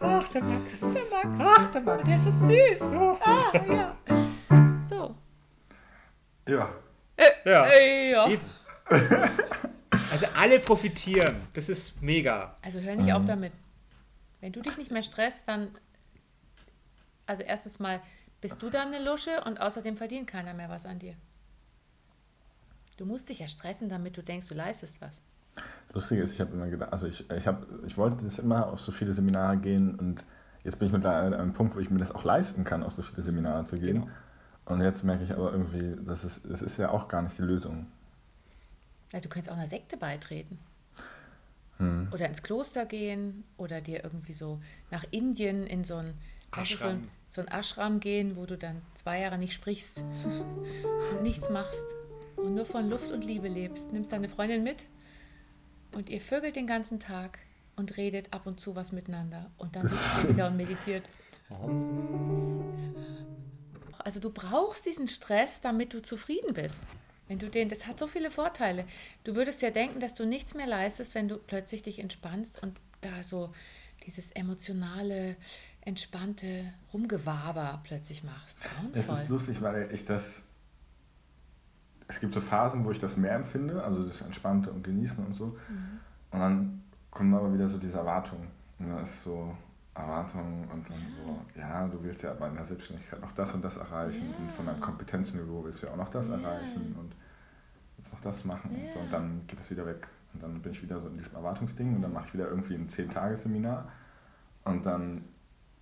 Ach, 0.00 0.28
der 0.28 0.42
Max. 0.44 0.80
Der 0.80 0.90
Max. 1.24 1.40
Ach, 1.40 1.66
der 1.72 1.80
Max. 1.82 2.06
Der 2.08 2.16
ist 2.16 2.24
so 2.24 2.30
süß. 2.46 2.82
Ah, 3.20 3.52
ja. 3.68 3.96
So. 4.82 5.14
Ja, 6.48 6.70
Ja, 7.44 7.66
Äh, 7.66 8.10
ja. 8.12 8.28
eben. 8.28 8.42
Also 10.12 10.26
alle 10.36 10.60
profitieren. 10.60 11.36
Das 11.54 11.68
ist 11.68 12.00
mega. 12.02 12.56
Also 12.62 12.80
hör 12.80 12.96
nicht 12.96 13.12
auf 13.12 13.24
damit. 13.24 13.52
Wenn 14.40 14.52
du 14.52 14.60
dich 14.60 14.76
nicht 14.76 14.90
mehr 14.90 15.02
stresst, 15.02 15.48
dann, 15.48 15.70
also 17.26 17.42
erstes 17.42 17.78
Mal 17.78 18.00
bist 18.40 18.60
du 18.62 18.68
dann 18.68 18.88
eine 18.94 19.02
Lusche 19.02 19.42
und 19.44 19.60
außerdem 19.60 19.96
verdient 19.96 20.26
keiner 20.28 20.52
mehr 20.52 20.68
was 20.68 20.84
an 20.84 20.98
dir. 20.98 21.14
Du 22.98 23.06
musst 23.06 23.28
dich 23.30 23.38
ja 23.40 23.48
stressen, 23.48 23.88
damit 23.88 24.16
du 24.16 24.22
denkst, 24.22 24.46
du 24.48 24.54
leistest 24.54 25.00
was. 25.00 25.22
Das 25.86 25.94
Lustige 25.94 26.22
ist, 26.22 26.32
ich 26.32 26.40
habe 26.40 26.52
immer 26.52 26.68
gedacht, 26.68 26.92
also 26.92 27.06
ich, 27.06 27.28
ich, 27.30 27.46
hab, 27.46 27.66
ich 27.84 27.96
wollte 27.96 28.24
das 28.24 28.38
immer 28.38 28.66
auf 28.66 28.80
so 28.80 28.92
viele 28.92 29.12
Seminare 29.12 29.56
gehen 29.58 29.94
und 29.94 30.24
jetzt 30.64 30.78
bin 30.78 30.88
ich 30.88 30.92
mittlerweile 30.92 31.36
an 31.36 31.42
einem 31.42 31.52
Punkt, 31.52 31.76
wo 31.76 31.80
ich 31.80 31.90
mir 31.90 31.98
das 31.98 32.12
auch 32.12 32.24
leisten 32.24 32.64
kann, 32.64 32.82
auf 32.82 32.92
so 32.92 33.02
viele 33.02 33.22
Seminare 33.22 33.64
zu 33.64 33.78
gehen. 33.78 34.02
Genau. 34.02 34.12
Und 34.66 34.80
jetzt 34.80 35.02
merke 35.02 35.24
ich 35.24 35.32
aber 35.32 35.52
irgendwie, 35.52 35.94
das 36.04 36.24
ist, 36.24 36.42
das 36.48 36.62
ist 36.62 36.78
ja 36.78 36.90
auch 36.90 37.08
gar 37.08 37.22
nicht 37.22 37.36
die 37.38 37.42
Lösung. 37.42 37.86
Ja, 39.12 39.20
du 39.20 39.28
könntest 39.28 39.50
auch 39.52 39.58
einer 39.58 39.66
Sekte 39.66 39.96
beitreten. 39.96 40.58
Hm. 41.78 42.08
Oder 42.12 42.28
ins 42.28 42.42
Kloster 42.42 42.86
gehen 42.86 43.44
oder 43.56 43.80
dir 43.80 44.04
irgendwie 44.04 44.34
so 44.34 44.60
nach 44.90 45.04
Indien 45.10 45.66
in 45.66 45.84
so 45.84 45.96
ein, 45.96 46.14
du, 46.52 46.64
so 46.64 46.88
ein, 46.88 46.96
Ashram. 46.96 47.08
so 47.28 47.40
ein 47.42 47.48
Ashram 47.48 48.00
gehen, 48.00 48.36
wo 48.36 48.46
du 48.46 48.56
dann 48.56 48.80
zwei 48.94 49.20
Jahre 49.20 49.38
nicht 49.38 49.52
sprichst 49.52 50.04
und 51.12 51.22
nichts 51.22 51.50
machst 51.50 51.84
und 52.36 52.54
nur 52.54 52.64
von 52.64 52.88
Luft 52.88 53.12
und 53.12 53.24
Liebe 53.24 53.48
lebst. 53.48 53.92
Nimmst 53.92 54.12
deine 54.12 54.28
Freundin 54.28 54.62
mit 54.62 54.86
und 55.94 56.10
ihr 56.10 56.20
vögelt 56.20 56.56
den 56.56 56.66
ganzen 56.66 57.00
Tag 57.00 57.38
und 57.76 57.96
redet 57.96 58.32
ab 58.32 58.46
und 58.46 58.60
zu 58.60 58.76
was 58.76 58.92
miteinander 58.92 59.50
und 59.58 59.76
dann 59.76 59.88
sitzt 59.88 60.24
ihr 60.24 60.30
wieder 60.30 60.48
und 60.48 60.56
meditiert. 60.56 61.04
Also 63.98 64.20
du 64.20 64.30
brauchst 64.30 64.86
diesen 64.86 65.08
Stress, 65.08 65.60
damit 65.60 65.94
du 65.94 66.02
zufrieden 66.02 66.54
bist. 66.54 66.84
Wenn 67.26 67.38
du 67.38 67.48
den, 67.48 67.70
das 67.70 67.86
hat 67.86 67.98
so 67.98 68.06
viele 68.06 68.30
Vorteile. 68.30 68.84
Du 69.24 69.34
würdest 69.34 69.62
ja 69.62 69.70
denken, 69.70 69.98
dass 69.98 70.14
du 70.14 70.26
nichts 70.26 70.54
mehr 70.54 70.66
leistest, 70.66 71.14
wenn 71.14 71.28
du 71.28 71.38
plötzlich 71.38 71.82
dich 71.82 71.98
entspannst 71.98 72.62
und 72.62 72.78
da 73.00 73.22
so 73.22 73.50
dieses 74.04 74.30
emotionale, 74.32 75.36
entspannte 75.80 76.72
Rumgewaber 76.92 77.80
plötzlich 77.84 78.24
machst. 78.24 78.60
Es 78.92 79.06
ist 79.06 79.08
Grauenvoll. 79.08 79.28
lustig, 79.28 79.62
weil 79.62 79.90
ich 79.92 80.04
das. 80.04 80.42
Es 82.06 82.20
gibt 82.20 82.34
so 82.34 82.40
Phasen, 82.40 82.84
wo 82.84 82.90
ich 82.90 82.98
das 82.98 83.16
mehr 83.16 83.34
empfinde, 83.34 83.82
also 83.82 84.04
das 84.04 84.20
Entspannte 84.22 84.70
und 84.70 84.84
Genießen 84.84 85.24
und 85.24 85.32
so. 85.32 85.46
Mhm. 85.46 85.98
Und 86.30 86.40
dann 86.40 86.82
kommen 87.10 87.34
aber 87.34 87.52
wieder 87.52 87.66
so 87.66 87.78
diese 87.78 87.98
Erwartungen. 87.98 88.48
Und 88.78 88.90
dann 88.90 89.02
ist 89.02 89.22
so 89.22 89.56
Erwartungen 89.94 90.64
und 90.74 90.90
dann 90.90 90.98
so, 91.24 91.38
ja, 91.58 91.86
du 91.86 92.02
willst 92.02 92.22
ja 92.24 92.32
aber 92.32 92.48
in 92.48 92.54
der 92.56 92.64
Selbstständigkeit 92.64 93.20
noch 93.20 93.32
das 93.32 93.54
und 93.54 93.64
das 93.64 93.76
erreichen 93.76 94.28
Ja. 94.30 94.36
und 94.38 94.50
von 94.50 94.66
deinem 94.66 94.80
Kompetenzniveau 94.80 95.64
willst 95.64 95.82
du 95.82 95.86
ja 95.86 95.92
auch 95.92 95.96
noch 95.96 96.08
das 96.08 96.28
Ja. 96.28 96.34
erreichen 96.34 96.94
und 96.98 97.14
willst 97.96 98.12
noch 98.12 98.20
das 98.20 98.44
machen 98.44 98.70
und 98.74 98.88
so. 98.90 98.98
Ja. 98.98 99.04
Und 99.04 99.12
dann 99.12 99.40
geht 99.46 99.60
es 99.60 99.70
wieder 99.70 99.86
weg. 99.86 100.08
Und 100.32 100.42
dann 100.42 100.60
bin 100.60 100.72
ich 100.72 100.82
wieder 100.82 100.98
so 100.98 101.06
in 101.06 101.16
diesem 101.16 101.34
Erwartungsding 101.36 101.94
und 101.94 102.02
dann 102.02 102.12
mache 102.12 102.26
ich 102.26 102.34
wieder 102.34 102.48
irgendwie 102.48 102.74
ein 102.74 102.88
10-Tage-Seminar 102.88 103.88
und 104.64 104.84
dann 104.84 105.22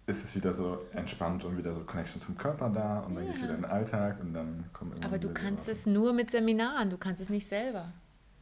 ist 0.07 0.25
es 0.25 0.35
wieder 0.35 0.53
so 0.53 0.79
entspannt 0.93 1.45
und 1.45 1.57
wieder 1.57 1.75
so 1.75 1.81
Connection 1.85 2.21
zum 2.21 2.37
Körper 2.37 2.69
da 2.71 3.01
und 3.01 3.15
dann 3.15 3.25
gehe 3.25 3.33
ich 3.33 3.39
Ja. 3.39 3.45
wieder 3.45 3.55
in 3.55 3.63
den 3.63 3.71
Alltag 3.71 4.21
und 4.21 4.35
dann 4.35 4.65
kommen 4.73 4.93
irgendwann 4.93 5.11
Aber 5.11 5.19
du 5.19 5.33
kannst 5.33 5.69
es 5.69 5.87
nur 5.87 6.13
mit 6.13 6.31
Seminaren, 6.31 6.91
du 6.91 6.99
kannst 6.99 7.23
es 7.23 7.29
nicht 7.29 7.47
selber. 7.49 7.93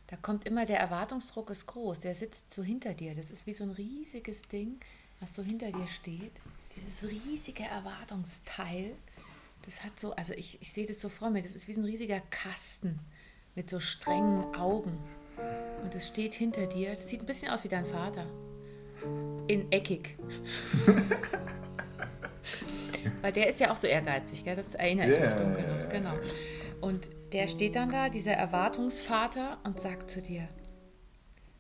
Da 0.07 0.17
kommt 0.17 0.47
immer 0.47 0.65
der 0.67 0.81
Erwartungsdruck 0.81 1.51
ist 1.51 1.67
groß, 1.67 2.01
der 2.01 2.15
sitzt 2.15 2.53
so 2.53 2.63
hinter 2.63 2.95
dir. 2.95 3.15
Das 3.15 3.31
ist 3.31 3.47
wie 3.47 3.55
so 3.55 3.63
ein 3.65 3.71
riesiges 3.71 4.43
Ding, 4.49 4.81
was 5.21 5.35
so 5.35 5.43
hinter 5.43 5.71
dir 5.71 5.87
steht. 5.87 6.33
Dieses 6.75 7.09
riesige 7.09 7.63
Erwartungsteil, 7.65 8.93
das 9.67 9.85
hat 9.85 10.01
so, 10.01 10.15
also 10.17 10.33
ich, 10.35 10.61
ich 10.63 10.73
sehe 10.73 10.87
das 10.87 11.01
so 11.01 11.09
vor 11.09 11.31
mir, 11.31 11.43
das 11.43 11.55
ist 11.55 11.69
wie 11.69 11.75
so 11.75 11.81
ein 11.81 11.85
riesiger 11.85 12.21
Kasten 12.31 12.99
mit 13.55 13.69
so 13.71 13.79
strengen 13.81 14.55
Augen. 14.55 14.99
Und 15.83 15.95
das 15.95 16.09
steht 16.09 16.35
hinter 16.35 16.67
dir. 16.67 16.93
Das 16.95 17.09
sieht 17.09 17.21
ein 17.21 17.27
bisschen 17.27 17.51
aus 17.51 17.65
wie 17.65 17.69
dein 17.69 17.87
Vater. 17.87 18.27
In 19.49 19.71
eckig. 19.73 20.17
Weil 23.23 23.33
der 23.33 23.49
ist 23.49 23.61
ja 23.61 23.71
auch 23.73 23.77
so 23.77 23.87
ehrgeizig, 23.87 24.45
gell? 24.45 24.57
das 24.57 24.75
erinnere 24.75 25.11
ich 25.11 25.17
Ja, 25.17 25.25
mich 25.25 25.35
dunkel 25.35 25.67
noch. 25.67 25.89
Genau. 25.89 26.15
Und 26.81 27.09
der 27.33 27.47
steht 27.47 27.77
dann 27.77 27.91
da, 27.91 28.09
dieser 28.09 28.33
Erwartungsvater, 28.33 29.59
und 29.65 29.81
sagt 29.81 30.11
zu 30.11 30.23
dir, 30.23 30.49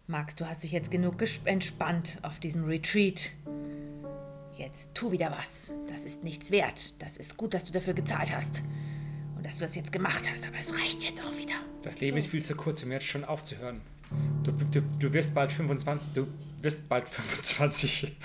Max, 0.06 0.34
du 0.34 0.48
hast 0.48 0.64
dich 0.64 0.72
jetzt 0.72 0.90
genug 0.90 1.22
entspannt 1.44 2.18
auf 2.22 2.40
diesem 2.40 2.64
Retreat. 2.64 3.32
Jetzt 4.58 4.94
tu 4.94 5.12
wieder 5.12 5.30
was. 5.30 5.72
Das 5.88 6.04
ist 6.04 6.24
nichts 6.24 6.50
wert. 6.50 7.00
Das 7.00 7.16
ist 7.16 7.36
gut, 7.36 7.54
dass 7.54 7.64
du 7.64 7.72
dafür 7.72 7.94
gezahlt 7.94 8.34
hast. 8.34 8.62
Und 9.36 9.46
dass 9.46 9.58
du 9.58 9.62
das 9.62 9.74
jetzt 9.76 9.92
gemacht 9.92 10.28
hast, 10.30 10.46
aber 10.46 10.56
es 10.60 10.74
reicht 10.76 11.04
jetzt 11.04 11.22
auch 11.22 11.36
wieder. 11.38 11.54
Das 11.82 12.00
Leben 12.00 12.16
ist 12.16 12.26
viel 12.26 12.42
zu 12.42 12.54
kurz, 12.56 12.82
um 12.82 12.90
jetzt 12.90 13.06
schon 13.06 13.24
aufzuhören. 13.24 13.80
Du, 14.42 14.52
du, 14.52 14.80
du 14.80 15.12
wirst 15.12 15.34
bald 15.34 15.52
25, 15.52 16.12
du 16.14 16.26
wirst 16.58 16.88
bald 16.88 17.08
25. 17.08 18.16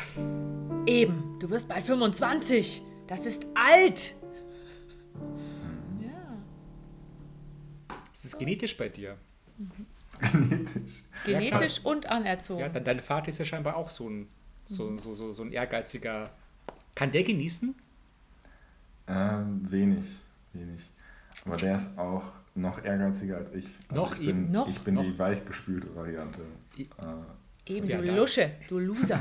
Eben, 0.87 1.37
du 1.39 1.49
wirst 1.49 1.67
bald 1.67 1.85
25. 1.85 2.81
Das 3.07 3.25
ist 3.25 3.45
alt. 3.53 4.15
Ja, 6.01 6.37
Das 8.13 8.25
ist 8.25 8.39
genetisch 8.39 8.77
bei 8.77 8.89
dir. 8.89 9.17
Genetisch. 10.31 11.03
genetisch 11.25 11.85
und 11.85 12.07
anerzogen. 12.07 12.61
Ja, 12.61 12.69
dein, 12.69 12.83
dein 12.83 12.99
Vater 13.01 13.29
ist 13.29 13.37
ja 13.39 13.45
scheinbar 13.45 13.75
auch 13.75 13.89
so 13.89 14.09
ein, 14.09 14.27
so, 14.65 14.97
so, 14.97 15.13
so, 15.13 15.33
so 15.33 15.43
ein 15.43 15.51
ehrgeiziger. 15.51 16.31
Kann 16.95 17.11
der 17.11 17.23
genießen? 17.23 17.75
Ähm, 19.07 19.71
wenig, 19.71 20.05
wenig. 20.53 20.81
Aber 21.45 21.57
der 21.57 21.75
ist 21.75 21.97
auch 21.97 22.23
noch 22.55 22.83
ehrgeiziger 22.83 23.37
als 23.37 23.51
ich. 23.53 23.69
Also 23.89 24.01
Noch 24.01 24.15
ich 24.19 24.27
eben, 24.27 24.43
bin, 24.45 24.51
noch? 24.51 24.67
Ich 24.69 24.79
bin 24.81 24.93
Noch? 24.95 25.03
die 25.03 25.17
weichgespülte 25.19 25.93
Variante. 25.95 26.41
I- 26.77 26.83
Äh, 26.83 27.73
Eben, 27.73 27.87
Ja, 27.87 27.97
du 27.97 28.05
da- 28.05 28.15
Lusche, 28.15 28.51
du 28.69 28.77
Loser. 28.79 29.19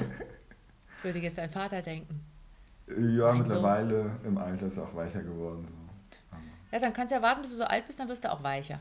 Das 0.90 1.02
würde 1.04 1.18
jetzt 1.18 1.38
dein 1.38 1.50
Vater 1.50 1.80
denken. 1.82 2.20
ja, 2.88 3.32
Nein, 3.32 3.38
mittlerweile 3.42 4.10
im 4.24 4.36
Alter 4.38 4.66
ist 4.66 4.76
er 4.76 4.84
auch 4.84 4.94
weicher 4.94 5.22
geworden. 5.22 5.64
So. 5.66 6.36
Ja, 6.70 6.78
dann 6.78 6.92
kannst 6.92 7.10
du 7.12 7.16
ja 7.16 7.22
warten, 7.22 7.40
bis 7.42 7.50
du 7.52 7.56
so 7.58 7.64
alt 7.64 7.86
bist, 7.86 7.98
dann 8.00 8.08
wirst 8.08 8.24
du 8.24 8.30
auch 8.32 8.42
weicher. 8.42 8.80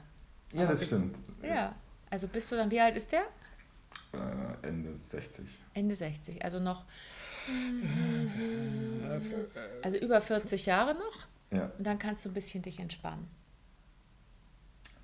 Ja, 0.52 0.66
das 0.66 0.80
bis- 0.82 0.90
stimmt. 0.90 1.18
Ja. 1.42 1.74
Also 2.10 2.28
bist 2.28 2.52
du 2.52 2.56
dann, 2.58 2.70
wie 2.72 2.80
alt 2.82 2.96
ist 2.96 3.12
der? 3.12 3.22
Äh, 4.14 4.68
Ende 4.68 4.94
60. 4.94 5.46
Ende 5.74 5.96
60. 5.96 6.44
Also 6.44 6.60
noch. 6.60 6.84
Also 9.82 9.98
über 9.98 10.22
40 10.22 10.66
Jahre 10.66 10.94
noch. 10.94 11.28
Ja, 11.58 11.72
Und 11.78 11.86
dann 11.88 11.98
kannst 12.00 12.26
du 12.26 12.30
ein 12.30 12.34
bisschen 12.34 12.62
dich 12.64 12.80
entspannen. 12.80 13.28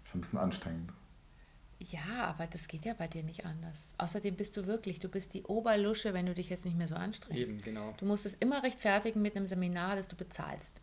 Schon 0.10 0.20
ein 0.20 0.22
bisschen 0.22 0.40
anstrengend. 0.40 0.92
Ja, 1.80 2.26
aber 2.26 2.46
das 2.46 2.68
geht 2.68 2.84
ja 2.84 2.94
bei 2.94 3.08
dir 3.08 3.24
nicht 3.24 3.46
anders. 3.46 3.94
Außerdem 3.98 4.36
bist 4.36 4.58
du 4.58 4.68
wirklich, 4.68 5.00
du 5.00 5.08
bist 5.08 5.34
die 5.34 5.44
Oberlusche, 5.44 6.14
wenn 6.14 6.26
du 6.26 6.34
dich 6.34 6.50
jetzt 6.50 6.66
nicht 6.66 6.78
mehr 6.78 6.90
so 6.90 6.96
anstrengst. 6.96 7.42
Eben, 7.42 7.62
genau. 7.62 7.94
Du 7.98 8.06
musst 8.06 8.26
es 8.26 8.34
immer 8.34 8.64
rechtfertigen 8.64 9.22
mit 9.22 9.38
einem 9.38 9.48
Seminar, 9.48 9.96
das 9.96 10.10
du 10.10 10.18
bezahlst. 10.18 10.82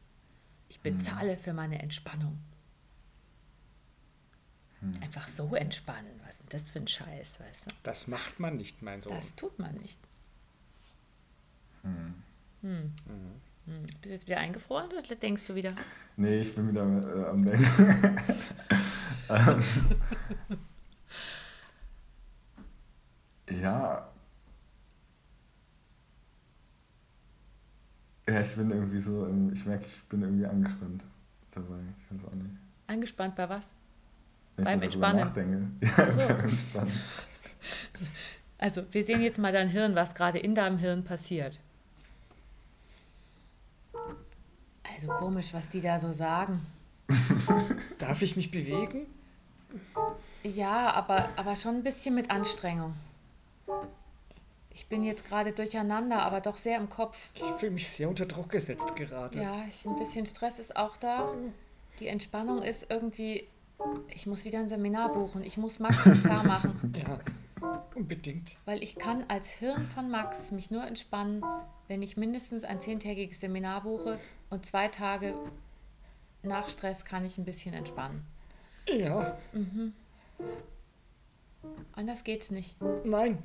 Ich 0.68 0.80
bezahle 0.80 1.36
für 1.36 1.52
meine 1.52 1.80
Entspannung. 1.80 2.38
Einfach 5.02 5.28
so 5.28 5.54
entspannen. 5.54 6.20
Was 6.24 6.36
ist 6.36 6.40
denn 6.40 6.48
das 6.50 6.70
für 6.70 6.78
ein 6.78 6.88
Scheiß, 6.88 7.40
weißt 7.40 7.66
du? 7.66 7.74
Das 7.82 8.06
macht 8.06 8.40
man 8.40 8.56
nicht, 8.56 8.82
mein 8.82 9.00
Sohn. 9.00 9.16
Das 9.16 9.34
tut 9.34 9.58
man 9.58 9.74
nicht. 9.74 10.00
Hm. 11.82 12.14
Hm. 12.62 12.92
Bist 13.66 14.04
du 14.04 14.08
jetzt 14.08 14.26
wieder 14.26 14.38
eingefroren 14.38 14.90
oder 14.92 15.14
denkst 15.14 15.44
du 15.46 15.54
wieder? 15.54 15.74
Nee, 16.16 16.40
ich 16.40 16.54
bin 16.54 16.68
wieder 16.68 16.82
äh, 16.82 17.28
am 17.28 17.44
Denken. 17.44 18.18
ähm, 19.28 19.62
ja. 23.62 24.08
Ja, 28.28 28.40
ich 28.40 28.54
bin 28.56 28.70
irgendwie 28.70 28.98
so, 28.98 29.26
ich 29.52 29.64
merke, 29.66 29.84
ich 29.86 30.02
bin 30.08 30.22
irgendwie 30.22 30.46
angespannt 30.46 31.02
dabei. 31.50 31.78
Ich 32.00 32.14
weiß 32.14 32.24
auch 32.28 32.34
nicht. 32.34 32.50
Angespannt 32.88 33.36
bei 33.36 33.48
was? 33.48 33.74
Wenn 34.56 34.64
Beim 34.64 34.82
Entspannen. 34.82 35.20
nachdenke. 35.24 35.62
Ja, 35.96 36.10
so. 36.10 36.18
beim 36.26 36.40
Entspannen. 36.40 36.92
Also, 38.58 38.82
wir 38.90 39.04
sehen 39.04 39.20
jetzt 39.20 39.38
mal 39.38 39.52
dein 39.52 39.68
Hirn, 39.68 39.94
was 39.94 40.14
gerade 40.14 40.38
in 40.38 40.54
deinem 40.54 40.78
Hirn 40.78 41.04
passiert. 41.04 41.60
Also 44.94 45.08
komisch, 45.08 45.52
was 45.52 45.68
die 45.68 45.80
da 45.82 45.98
so 45.98 46.10
sagen. 46.10 46.58
Darf 47.98 48.22
ich 48.22 48.34
mich 48.34 48.50
bewegen? 48.50 49.06
Ja, 50.42 50.92
aber, 50.92 51.28
aber 51.36 51.56
schon 51.56 51.76
ein 51.76 51.82
bisschen 51.82 52.14
mit 52.14 52.30
Anstrengung. 52.30 52.94
Ich 54.70 54.86
bin 54.88 55.04
jetzt 55.04 55.26
gerade 55.26 55.52
durcheinander, 55.52 56.22
aber 56.22 56.40
doch 56.40 56.56
sehr 56.58 56.76
im 56.76 56.90
Kopf. 56.90 57.30
Ich 57.34 57.50
fühle 57.58 57.72
mich 57.72 57.88
sehr 57.88 58.08
unter 58.08 58.26
Druck 58.26 58.50
gesetzt 58.50 58.94
gerade. 58.94 59.40
Ja, 59.40 59.64
ich, 59.66 59.86
ein 59.86 59.96
bisschen 59.96 60.26
Stress 60.26 60.58
ist 60.58 60.76
auch 60.76 60.96
da. 60.98 61.32
Die 61.98 62.08
Entspannung 62.08 62.62
ist 62.62 62.90
irgendwie, 62.90 63.48
ich 64.08 64.26
muss 64.26 64.44
wieder 64.44 64.58
ein 64.58 64.68
Seminar 64.68 65.12
buchen. 65.12 65.42
Ich 65.42 65.56
muss 65.56 65.78
Max 65.78 66.04
das 66.04 66.22
klar 66.22 66.44
machen. 66.46 66.94
Ja, 66.94 67.20
unbedingt. 67.94 68.56
Weil 68.66 68.82
ich 68.82 68.96
kann 68.96 69.24
als 69.28 69.48
Hirn 69.48 69.86
von 69.88 70.10
Max 70.10 70.50
mich 70.50 70.70
nur 70.70 70.86
entspannen, 70.86 71.42
wenn 71.88 72.02
ich 72.02 72.18
mindestens 72.18 72.64
ein 72.64 72.80
zehntägiges 72.80 73.40
Seminar 73.40 73.82
buche 73.82 74.20
und 74.50 74.66
zwei 74.66 74.88
Tage 74.88 75.34
nach 76.42 76.68
Stress 76.68 77.04
kann 77.04 77.24
ich 77.24 77.38
ein 77.38 77.44
bisschen 77.44 77.72
entspannen. 77.74 78.26
Ja, 78.88 79.36
Anders 81.92 82.24
geht's 82.24 82.50
nicht. 82.50 82.76
nein. 83.04 83.42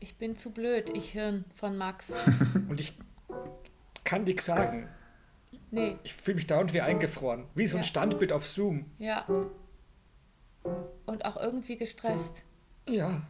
Ich 0.00 0.16
bin 0.18 0.36
zu 0.36 0.50
blöd, 0.50 0.90
ich 0.94 1.10
Hirn 1.12 1.44
von 1.54 1.76
Max. 1.76 2.12
Und 2.68 2.80
ich 2.80 2.94
kann 4.04 4.24
nichts 4.24 4.44
sagen. 4.44 4.88
Nee, 5.70 5.96
Ich 6.04 6.14
fühle 6.14 6.36
mich 6.36 6.46
dauernd 6.46 6.72
wie 6.74 6.80
eingefroren. 6.80 7.46
Wie 7.54 7.66
so 7.66 7.76
ein 7.76 7.82
Ja. 7.82 7.86
Standbild 7.88 8.32
auf 8.32 8.46
Zoom. 8.46 8.86
ja. 8.98 9.24
Und 11.06 11.24
auch 11.24 11.36
irgendwie 11.36 11.76
gestresst. 11.76 12.42
Ja. 12.88 13.22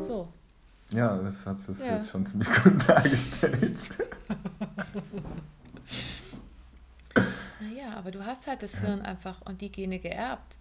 So. 0.00 0.32
Ja, 0.92 1.18
das 1.18 1.46
hat 1.46 1.58
es 1.58 1.80
Ja. 1.84 1.96
jetzt 1.96 2.10
schon 2.10 2.24
ziemlich 2.26 2.48
gut 2.62 2.88
dargestellt. 2.88 3.98
Aber 8.00 8.10
du 8.10 8.24
hast 8.24 8.46
halt 8.46 8.62
das 8.62 8.78
Hirn 8.78 9.02
einfach 9.02 9.42
und 9.42 9.60
die 9.60 9.70
Gene 9.70 9.98
geerbt. 9.98 10.56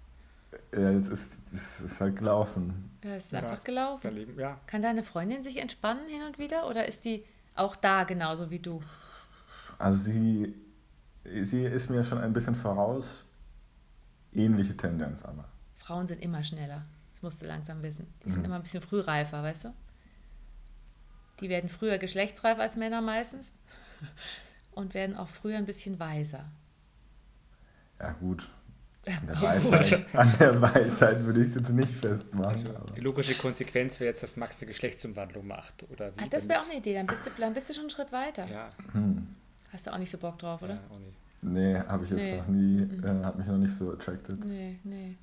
Ja, 0.74 0.92
jetzt 0.92 1.08
ist 1.08 1.40
es 1.54 1.80
ist 1.80 2.02
halt 2.02 2.18
gelaufen. 2.18 2.92
Ja, 3.02 3.12
es 3.12 3.26
ist 3.26 3.32
Ja, 3.32 3.40
einfach 3.40 3.64
gelaufen. 3.64 4.02
Verleben, 4.02 4.38
ja. 4.38 4.60
Kann 4.66 4.82
deine 4.82 5.04
Freundin 5.04 5.42
sich 5.42 5.56
entspannen 5.58 6.10
hin 6.10 6.22
und 6.24 6.38
wieder 6.38 6.68
oder 6.68 6.86
ist 6.86 7.06
die 7.06 7.24
auch 7.56 7.78
da 7.78 8.04
genauso 8.04 8.50
wie 8.52 8.60
du? 8.60 8.82
Also 9.78 10.04
sie, 10.12 10.54
sie 11.42 11.64
ist 11.64 11.90
mir 11.90 12.04
schon 12.04 12.18
ein 12.18 12.34
bisschen 12.34 12.56
voraus. 12.56 13.24
Ähnliche 14.34 14.76
Tendenz 14.76 15.24
aber. 15.24 15.48
Frauen 15.76 16.08
sind 16.08 16.22
immer 16.22 16.44
schneller. 16.44 16.84
Das 17.14 17.22
musst 17.22 17.42
du 17.42 17.46
langsam 17.48 17.82
wissen. 17.84 18.14
Die 18.26 18.30
sind 18.30 18.40
Mhm. 18.40 18.46
immer 18.46 18.56
ein 18.56 18.64
bisschen 18.64 18.82
frühreifer, 18.82 19.42
weißt 19.44 19.64
du? 19.66 19.74
Die 21.40 21.48
werden 21.48 21.70
früher 21.70 22.00
geschlechtsreif 22.00 22.60
als 22.60 22.76
Männer 22.76 23.00
meistens 23.02 23.54
und 24.72 24.94
werden 24.94 25.16
auch 25.16 25.30
früher 25.30 25.58
ein 25.58 25.66
bisschen 25.66 26.00
weiser. 26.00 26.44
Ja 28.00 28.12
gut. 28.14 28.50
An 29.06 29.26
der. 29.28 29.42
Weisheit, 29.42 30.06
an 30.16 30.34
der 30.40 30.62
Weisheit 30.62 31.24
würde 31.24 31.40
ich 31.42 31.48
es 31.48 31.56
jetzt 31.56 31.70
nicht 31.72 31.92
festmachen. 31.94 32.46
Also 32.46 32.70
aber. 32.70 32.92
die 32.92 33.02
logische 33.02 33.34
Konsequenz 33.36 34.00
wäre 34.00 34.10
jetzt, 34.10 34.22
dass 34.22 34.36
Max 34.36 34.58
eine 34.58 34.68
Geschlechtsumwandlung 34.68 35.48
macht. 35.48 35.84
Oder 35.90 36.12
wie 36.16 36.24
Ah, 36.24 36.28
das 36.30 36.48
wäre 36.50 36.60
auch 36.60 36.66
eine 36.70 36.78
Idee, 36.78 36.94
dann 36.96 37.08
bist, 37.08 37.26
du, 37.26 37.30
dann 37.40 37.54
bist 37.54 37.70
du 37.70 37.74
schon 37.74 37.84
einen 37.84 37.90
Schritt 37.90 38.12
weiter. 38.12 38.46
Ja, 38.48 38.70
Hm. 38.92 39.28
Hast 39.72 39.88
du 39.88 39.94
auch 39.94 39.98
nicht 39.98 40.10
so 40.12 40.18
Bock 40.18 40.38
drauf, 40.40 40.62
oder? 40.64 40.76
ja 40.76 40.82
auch 40.90 41.00
nicht. 41.00 41.16
Nee, 41.42 41.76
habe 41.80 42.04
ich 42.04 42.10
jetzt 42.12 42.24
Nee. 42.24 42.38
noch 42.38 42.48
nie, 42.48 42.82
äh, 42.82 43.24
hat 43.24 43.38
mich 43.38 43.48
noch 43.48 43.58
nicht 43.58 43.74
so 43.74 43.92
attracted. 43.92 44.44
Nee, 44.44 44.80
nee. 44.84 45.16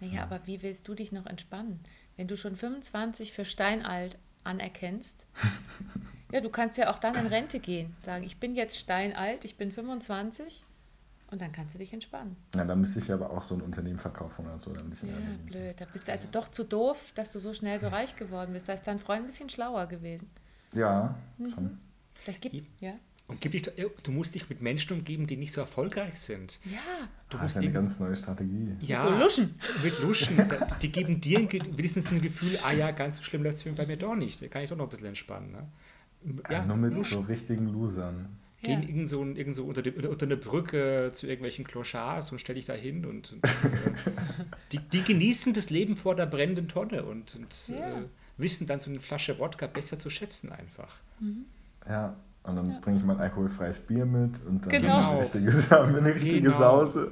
Naja, 0.00 0.22
aber 0.22 0.40
wie 0.46 0.62
willst 0.62 0.86
du 0.86 0.94
dich 0.94 1.10
noch 1.10 1.26
entspannen? 1.26 1.80
Wenn 2.16 2.28
du 2.28 2.36
schon 2.36 2.54
25 2.54 3.32
für 3.32 3.44
steinalt 3.44 4.16
anerkennst, 4.44 5.26
ja, 6.32 6.40
du 6.40 6.50
kannst 6.50 6.78
ja 6.78 6.92
auch 6.92 6.98
dann 7.00 7.16
in 7.16 7.26
Rente 7.26 7.58
gehen. 7.58 7.96
Sagen, 8.04 8.22
ich 8.24 8.38
bin 8.38 8.54
jetzt 8.54 8.78
steinalt, 8.78 9.44
ich 9.44 9.56
bin 9.56 9.72
25 9.72 10.64
und 11.30 11.40
dann 11.40 11.52
kannst 11.52 11.74
du 11.74 11.78
dich 11.78 11.92
entspannen. 11.92 12.36
Ja, 12.54 12.64
da 12.64 12.74
müsste 12.74 12.98
ich 13.00 13.12
aber 13.12 13.30
auch 13.30 13.42
so 13.42 13.54
ein 13.54 13.60
Unternehmen 13.62 13.98
verkaufen 13.98 14.46
oder 14.46 14.58
so. 14.58 14.72
Damit 14.72 14.94
ich 14.94 15.02
Ja, 15.02 15.14
blöd. 15.46 15.80
Da 15.80 15.84
bist 15.86 16.08
du 16.08 16.12
also 16.12 16.28
doch 16.30 16.48
zu 16.48 16.64
doof, 16.64 17.12
dass 17.14 17.32
du 17.32 17.38
so 17.38 17.52
schnell 17.54 17.78
so 17.80 17.88
reich 17.98 18.16
geworden 18.16 18.52
bist. 18.52 18.68
Da 18.68 18.72
ist 18.72 18.86
dein 18.86 18.98
Freund 18.98 19.20
ein 19.22 19.26
bisschen 19.26 19.48
schlauer 19.48 19.86
gewesen. 19.86 20.28
Ja, 20.74 21.16
Mhm. 21.38 21.50
schon. 21.50 21.78
Vielleicht 22.14 22.40
gibt, 22.42 22.80
ja. 22.82 22.94
Und 23.26 23.42
gib 23.42 23.52
dich, 23.52 23.62
doch- 23.62 23.72
du 24.02 24.10
musst 24.10 24.34
dich 24.34 24.48
mit 24.48 24.62
Menschen 24.62 24.94
umgeben, 24.96 25.26
die 25.26 25.36
nicht 25.36 25.52
so 25.52 25.60
erfolgreich 25.60 26.18
sind. 26.18 26.58
Ja, 26.64 26.78
Du 27.28 27.36
Ah, 27.36 27.40
das 27.40 27.42
musst 27.42 27.56
ist 27.56 27.62
eine 27.62 27.72
ganz 27.72 27.98
neue 28.00 28.16
Strategie. 28.16 28.74
ja, 28.80 29.02
so 29.02 29.10
Luschen. 29.10 29.54
Mit 29.82 30.00
Luschen. 30.00 30.48
Die 30.80 30.90
geben 30.90 31.20
dir 31.20 31.40
wenigstens 31.52 32.10
ein 32.10 32.22
Gefühl, 32.22 32.58
ah 32.64 32.72
ja, 32.72 32.90
ganz 32.90 33.18
so 33.18 33.22
schlimm 33.22 33.42
läuft 33.42 33.66
es 33.66 33.74
bei 33.74 33.84
mir 33.86 33.98
doch 33.98 34.14
nicht. 34.16 34.40
Da 34.40 34.48
kann 34.48 34.62
ich 34.62 34.70
doch 34.70 34.76
noch 34.78 34.86
ein 34.86 34.88
bisschen 34.88 35.08
entspannen. 35.08 35.52
Ne? 35.52 35.68
Ja, 36.50 36.64
nur 36.64 36.76
mit 36.76 37.04
so 37.04 37.20
richtigen 37.20 37.66
Losern. 37.68 38.30
Gehen 38.62 38.82
Ja. 38.82 38.88
irgend 38.88 39.08
so, 39.08 39.24
irgend 39.24 39.54
so 39.54 39.64
unter, 39.64 39.82
die, 39.82 39.90
unter, 39.92 40.26
eine 40.26 40.36
Brücke 40.36 41.10
zu 41.12 41.26
irgendwelchen 41.26 41.64
Clochards 41.64 42.32
und 42.32 42.40
stell 42.40 42.56
dich 42.56 42.66
da 42.66 42.72
hin 42.74 43.04
und, 43.06 43.32
und 43.32 43.44
äh, 43.44 43.48
die, 44.72 44.78
die 44.78 45.02
genießen 45.04 45.52
das 45.54 45.70
Leben 45.70 45.94
vor 45.96 46.16
der 46.16 46.26
brennenden 46.26 46.66
Tonne 46.68 47.04
und, 47.04 47.36
und 47.36 47.68
Ja. 47.68 47.76
äh, 48.00 48.04
wissen 48.36 48.66
dann 48.66 48.78
so 48.80 48.90
eine 48.90 49.00
Flasche 49.00 49.38
Wodka 49.38 49.66
besser 49.68 49.96
zu 49.96 50.10
schätzen 50.10 50.50
einfach. 50.52 50.96
Ja, 51.88 52.16
und 52.44 52.56
dann 52.56 52.70
Ja. 52.70 52.78
bringe 52.80 52.96
ich 52.96 53.04
mein 53.04 53.18
alkoholfreies 53.20 53.80
Bier 53.80 54.06
mit 54.06 54.40
und 54.46 54.62
dann 54.64 54.70
Genau. 54.70 55.10
eine 55.12 55.20
richtige, 55.20 55.80
eine 55.82 56.14
richtige 56.14 56.40
Genau. 56.42 56.58
Sause. 56.58 57.10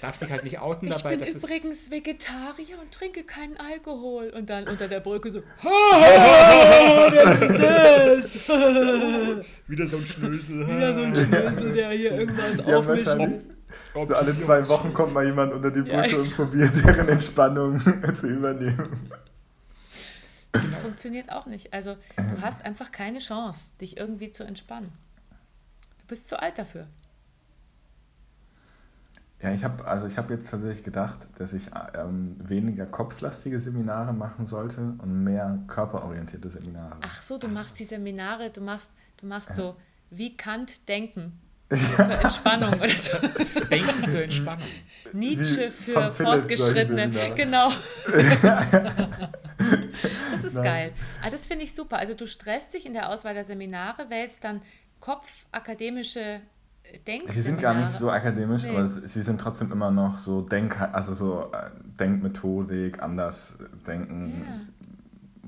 Darfst 0.00 0.22
dich 0.22 0.30
halt 0.30 0.44
nicht 0.44 0.60
outen 0.60 0.86
Ich 0.86 0.94
dabei, 0.96 1.10
bin 1.16 1.20
dass 1.20 1.34
es 1.34 1.42
übrigens 1.44 1.90
Vegetarier 1.90 2.78
und 2.80 2.92
trinke 2.92 3.24
keinen 3.24 3.56
Alkohol. 3.56 4.30
Und 4.30 4.48
dann 4.48 4.68
unter 4.68 4.86
der 4.88 5.00
Brücke 5.00 5.30
so, 5.30 5.40
wieder 9.66 9.86
so 9.86 9.96
ein 9.96 10.06
Schnösel. 10.06 10.66
wieder 10.66 10.94
so 10.94 11.02
ein 11.02 11.16
Schnösel, 11.16 11.72
der 11.72 11.90
hier 11.90 12.12
irgendwas 12.20 12.58
Ja, 12.66 12.76
aufmischt. 12.78 13.08
So 14.00 14.14
alle 14.14 14.34
zwei 14.36 14.66
Wochen 14.68 14.94
kommt 14.94 15.12
mal 15.14 15.24
jemand 15.24 15.52
unter 15.52 15.70
die 15.70 15.88
Ja. 15.90 16.02
Brücke 16.02 16.20
und 16.20 16.36
probiert 16.36 16.70
deren 16.84 17.08
Entspannung 17.08 17.80
zu 18.14 18.28
übernehmen. 18.28 18.88
Das 20.58 20.78
funktioniert 20.78 21.30
auch 21.30 21.46
nicht. 21.46 21.72
Also 21.72 21.96
du 22.16 22.42
hast 22.42 22.64
einfach 22.64 22.92
keine 22.92 23.18
Chance, 23.18 23.72
dich 23.80 23.96
irgendwie 23.96 24.30
zu 24.30 24.44
entspannen. 24.44 24.92
Du 25.98 26.06
bist 26.08 26.28
zu 26.28 26.40
alt 26.40 26.58
dafür. 26.58 26.86
Ja, 29.42 29.52
ich 29.52 29.64
habe 29.64 29.86
also 29.86 30.06
ich 30.06 30.16
habe 30.16 30.32
jetzt 30.32 30.50
tatsächlich 30.50 30.82
gedacht, 30.82 31.28
dass 31.36 31.52
ich 31.52 31.70
ähm, 31.94 32.36
weniger 32.38 32.86
kopflastige 32.86 33.60
Seminare 33.60 34.14
machen 34.14 34.46
sollte 34.46 34.94
und 34.98 35.24
mehr 35.24 35.58
körperorientierte 35.66 36.48
Seminare. 36.48 36.96
Ach 37.02 37.20
so, 37.20 37.36
du 37.36 37.48
machst 37.48 37.78
die 37.78 37.84
Seminare, 37.84 38.48
du 38.50 38.62
machst, 38.62 38.92
du 39.18 39.26
machst 39.26 39.54
so 39.54 39.76
wie 40.10 40.36
Kant 40.36 40.88
denken 40.88 41.38
zur 41.68 42.18
Entspannung 42.18 42.74
oder 42.74 42.88
so. 42.88 43.18
Denken 43.70 44.08
zur 44.08 44.22
Entspannung. 44.22 44.66
Nietzsche 45.12 45.70
für 45.70 46.10
Fortgeschrittene. 46.10 47.10
Genau. 47.34 47.70
das 50.32 50.44
ist 50.44 50.54
Nein. 50.54 50.64
geil. 50.64 50.92
Ah, 51.22 51.30
das 51.30 51.46
finde 51.46 51.64
ich 51.64 51.74
super. 51.74 51.98
Also 51.98 52.14
du 52.14 52.26
stresst 52.26 52.74
dich 52.74 52.86
in 52.86 52.92
der 52.92 53.10
Auswahl 53.10 53.34
der 53.34 53.44
Seminare, 53.44 54.10
wählst 54.10 54.44
dann 54.44 54.62
kopfakademische 55.00 56.40
Denk 57.06 57.28
Sie 57.28 57.40
sind 57.40 57.60
gar 57.60 57.74
nicht 57.74 57.90
so 57.90 58.10
akademisch, 58.10 58.64
nee. 58.64 58.70
aber 58.70 58.86
sie 58.86 59.22
sind 59.22 59.40
trotzdem 59.40 59.72
immer 59.72 59.90
noch 59.90 60.18
so 60.18 60.42
Denk, 60.42 60.80
also 60.92 61.14
so 61.14 61.50
äh, 61.52 61.70
Denkmethodik, 61.98 63.02
anders 63.02 63.58
denken, 63.86 64.44
yeah. 64.46 64.60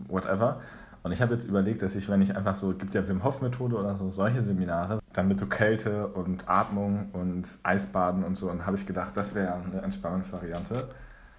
whatever. 0.08 0.60
Und 1.04 1.12
ich 1.12 1.22
habe 1.22 1.32
jetzt 1.32 1.44
überlegt, 1.44 1.82
dass 1.82 1.94
ich, 1.94 2.08
wenn 2.08 2.20
ich 2.22 2.36
einfach 2.36 2.56
so, 2.56 2.74
gibt 2.74 2.94
ja 2.94 3.06
Wim 3.06 3.22
Hof 3.22 3.40
Methode 3.40 3.76
oder 3.76 3.96
so, 3.96 4.10
solche 4.10 4.42
Seminare, 4.42 5.00
dann 5.12 5.28
mit 5.28 5.38
so 5.38 5.46
Kälte 5.46 6.08
und 6.08 6.48
Atmung 6.48 7.10
und 7.12 7.58
Eisbaden 7.62 8.24
und 8.24 8.36
so, 8.36 8.50
und 8.50 8.66
habe 8.66 8.76
ich 8.76 8.84
gedacht, 8.84 9.16
das 9.16 9.34
wäre 9.34 9.54
eine 9.54 9.80
Entspannungsvariante. 9.82 10.88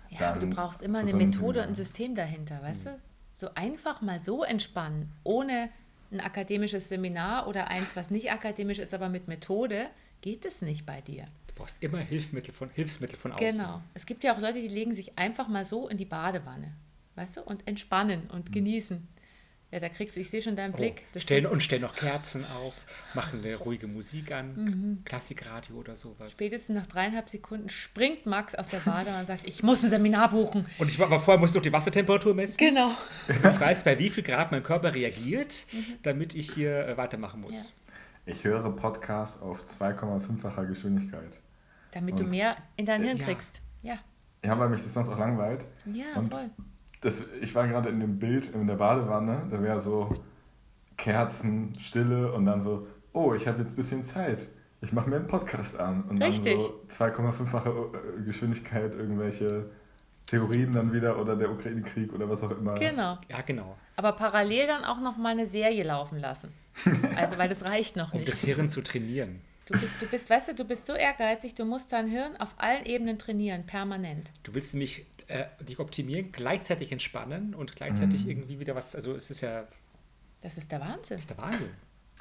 Ja, 0.09 0.31
aber 0.31 0.39
du 0.39 0.47
brauchst 0.47 0.81
immer 0.81 0.99
eine 0.99 1.13
Methode 1.13 1.61
und 1.61 1.69
ein 1.69 1.75
System 1.75 2.15
dahinter, 2.15 2.61
weißt 2.61 2.85
mhm. 2.85 2.89
du? 2.89 2.99
So 3.33 3.49
einfach 3.55 4.01
mal 4.01 4.19
so 4.19 4.43
entspannen, 4.43 5.11
ohne 5.23 5.69
ein 6.11 6.19
akademisches 6.19 6.89
Seminar 6.89 7.47
oder 7.47 7.67
eins, 7.67 7.95
was 7.95 8.09
nicht 8.09 8.31
akademisch 8.31 8.79
ist, 8.79 8.93
aber 8.93 9.09
mit 9.09 9.27
Methode, 9.27 9.87
geht 10.21 10.45
es 10.45 10.61
nicht 10.61 10.85
bei 10.85 11.01
dir. 11.01 11.27
Du 11.47 11.53
brauchst 11.55 11.81
immer 11.83 11.99
Hilfsmittel 11.99 12.53
von, 12.53 12.69
Hilfsmittel 12.69 13.17
von 13.17 13.31
außen. 13.31 13.51
Genau. 13.51 13.81
Es 13.93 14.05
gibt 14.05 14.23
ja 14.23 14.35
auch 14.35 14.39
Leute, 14.39 14.61
die 14.61 14.67
legen 14.67 14.93
sich 14.93 15.17
einfach 15.17 15.47
mal 15.47 15.65
so 15.65 15.87
in 15.87 15.97
die 15.97 16.05
Badewanne, 16.05 16.73
weißt 17.15 17.37
du, 17.37 17.41
und 17.41 17.67
entspannen 17.67 18.29
und 18.29 18.49
mhm. 18.49 18.53
genießen. 18.53 19.07
Ja, 19.71 19.79
da 19.79 19.89
kriegst 19.89 20.15
du, 20.15 20.21
ich 20.21 20.29
sehe 20.31 20.41
schon 20.41 20.55
deinen 20.55 20.73
oh, 20.73 20.77
Blick. 20.77 21.03
Oh, 21.15 21.19
stellen, 21.19 21.45
und 21.45 21.61
stellen 21.61 21.83
noch 21.83 21.95
Kerzen 21.95 22.43
auf, 22.43 22.73
machen 23.13 23.43
eine 23.43 23.55
ruhige 23.55 23.85
Musik 23.85 24.31
an, 24.31 24.55
mhm. 24.55 25.03
Klassikradio 25.05 25.75
oder 25.75 25.95
sowas. 25.95 26.31
Spätestens 26.31 26.75
nach 26.75 26.87
dreieinhalb 26.87 27.29
Sekunden 27.29 27.69
springt 27.69 28.25
Max 28.25 28.55
aus 28.55 28.67
der 28.69 28.79
Bade 28.79 29.11
und 29.15 29.27
sagt, 29.27 29.47
ich 29.47 29.61
muss 29.61 29.83
ein 29.83 29.91
Seminar 29.91 30.31
buchen. 30.31 30.65
Und 30.79 30.89
ich 30.89 30.99
aber 30.99 31.19
vorher 31.19 31.39
muss 31.39 31.53
noch 31.53 31.61
die 31.61 31.71
Wassertemperatur 31.71 32.33
messen. 32.33 32.57
Genau. 32.57 32.87
Und 33.27 33.45
ich 33.45 33.59
weiß, 33.59 33.83
bei 33.83 33.99
wie 33.99 34.09
viel 34.09 34.23
Grad 34.23 34.51
mein 34.51 34.63
Körper 34.63 34.95
reagiert, 34.95 35.67
mhm. 35.71 35.99
damit 36.01 36.33
ich 36.33 36.51
hier 36.51 36.87
äh, 36.87 36.97
weitermachen 36.97 37.41
muss. 37.41 37.65
Ja. 38.25 38.33
Ich 38.33 38.43
höre 38.43 38.75
Podcasts 38.75 39.39
auf 39.39 39.63
2,5-facher 39.63 40.65
Geschwindigkeit. 40.65 41.39
Damit 41.91 42.15
und 42.15 42.21
du 42.21 42.27
mehr 42.27 42.57
in 42.75 42.87
dein 42.87 43.03
Hirn 43.03 43.17
ja. 43.17 43.25
kriegst. 43.25 43.61
Ja. 43.83 43.99
Ja, 44.43 44.57
weil 44.57 44.69
mich 44.69 44.81
das 44.81 44.93
sonst 44.93 45.09
auch 45.09 45.19
langweilt. 45.19 45.65
Ja, 45.85 46.15
und 46.15 46.29
voll 46.31 46.49
das, 47.01 47.23
ich 47.41 47.55
war 47.55 47.67
gerade 47.67 47.89
in 47.89 47.99
dem 47.99 48.19
Bild 48.19 48.53
in 48.53 48.67
der 48.67 48.75
Badewanne, 48.75 49.43
da 49.49 49.61
wäre 49.61 49.79
so 49.79 50.13
Kerzen, 50.97 51.73
Stille 51.79 52.31
und 52.33 52.45
dann 52.45 52.59
so, 52.59 52.87
oh, 53.13 53.33
ich 53.33 53.47
habe 53.47 53.61
jetzt 53.61 53.73
ein 53.73 53.75
bisschen 53.75 54.03
Zeit. 54.03 54.49
Ich 54.81 54.93
mache 54.93 55.09
mir 55.09 55.17
einen 55.17 55.27
Podcast 55.27 55.79
an. 55.79 56.03
Und 56.03 56.21
Richtig. 56.21 56.57
dann 56.57 56.61
so 56.61 57.05
2,5-fache 57.05 57.69
äh, 57.69 58.23
Geschwindigkeit, 58.23 58.93
irgendwelche 58.93 59.69
Theorien 60.25 60.73
dann 60.73 60.93
wieder 60.93 61.19
oder 61.19 61.35
der 61.35 61.51
Ukraine-Krieg 61.51 62.13
oder 62.13 62.29
was 62.29 62.43
auch 62.43 62.51
immer. 62.51 62.75
Genau. 62.75 63.17
Ja, 63.29 63.41
genau. 63.45 63.77
Aber 63.95 64.13
parallel 64.13 64.67
dann 64.67 64.83
auch 64.83 64.99
noch 64.99 65.17
mal 65.17 65.29
eine 65.29 65.47
Serie 65.47 65.83
laufen 65.83 66.19
lassen. 66.19 66.53
Also, 67.15 67.37
weil 67.37 67.49
das 67.49 67.67
reicht 67.67 67.97
noch 67.97 68.13
nicht. 68.13 68.21
Um 68.21 68.25
das 68.25 68.41
Hirn 68.41 68.69
zu 68.69 68.81
trainieren. 68.81 69.41
Du 69.65 69.79
bist, 69.79 70.01
du 70.01 70.07
bist, 70.07 70.29
weißt 70.29 70.49
du, 70.49 70.55
du 70.55 70.65
bist 70.65 70.87
so 70.87 70.93
ehrgeizig, 70.93 71.55
du 71.55 71.65
musst 71.65 71.91
dein 71.91 72.07
Hirn 72.07 72.35
auf 72.37 72.55
allen 72.57 72.85
Ebenen 72.85 73.19
trainieren, 73.19 73.65
permanent. 73.65 74.31
Du 74.43 74.53
willst 74.53 74.73
nämlich 74.73 75.05
äh, 75.29 75.47
dich 75.63 75.79
optimieren, 75.79 76.31
gleichzeitig 76.31 76.91
entspannen 76.91 77.53
und 77.53 77.75
gleichzeitig 77.75 78.25
mhm. 78.25 78.31
irgendwie 78.31 78.59
wieder 78.59 78.75
was, 78.75 78.95
also 78.95 79.15
es 79.15 79.31
ist 79.31 79.41
ja... 79.41 79.67
Das 80.41 80.57
ist 80.57 80.71
der 80.71 80.79
Wahnsinn. 80.79 81.15
Das 81.15 81.19
ist 81.19 81.29
der 81.29 81.37
Wahnsinn. 81.37 81.69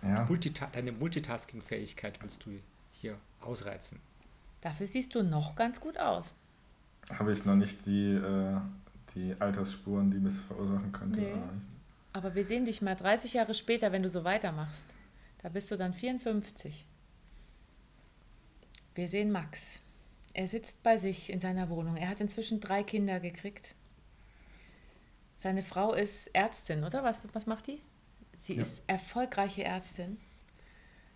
Ja. 0.03 0.25
Multita 0.25 0.67
deine 0.67 0.93
Multitasking-Fähigkeit 0.93 2.23
willst 2.23 2.45
du 2.45 2.51
hier 2.93 3.17
ausreizen. 3.41 4.01
Dafür 4.61 4.87
siehst 4.87 5.15
du 5.15 5.23
noch 5.23 5.57
ganz 5.57 5.81
gut 5.81 5.99
aus. 5.99 6.35
Habe 7.11 7.33
ich 7.33 7.45
noch 7.45 7.57
nicht 7.57 7.87
die, 7.87 8.15
äh, 8.15 8.61
die 9.15 9.35
Altersspuren, 9.39 10.11
die 10.11 10.27
es 10.27 10.41
verursachen 10.41 10.93
könnte. 10.93 11.21
Nee. 11.21 11.33
Aber 12.13 12.35
wir 12.35 12.45
sehen 12.45 12.65
dich 12.65 12.83
mal 12.83 12.95
30 12.95 13.35
Jahre 13.35 13.55
später, 13.55 13.93
wenn 13.93 14.03
du 14.03 14.09
so 14.09 14.25
weitermachst. 14.25 14.85
Da 15.43 15.49
bist 15.49 15.71
du 15.71 15.77
dann 15.77 15.95
54. 15.95 16.85
Wir 18.95 19.09
sehen 19.09 19.31
Max. 19.31 19.83
Er 20.35 20.47
sitzt 20.47 20.83
bei 20.83 20.97
sich 20.97 21.31
in 21.33 21.41
seiner 21.41 21.69
Wohnung. 21.69 21.97
Er 21.97 22.09
hat 22.09 22.21
inzwischen 22.21 22.61
drei 22.61 22.83
Kinder 22.83 23.21
gekriegt. 23.21 23.75
Seine 25.35 25.63
Frau 25.63 25.93
ist 25.93 26.29
Ärztin, 26.35 26.85
oder? 26.85 27.05
Was, 27.05 27.21
was 27.33 27.47
macht 27.47 27.69
die? 27.69 27.81
Sie 28.33 28.55
ja. 28.55 28.63
ist 28.63 28.83
erfolgreiche 28.87 29.65
Ärztin. 29.65 30.19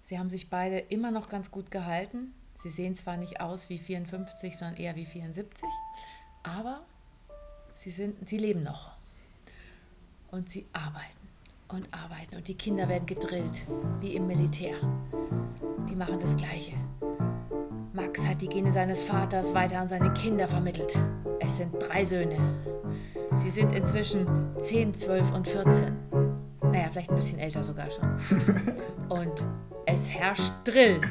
Sie 0.00 0.18
haben 0.18 0.30
sich 0.30 0.50
beide 0.50 0.78
immer 0.78 1.10
noch 1.10 1.28
ganz 1.28 1.50
gut 1.50 1.70
gehalten. 1.70 2.34
Sie 2.54 2.70
sehen 2.70 2.94
zwar 2.94 3.16
nicht 3.16 3.40
aus 3.40 3.68
wie 3.68 3.78
54, 3.78 4.56
sondern 4.56 4.76
eher 4.76 4.94
wie 4.96 5.06
74, 5.06 5.68
aber 6.42 6.84
sie, 7.74 7.90
sind, 7.90 8.28
sie 8.28 8.38
leben 8.38 8.62
noch. 8.62 8.92
Und 10.30 10.48
sie 10.50 10.66
arbeiten 10.72 11.28
und 11.68 11.92
arbeiten. 11.92 12.36
Und 12.36 12.48
die 12.48 12.56
Kinder 12.56 12.88
werden 12.88 13.06
gedrillt, 13.06 13.66
wie 14.00 14.14
im 14.14 14.26
Militär. 14.26 14.76
Die 15.88 15.96
machen 15.96 16.20
das 16.20 16.36
Gleiche. 16.36 16.74
Max 17.94 18.26
hat 18.26 18.40
die 18.40 18.48
Gene 18.48 18.72
seines 18.72 19.00
Vaters 19.00 19.52
weiter 19.52 19.78
an 19.78 19.86
seine 19.86 20.10
Kinder 20.14 20.48
vermittelt. 20.48 20.94
Es 21.40 21.58
sind 21.58 21.74
drei 21.78 22.04
Söhne. 22.04 22.38
Sie 23.36 23.50
sind 23.50 23.72
inzwischen 23.72 24.26
10, 24.58 24.94
12 24.94 25.32
und 25.32 25.46
14. 25.46 25.96
Naja, 26.62 26.88
vielleicht 26.90 27.10
ein 27.10 27.16
bisschen 27.16 27.38
älter 27.38 27.62
sogar 27.62 27.90
schon. 27.90 28.18
Und 29.10 29.46
es 29.84 30.08
herrscht 30.08 30.52
Drill 30.64 31.02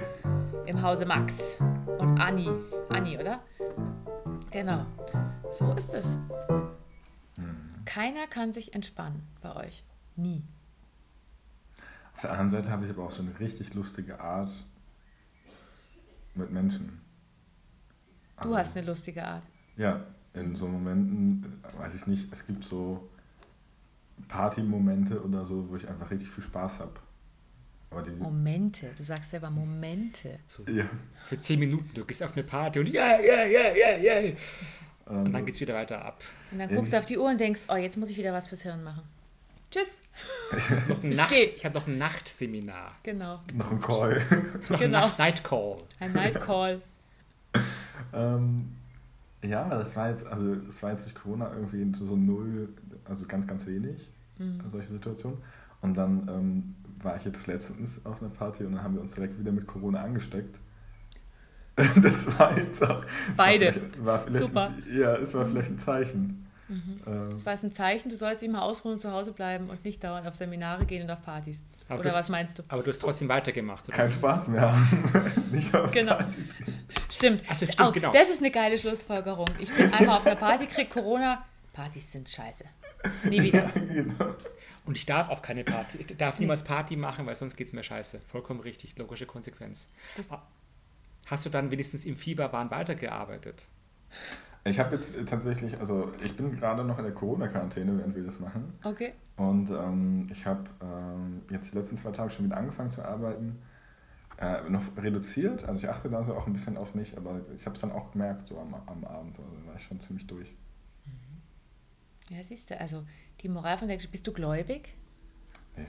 im 0.65 0.82
Hause 0.82 1.06
Max 1.06 1.60
und 2.00 2.20
Anni. 2.20 2.50
Anni, 2.89 3.17
oder? 3.17 3.41
Genau. 4.50 4.86
So 5.52 5.74
ist 5.74 5.94
es. 5.94 6.17
Keiner 7.86 8.26
kann 8.28 8.54
sich 8.54 8.74
entspannen 8.74 9.22
bei 9.41 9.56
euch. 9.56 9.84
Nie. 10.15 10.44
Auf 12.15 12.22
der 12.22 12.32
anderen 12.32 12.50
Seite 12.50 12.72
habe 12.72 12.86
ich 12.86 12.91
aber 12.91 13.04
auch 13.04 13.12
so 13.12 13.22
eine 13.22 13.39
richtig 13.39 13.74
lustige 13.76 14.20
Art, 14.20 14.52
mit 16.36 16.52
Menschen. 16.52 17.02
Also, 18.36 18.50
du 18.50 18.58
hast 18.58 18.78
eine 18.78 18.88
lustige 18.88 19.24
Art. 19.26 19.44
Ja, 19.78 20.04
in 20.34 20.56
so 20.56 20.67
Momenten, 20.67 21.62
weiß 21.78 21.96
ich 21.96 22.08
nicht, 22.08 22.32
es 22.32 22.46
gibt 22.46 22.63
so 22.63 23.10
Party-Momente 24.28 25.24
oder 25.24 25.46
so, 25.46 25.70
wo 25.70 25.76
ich 25.76 25.88
einfach 25.88 26.10
richtig 26.12 26.30
viel 26.30 26.44
Spaß 26.44 26.80
habe. 26.80 26.94
Momente, 28.20 28.89
du 28.98 29.04
sagst 29.04 29.32
selber 29.32 29.50
Momente. 29.50 30.39
So 30.48 30.63
ja. 30.63 30.89
Für 31.28 31.38
zehn 31.38 31.60
Minuten, 31.60 31.89
du 31.94 32.06
gehst 32.06 32.24
auf 32.24 32.32
eine 32.34 32.44
Party 32.44 32.80
und 32.80 32.88
ja, 32.88 33.20
ja, 33.20 33.44
ja, 33.44 33.76
ja, 33.76 33.98
ja. 34.20 34.34
Und 35.06 35.34
dann 35.34 35.46
geht 35.46 35.56
es 35.56 35.62
wieder 35.62 35.74
weiter 35.74 36.04
ab. 36.06 36.24
Und 36.52 36.60
dann 36.60 36.70
guckst 36.70 36.94
du 36.94 36.98
auf 36.98 37.06
die 37.06 37.17
Uhr 37.17 37.30
und 37.30 37.38
denkst, 37.38 37.63
oh, 37.67 37.76
jetzt 37.76 37.98
muss 37.98 38.10
ich 38.10 38.17
wieder 38.17 38.32
was 38.32 38.48
fürs 38.48 38.62
Hirn 38.62 38.82
machen. 38.82 39.04
Tschüss. 39.72 40.04
noch 40.90 41.02
ein 41.02 41.10
Nacht, 41.12 41.32
ich 41.32 41.66
habe 41.66 41.76
noch 41.76 41.88
ein 41.88 41.98
Nachtseminar. 41.98 42.88
Genau. 43.04 43.40
Noch 43.54 43.72
ein 43.72 43.80
Call. 43.80 44.22
noch 44.70 44.80
genau. 44.80 45.06
ein 45.06 45.12
Night 45.18 45.44
Call. 45.44 45.78
Ein 46.00 46.12
Night 46.12 46.40
Call. 46.42 46.82
ähm, 48.14 48.76
ja, 49.42 49.70
das 49.70 49.96
war 49.96 50.10
jetzt, 50.10 50.26
also 50.28 50.54
es 50.68 50.84
war 50.84 50.92
jetzt 50.92 51.06
durch 51.06 51.16
Corona 51.16 51.52
irgendwie 51.54 51.98
so 51.98 52.16
null, 52.18 52.70
also 53.06 53.26
ganz, 53.26 53.48
ganz 53.48 53.66
wenig, 53.66 54.10
mhm. 54.38 54.62
solche 54.68 54.90
Situationen. 54.90 55.38
Und 55.82 55.96
dann 55.96 56.28
ähm, 56.28 56.76
war 57.02 57.16
ich 57.16 57.24
jetzt 57.24 57.48
letztens 57.48 58.06
auf 58.06 58.22
einer 58.22 58.30
Party 58.30 58.66
und 58.66 58.74
dann 58.74 58.84
haben 58.84 58.96
wir 58.96 59.02
uns 59.02 59.16
direkt 59.16 59.40
wieder 59.40 59.52
mit 59.52 59.68
Corona 59.68 60.02
angesteckt. 60.02 60.60
Das 61.96 62.38
war 62.38 62.56
jetzt 62.58 62.84
auch. 62.84 63.04
Beide. 63.38 63.74
War 63.98 64.24
war 64.26 64.32
Super. 64.32 64.74
Ja, 64.94 65.16
es 65.16 65.34
war 65.34 65.46
vielleicht 65.46 65.72
ein 65.72 65.80
Zeichen. 65.80 66.46
Mhm. 66.72 67.02
Ähm. 67.06 67.30
Das 67.32 67.46
war 67.46 67.54
jetzt 67.54 67.64
ein 67.64 67.74
Zeichen, 67.74 68.10
du 68.10 68.16
sollst 68.16 68.42
dich 68.42 68.50
mal 68.50 68.62
ausruhen 68.62 68.94
und 68.94 69.00
zu 69.00 69.12
Hause 69.12 69.34
bleiben 69.34 69.70
und 69.70 69.84
nicht 69.84 70.04
dauernd 70.04 70.26
auf 70.26 70.36
Seminare 70.36 70.86
gehen 70.86 71.04
und 71.04 71.12
auf 71.12 71.22
Partys. 71.22 71.62
Aber 71.90 72.00
oder 72.00 72.14
was 72.14 72.30
meinst 72.30 72.58
du? 72.58 72.64
Aber 72.70 72.82
du 72.82 72.90
hast 72.90 73.00
trotzdem 73.00 73.28
weitergemacht. 73.28 73.88
Oder? 73.88 73.98
Keinen 73.98 74.12
Spaß 74.14 74.48
mehr 74.48 74.78
nicht 75.52 75.76
auf 75.76 75.92
genau. 75.92 76.16
Partys 76.16 76.58
gehen. 76.58 76.88
Stimmt. 77.10 77.50
Also, 77.50 77.66
stimmt 77.66 77.90
oh, 77.90 77.92
genau. 77.92 78.12
Das 78.14 78.30
ist 78.30 78.40
eine 78.40 78.52
geile 78.52 78.78
Schlussfolgerung. 78.78 79.48
Ich 79.60 79.72
bin 79.74 79.94
einmal 79.94 80.18
auf 80.18 80.26
einer 80.26 80.38
Party, 80.38 80.68
krieg 80.68 80.90
Corona. 80.90 81.46
Partys 81.74 82.12
sind 82.12 82.30
scheiße. 82.30 82.64
Nie 83.26 83.44
wieder. 83.44 83.64
Ja, 83.64 83.72
genau. 83.72 84.36
Und 84.86 84.98
ich 84.98 85.06
darf 85.06 85.30
auch 85.30 85.42
keine 85.42 85.64
Party. 85.64 85.98
Ich 86.00 86.18
darf 86.18 86.36
nee. 86.36 86.46
niemals 86.46 86.64
Party 86.64 86.96
machen, 86.96 87.26
weil 87.26 87.36
sonst 87.36 87.58
geht 87.58 87.68
es 87.68 87.74
mir 87.74 87.84
scheiße. 87.84 88.22
Vollkommen 88.32 88.62
richtig, 88.62 88.98
logische 88.98 89.26
Konsequenz. 89.26 89.88
Das 90.16 90.30
Hast 91.28 91.46
du 91.46 91.50
dann 91.50 91.72
wenigstens 91.72 92.06
im 92.06 92.18
Fieberwahn 92.18 92.72
weitergearbeitet? 92.72 93.66
Ich 94.63 94.80
habe 94.80 94.93
jetzt 94.93 95.12
tatsächlich, 95.26 95.80
also 95.80 96.12
ich 96.24 96.36
bin 96.38 96.56
gerade 96.56 96.84
noch 96.84 97.00
in 97.00 97.04
der 97.04 97.13
Corona-Quarantäne, 97.13 97.97
während 97.97 98.15
wir 98.15 98.24
das 98.24 98.39
machen. 98.39 98.74
Okay. 98.84 99.13
Und 99.36 99.71
ähm, 99.71 100.28
ich 100.32 100.45
habe 100.45 100.65
ähm, 100.82 101.41
jetzt 101.50 101.74
die 101.74 101.78
letzten 101.78 101.97
zwei 101.97 102.12
Tage 102.12 102.30
schon 102.30 102.45
wieder 102.45 102.58
angefangen 102.58 102.91
zu 102.91 103.04
arbeiten. 103.04 103.60
Äh, 104.38 104.69
noch 104.69 104.84
reduziert, 104.97 105.65
also 105.65 105.80
ich 105.80 105.89
achte 105.89 106.10
da 106.10 106.24
so 106.24 106.36
auch 106.36 106.47
ein 106.47 106.54
bisschen 106.54 106.76
auf 106.78 106.95
mich, 106.95 107.15
aber 107.15 107.41
ich 107.56 107.65
habe 107.65 107.76
es 107.76 107.82
dann 107.82 107.91
auch 107.91 108.12
gemerkt, 108.12 108.47
so 108.47 108.60
am, 108.60 108.74
am 108.74 109.04
Abend, 109.04 109.38
also 109.38 109.67
war 109.67 109.76
ich 109.76 109.84
schon 109.84 110.00
ziemlich 110.00 110.26
durch. 110.26 110.50
Mhm. 111.06 112.36
Ja, 112.36 112.43
siehst 112.43 112.71
du, 112.71 112.80
also 112.80 113.04
die 113.41 113.50
Moral 113.50 113.78
von 113.78 113.88
der 113.88 113.97
Geschichte, 113.97 114.12
bist 114.12 114.26
du 114.26 114.32
gläubig? 114.32 114.95
Nee. 115.76 115.86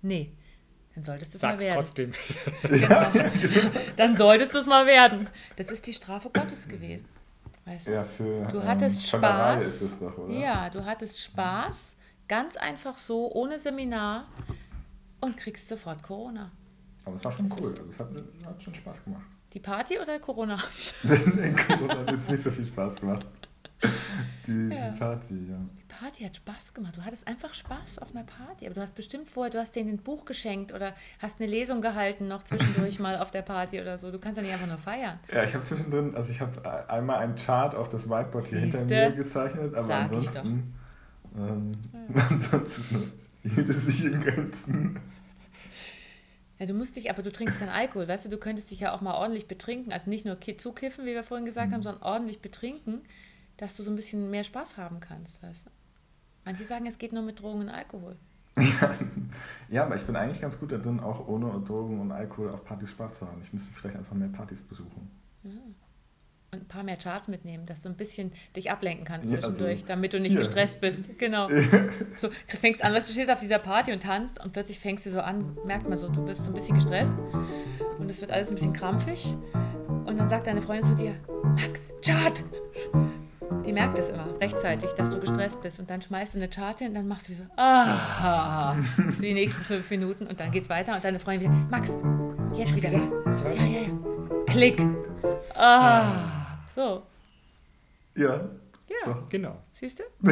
Nee. 0.00 0.32
Dann 0.94 1.02
solltest 1.02 1.34
du 1.34 1.36
es 1.36 1.42
mal 1.42 1.60
werden. 1.60 1.74
trotzdem. 1.74 2.12
genau. 2.62 3.06
Dann 3.96 4.16
solltest 4.16 4.54
du 4.54 4.58
es 4.58 4.66
mal 4.66 4.86
werden. 4.86 5.28
Das 5.56 5.70
ist 5.70 5.86
die 5.86 5.92
Strafe 5.92 6.30
Gottes 6.30 6.68
gewesen. 6.68 7.06
Weißt 7.70 7.86
du? 7.86 7.92
Ja, 7.92 8.02
für 8.02 8.34
du 8.48 8.64
hattest 8.64 8.98
ähm, 9.14 9.20
Spaß. 9.20 9.64
Ist 9.64 9.82
es 9.82 9.98
doch, 10.00 10.18
oder? 10.18 10.34
Ja, 10.34 10.70
du 10.70 10.84
hattest 10.84 11.20
Spaß, 11.20 11.96
ganz 12.26 12.56
einfach 12.56 12.98
so, 12.98 13.30
ohne 13.30 13.60
Seminar 13.60 14.26
und 15.20 15.36
kriegst 15.36 15.68
sofort 15.68 16.02
Corona. 16.02 16.50
Aber 17.04 17.14
es 17.14 17.24
war 17.24 17.30
schon 17.30 17.46
cool. 17.52 17.68
Also 17.68 17.84
es 17.88 18.00
hat, 18.00 18.08
hat 18.44 18.60
schon 18.60 18.74
Spaß 18.74 19.04
gemacht. 19.04 19.22
Die 19.52 19.60
Party 19.60 20.00
oder 20.00 20.18
Corona? 20.18 20.56
Corona 21.02 21.98
hat 21.98 22.10
jetzt 22.10 22.28
nicht 22.28 22.42
so 22.42 22.50
viel 22.50 22.66
Spaß 22.66 22.96
gemacht. 22.96 23.24
Die, 24.46 24.68
Ja. 24.74 24.90
die 24.90 24.98
Party, 24.98 25.34
ja. 25.48 25.58
Die 25.78 25.84
Party 25.88 26.24
hat 26.24 26.36
Spaß 26.36 26.74
gemacht. 26.74 26.96
Du 26.96 27.02
hattest 27.04 27.26
einfach 27.28 27.54
Spaß 27.54 27.98
auf 28.00 28.10
einer 28.14 28.24
Party. 28.24 28.66
Aber 28.66 28.74
du 28.74 28.80
hast 28.80 28.94
bestimmt 28.94 29.28
vorher, 29.28 29.50
du 29.50 29.58
hast 29.58 29.76
denen 29.76 29.90
ein 29.90 29.98
Buch 29.98 30.24
geschenkt 30.24 30.72
oder 30.72 30.94
hast 31.20 31.40
eine 31.40 31.48
Lesung 31.50 31.80
gehalten 31.80 32.26
noch 32.28 32.42
zwischendurch 32.42 32.98
mal 33.00 33.18
auf 33.18 33.30
der 33.30 33.42
Party 33.42 33.80
oder 33.80 33.96
so. 33.98 34.10
Du 34.10 34.18
kannst 34.18 34.36
ja 34.38 34.42
nicht 34.42 34.52
einfach 34.52 34.66
nur 34.66 34.78
feiern. 34.78 35.18
Ja, 35.32 35.44
ich 35.44 35.54
habe 35.54 35.64
zwischendrin, 35.64 36.14
also 36.14 36.30
ich 36.30 36.40
habe 36.40 36.88
einmal 36.90 37.18
einen 37.20 37.36
Chart 37.36 37.74
auf 37.74 37.88
das 37.88 38.08
Whiteboard 38.10 38.46
hier 38.46 38.58
hinter 38.60 38.84
mir 38.84 39.12
gezeichnet, 39.12 39.74
aber 39.74 39.82
Sag 39.86 40.10
ich 40.10 40.16
ansonsten, 40.28 40.74
ähm, 41.38 41.72
ansonsten 42.30 43.12
hielt 43.42 43.68
es 43.68 43.86
sich 43.86 44.04
in 44.04 44.20
Grenzen. 44.20 45.00
Ja, 46.58 46.66
du 46.66 46.74
musst 46.74 46.96
dich, 46.96 47.08
aber 47.10 47.22
du 47.22 47.32
trinkst 47.32 47.58
keinen 47.58 47.70
Alkohol, 47.70 48.06
weißt 48.06 48.26
du, 48.26 48.28
du 48.28 48.36
könntest 48.36 48.70
dich 48.70 48.80
ja 48.80 48.92
auch 48.92 49.00
mal 49.00 49.14
ordentlich 49.14 49.48
betrinken, 49.48 49.92
also 49.92 50.10
nicht 50.10 50.26
nur 50.26 50.36
ki- 50.36 50.58
zukiffen, 50.58 51.06
wie 51.06 51.14
wir 51.14 51.24
vorhin 51.24 51.46
gesagt 51.46 51.72
haben, 51.72 51.82
sondern 51.82 52.02
ordentlich 52.02 52.42
betrinken, 52.42 53.00
dass 53.60 53.76
du 53.76 53.82
so 53.82 53.90
ein 53.90 53.96
bisschen 53.96 54.30
mehr 54.30 54.44
Spaß 54.44 54.76
haben 54.78 55.00
kannst, 55.00 55.42
weißt 55.42 55.66
du. 55.66 55.70
Manche 56.46 56.64
sagen, 56.64 56.86
es 56.86 56.98
geht 56.98 57.12
nur 57.12 57.22
mit 57.22 57.40
Drogen 57.40 57.60
und 57.60 57.68
Alkohol. 57.68 58.16
Ja, 59.70 59.84
aber 59.84 59.94
ich 59.94 60.02
bin 60.02 60.16
eigentlich 60.16 60.40
ganz 60.40 60.58
gut 60.58 60.72
da 60.72 60.78
drin, 60.78 60.98
auch 60.98 61.28
ohne 61.28 61.46
Drogen 61.64 62.00
und 62.00 62.10
Alkohol 62.10 62.50
auf 62.50 62.64
Partys 62.64 62.90
Spaß 62.90 63.20
zu 63.20 63.26
haben. 63.28 63.40
Ich 63.44 63.52
müsste 63.52 63.72
vielleicht 63.72 63.94
einfach 63.96 64.14
mehr 64.16 64.28
Partys 64.28 64.60
besuchen. 64.62 65.08
Und 65.44 66.62
ein 66.62 66.66
paar 66.66 66.82
mehr 66.82 66.96
Charts 66.96 67.28
mitnehmen, 67.28 67.64
dass 67.66 67.82
du 67.82 67.88
ein 67.90 67.96
bisschen 67.96 68.32
dich 68.56 68.72
ablenken 68.72 69.04
kannst 69.04 69.30
Ja, 69.30 69.36
also 69.36 69.50
zwischendurch, 69.50 69.84
damit 69.84 70.12
du 70.12 70.18
nicht 70.18 70.32
hier. 70.32 70.40
gestresst 70.40 70.80
bist. 70.80 71.16
Genau. 71.18 71.48
So, 72.16 72.28
du 72.28 72.56
fängst 72.56 72.82
an, 72.82 72.92
du, 72.92 72.98
du 72.98 73.04
stehst 73.04 73.30
auf 73.30 73.38
dieser 73.38 73.60
Party 73.60 73.92
und 73.92 74.02
tanzt 74.02 74.42
und 74.44 74.52
plötzlich 74.52 74.80
fängst 74.80 75.06
du 75.06 75.10
so 75.10 75.20
an, 75.20 75.56
merkt 75.64 75.88
man 75.88 75.96
so, 75.96 76.08
du 76.08 76.24
bist 76.24 76.42
so 76.42 76.50
ein 76.50 76.54
bisschen 76.54 76.74
gestresst 76.74 77.14
und 78.00 78.10
es 78.10 78.20
wird 78.20 78.32
alles 78.32 78.48
ein 78.48 78.56
bisschen 78.56 78.72
krampfig. 78.72 79.36
Und 80.06 80.18
dann 80.18 80.28
sagt 80.28 80.48
deine 80.48 80.60
Freundin 80.60 80.84
zu 80.84 80.96
dir, 80.96 81.14
Max, 81.56 81.92
Chart! 82.04 82.42
Die 83.64 83.72
merkt 83.72 83.98
es 83.98 84.08
immer 84.08 84.26
rechtzeitig, 84.40 84.90
dass 84.92 85.10
du 85.10 85.20
gestresst 85.20 85.60
bist. 85.62 85.78
Und 85.80 85.90
dann 85.90 86.00
schmeißt 86.00 86.34
du 86.34 86.38
eine 86.38 86.48
Chart 86.48 86.78
hin 86.78 86.88
und 86.88 86.94
dann 86.94 87.08
machst 87.08 87.26
du 87.28 87.30
wie 87.32 87.36
so, 87.36 87.44
ah, 87.56 88.74
für 88.96 89.22
die 89.22 89.34
nächsten 89.34 89.62
fünf 89.64 89.88
Minuten 89.90 90.26
und 90.26 90.40
dann 90.40 90.50
geht's 90.50 90.68
weiter 90.68 90.94
und 90.94 91.04
deine 91.04 91.18
Freundin 91.18 91.50
wieder, 91.52 91.66
Max, 91.70 91.96
jetzt 92.54 92.74
wieder. 92.76 92.90
So, 93.32 93.44
Ja, 93.44 93.52
ja, 93.64 93.80
ja. 93.80 93.88
Klick. 94.46 94.80
Ah. 95.54 96.58
So. 96.74 97.02
Ja, 98.16 98.40
Ja, 98.88 98.96
Doch. 99.04 99.28
Genau. 99.28 99.56
siehst 99.72 100.00
du? 100.00 100.04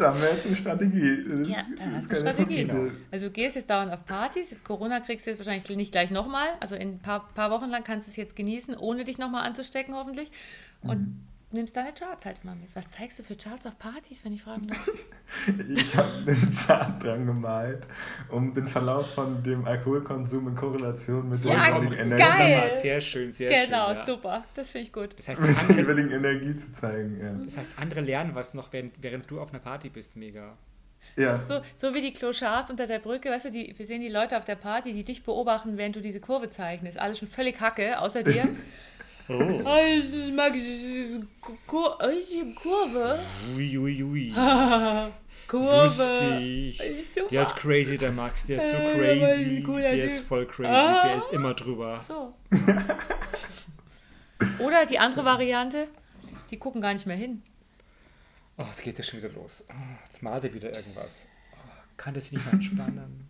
gut, 0.00 0.06
da 0.06 0.12
haben 0.12 0.22
wir 0.22 0.30
jetzt 0.30 0.46
eine 0.46 0.56
Strategie. 0.56 1.24
Das 1.28 1.48
Ja, 1.48 1.56
das 1.76 1.86
hast 1.86 2.02
ist 2.02 2.10
du 2.10 2.24
keine 2.24 2.34
Strategie. 2.34 2.64
Pakete. 2.64 2.92
Also 3.10 3.26
du 3.26 3.32
gehst 3.32 3.56
jetzt 3.56 3.70
dauernd 3.70 3.92
auf 3.92 4.04
Partys, 4.04 4.50
jetzt 4.50 4.64
Corona 4.64 5.00
kriegst 5.00 5.26
du 5.26 5.30
jetzt 5.30 5.38
wahrscheinlich 5.38 5.76
nicht 5.76 5.92
gleich 5.92 6.10
nochmal. 6.10 6.48
Also 6.60 6.74
in 6.76 6.94
ein 6.94 6.98
paar, 6.98 7.28
paar 7.34 7.50
Wochen 7.50 7.68
lang 7.68 7.84
kannst 7.84 8.08
du 8.08 8.10
es 8.10 8.16
jetzt 8.16 8.36
genießen, 8.36 8.76
ohne 8.76 9.04
dich 9.04 9.18
nochmal 9.18 9.46
anzustecken 9.46 9.94
hoffentlich. 9.94 10.30
Und 10.82 11.20
nimmst 11.52 11.76
deine 11.76 11.92
Charts 11.92 12.26
halt 12.26 12.44
mal 12.44 12.54
mit. 12.54 12.74
Was 12.74 12.90
zeigst 12.90 13.18
du 13.18 13.22
für 13.22 13.36
Charts 13.36 13.66
auf 13.66 13.78
Partys, 13.78 14.24
wenn 14.24 14.32
ich 14.32 14.42
fragen 14.42 14.68
darf? 14.68 14.90
Ich 15.68 15.96
habe 15.96 16.24
den 16.24 16.50
Chart 16.50 17.02
dran 17.02 17.24
gemalt, 17.24 17.86
um 18.30 18.52
den 18.52 18.66
Verlauf 18.66 19.14
von 19.14 19.40
dem 19.42 19.64
Alkoholkonsum 19.64 20.48
in 20.48 20.54
Korrelation 20.56 21.28
mit 21.28 21.44
der 21.44 21.52
Ja, 21.52 21.66
jeweiligen 21.66 21.92
Energie, 21.92 22.22
geil. 22.22 22.72
Sehr 22.80 23.00
schön, 23.00 23.30
sehr 23.30 23.48
schön. 23.48 23.66
genau, 23.66 23.90
ja. 23.90 23.96
super. 23.96 24.44
Das 24.54 24.70
finde 24.70 24.86
ich 24.88 24.92
gut. 24.92 25.16
Das 25.16 25.28
heißt, 25.28 25.40
mit 25.40 25.50
der 25.50 25.62
andere, 25.62 25.80
jeweiligen 25.80 26.10
Energie 26.10 26.56
zu 26.56 26.72
zeigen. 26.72 27.20
Ja. 27.20 27.32
das 27.44 27.56
heißt, 27.56 27.74
andere 27.78 28.00
lernen 28.00 28.34
was 28.34 28.54
noch, 28.54 28.72
während, 28.72 28.94
während 29.00 29.30
du 29.30 29.40
auf 29.40 29.50
einer 29.50 29.60
Party 29.60 29.88
bist. 29.88 30.16
Mega. 30.16 30.56
Ja. 31.16 31.28
Das 31.28 31.42
ist 31.42 31.48
so, 31.48 31.60
so 31.76 31.94
wie 31.94 32.02
die 32.02 32.12
Clochards 32.12 32.70
unter 32.70 32.86
der 32.86 32.98
Brücke, 32.98 33.30
weißt 33.30 33.46
du, 33.46 33.50
die, 33.50 33.72
wir 33.76 33.86
sehen 33.86 34.00
die 34.00 34.08
Leute 34.08 34.36
auf 34.36 34.44
der 34.44 34.56
Party, 34.56 34.92
die 34.92 35.04
dich 35.04 35.22
beobachten, 35.22 35.76
während 35.76 35.96
du 35.96 36.00
diese 36.00 36.20
Kurve 36.20 36.50
zeichnest. 36.50 36.98
Alles 36.98 37.18
schon 37.18 37.28
völlig 37.28 37.60
Hacke, 37.60 38.00
außer 38.00 38.22
dir. 38.22 38.48
Oh. 39.32 39.62
Ah, 39.64 39.78
ich 39.86 40.32
mag 40.34 40.52
diese 40.52 41.20
Kur 41.66 41.96
diese 42.12 42.44
Kurve. 42.52 43.18
Ui, 43.56 43.78
ui, 43.78 44.02
ui. 44.02 44.32
Kurve. 45.46 45.84
Lustig. 46.74 46.82
Der 47.30 47.42
ist 47.42 47.54
crazy, 47.56 47.96
der 47.96 48.10
Max. 48.10 48.46
Der 48.46 48.56
ist 48.58 48.70
so 48.70 48.76
Äh, 48.76 48.94
crazy. 48.94 49.62
Der 49.62 50.04
ist 50.04 50.20
voll 50.20 50.46
crazy. 50.46 50.68
Ah. 50.68 51.02
Der 51.04 51.16
ist 51.16 51.32
immer 51.32 51.54
drüber. 51.54 52.00
So. 52.02 52.34
Oder 54.58 54.86
die 54.86 54.98
andere 54.98 55.24
Variante, 55.24 55.86
die 56.50 56.56
gucken 56.58 56.80
gar 56.80 56.92
nicht 56.92 57.06
mehr 57.06 57.16
hin. 57.16 57.42
Oh, 58.56 58.64
es 58.70 58.82
geht 58.82 58.98
ja 58.98 59.04
schon 59.04 59.22
wieder 59.22 59.32
los. 59.32 59.64
Oh, 59.70 59.74
jetzt 60.04 60.22
malt 60.22 60.44
er 60.44 60.52
wieder 60.52 60.72
irgendwas. 60.72 61.28
Oh, 61.52 61.56
kann 61.96 62.14
das 62.14 62.32
nicht 62.32 62.44
mal 62.46 62.52
entspannen? 62.54 63.28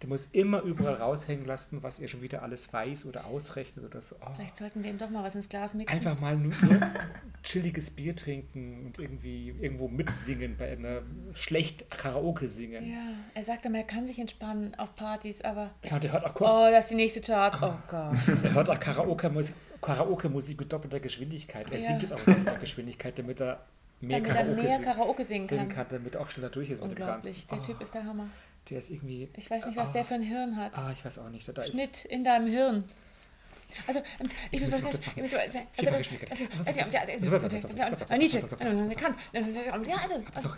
Der 0.00 0.08
muss 0.08 0.26
immer 0.26 0.62
überall 0.62 0.94
raushängen 0.94 1.44
lassen, 1.44 1.82
was 1.82 1.98
er 1.98 2.06
schon 2.06 2.22
wieder 2.22 2.42
alles 2.42 2.72
weiß 2.72 3.04
oder 3.06 3.26
ausrechnet 3.26 3.84
oder 3.84 4.00
so. 4.00 4.14
Oh. 4.20 4.26
Vielleicht 4.36 4.56
sollten 4.56 4.84
wir 4.84 4.90
ihm 4.90 4.98
doch 4.98 5.10
mal 5.10 5.24
was 5.24 5.34
ins 5.34 5.48
Glas 5.48 5.74
mixen. 5.74 5.96
Einfach 5.98 6.20
mal 6.20 6.36
nur, 6.36 6.52
nur 6.62 6.80
chilliges 7.42 7.90
Bier 7.90 8.14
trinken 8.14 8.86
und 8.86 8.98
irgendwie 9.00 9.48
irgendwo 9.60 9.88
mitsingen, 9.88 10.56
bei 10.56 10.70
einer 10.70 11.02
schlecht 11.34 11.90
Karaoke 11.90 12.46
singen. 12.46 12.84
Ja, 12.84 12.94
Ja, 12.96 13.10
er 13.34 13.42
sagt 13.44 13.66
immer, 13.66 13.78
er 13.78 13.84
kann 13.84 14.06
sich 14.06 14.18
entspannen 14.20 14.74
auf 14.76 14.94
Partys, 14.94 15.40
aber. 15.42 15.70
und 15.90 16.04
er 16.04 16.12
hört 16.12 16.24
auch, 16.26 16.40
Oh, 16.40 16.70
das 16.70 16.84
ist 16.84 16.90
die 16.90 16.94
nächste 16.94 17.20
Chart. 17.20 17.56
Oh 17.60 17.74
Gott. 17.88 18.14
er 18.44 18.54
hört 18.54 18.70
auch 18.70 18.78
Karaoke-Musik 18.80 19.54
Karaoke 19.80 20.28
-Musik 20.28 20.58
mit 20.58 20.72
doppelter 20.72 20.98
Geschwindigkeit. 21.00 21.70
Er 21.70 21.78
Ja. 21.78 21.86
singt 21.86 22.02
es 22.02 22.12
auch 22.12 22.18
mit 22.26 22.36
doppelter 22.38 22.58
Geschwindigkeit, 22.58 23.16
damit 23.18 23.40
er 23.40 23.64
mehr 24.00 24.18
Damit 24.20 24.30
er 24.30 24.36
Karaoke, 24.44 24.62
mehr 24.62 24.76
sing- 24.76 24.84
Karaoke 24.84 25.24
singen 25.24 25.44
singen 25.48 25.68
kann. 25.68 25.86
kann, 25.88 25.98
damit 25.98 26.14
er 26.16 26.20
auch 26.20 26.30
schneller 26.30 26.50
durch 26.50 26.68
Das 26.68 26.78
ist 26.78 26.84
ist 26.84 26.88
mit 26.88 26.98
dem 26.98 27.06
Ganzen. 27.06 27.28
unglaublich. 27.28 27.46
Der 27.46 27.58
Oh, 27.58 27.62
Typ 27.62 27.80
ist 27.80 27.94
der 27.94 28.04
Hammer. 28.04 28.26
Der 28.70 28.78
ist 28.78 28.90
irgendwie. 28.90 29.28
Ich 29.36 29.50
weiß 29.50 29.66
nicht, 29.66 29.76
was 29.76 29.90
der 29.92 30.04
für 30.04 30.14
ein 30.14 30.22
Hirn 30.22 30.56
hat. 30.56 30.76
Ah, 30.76 30.90
ich 30.92 31.04
weiß 31.04 31.18
auch 31.18 31.28
nicht. 31.28 31.46
Da 31.56 31.62
ist, 31.62 31.74
Schnitt 31.74 32.04
in 32.06 32.24
deinem 32.24 32.46
Hirn. 32.46 32.84
Also, 33.86 34.00
ähm, 34.00 34.30
ich 34.50 34.60
muss 34.60 34.70
mal 34.70 34.80
noch 34.80 34.90
ganz. 34.90 35.00
das 35.00 35.12
Ich 35.14 35.22
muss 35.22 35.32
mal. 35.32 35.40
Also, 35.40 35.58
Vierfach 35.72 35.98
Geschwindigkeit. 35.98 36.40
äh, 38.10 38.18
Nietzsche. 38.18 38.42
Also. 40.34 40.48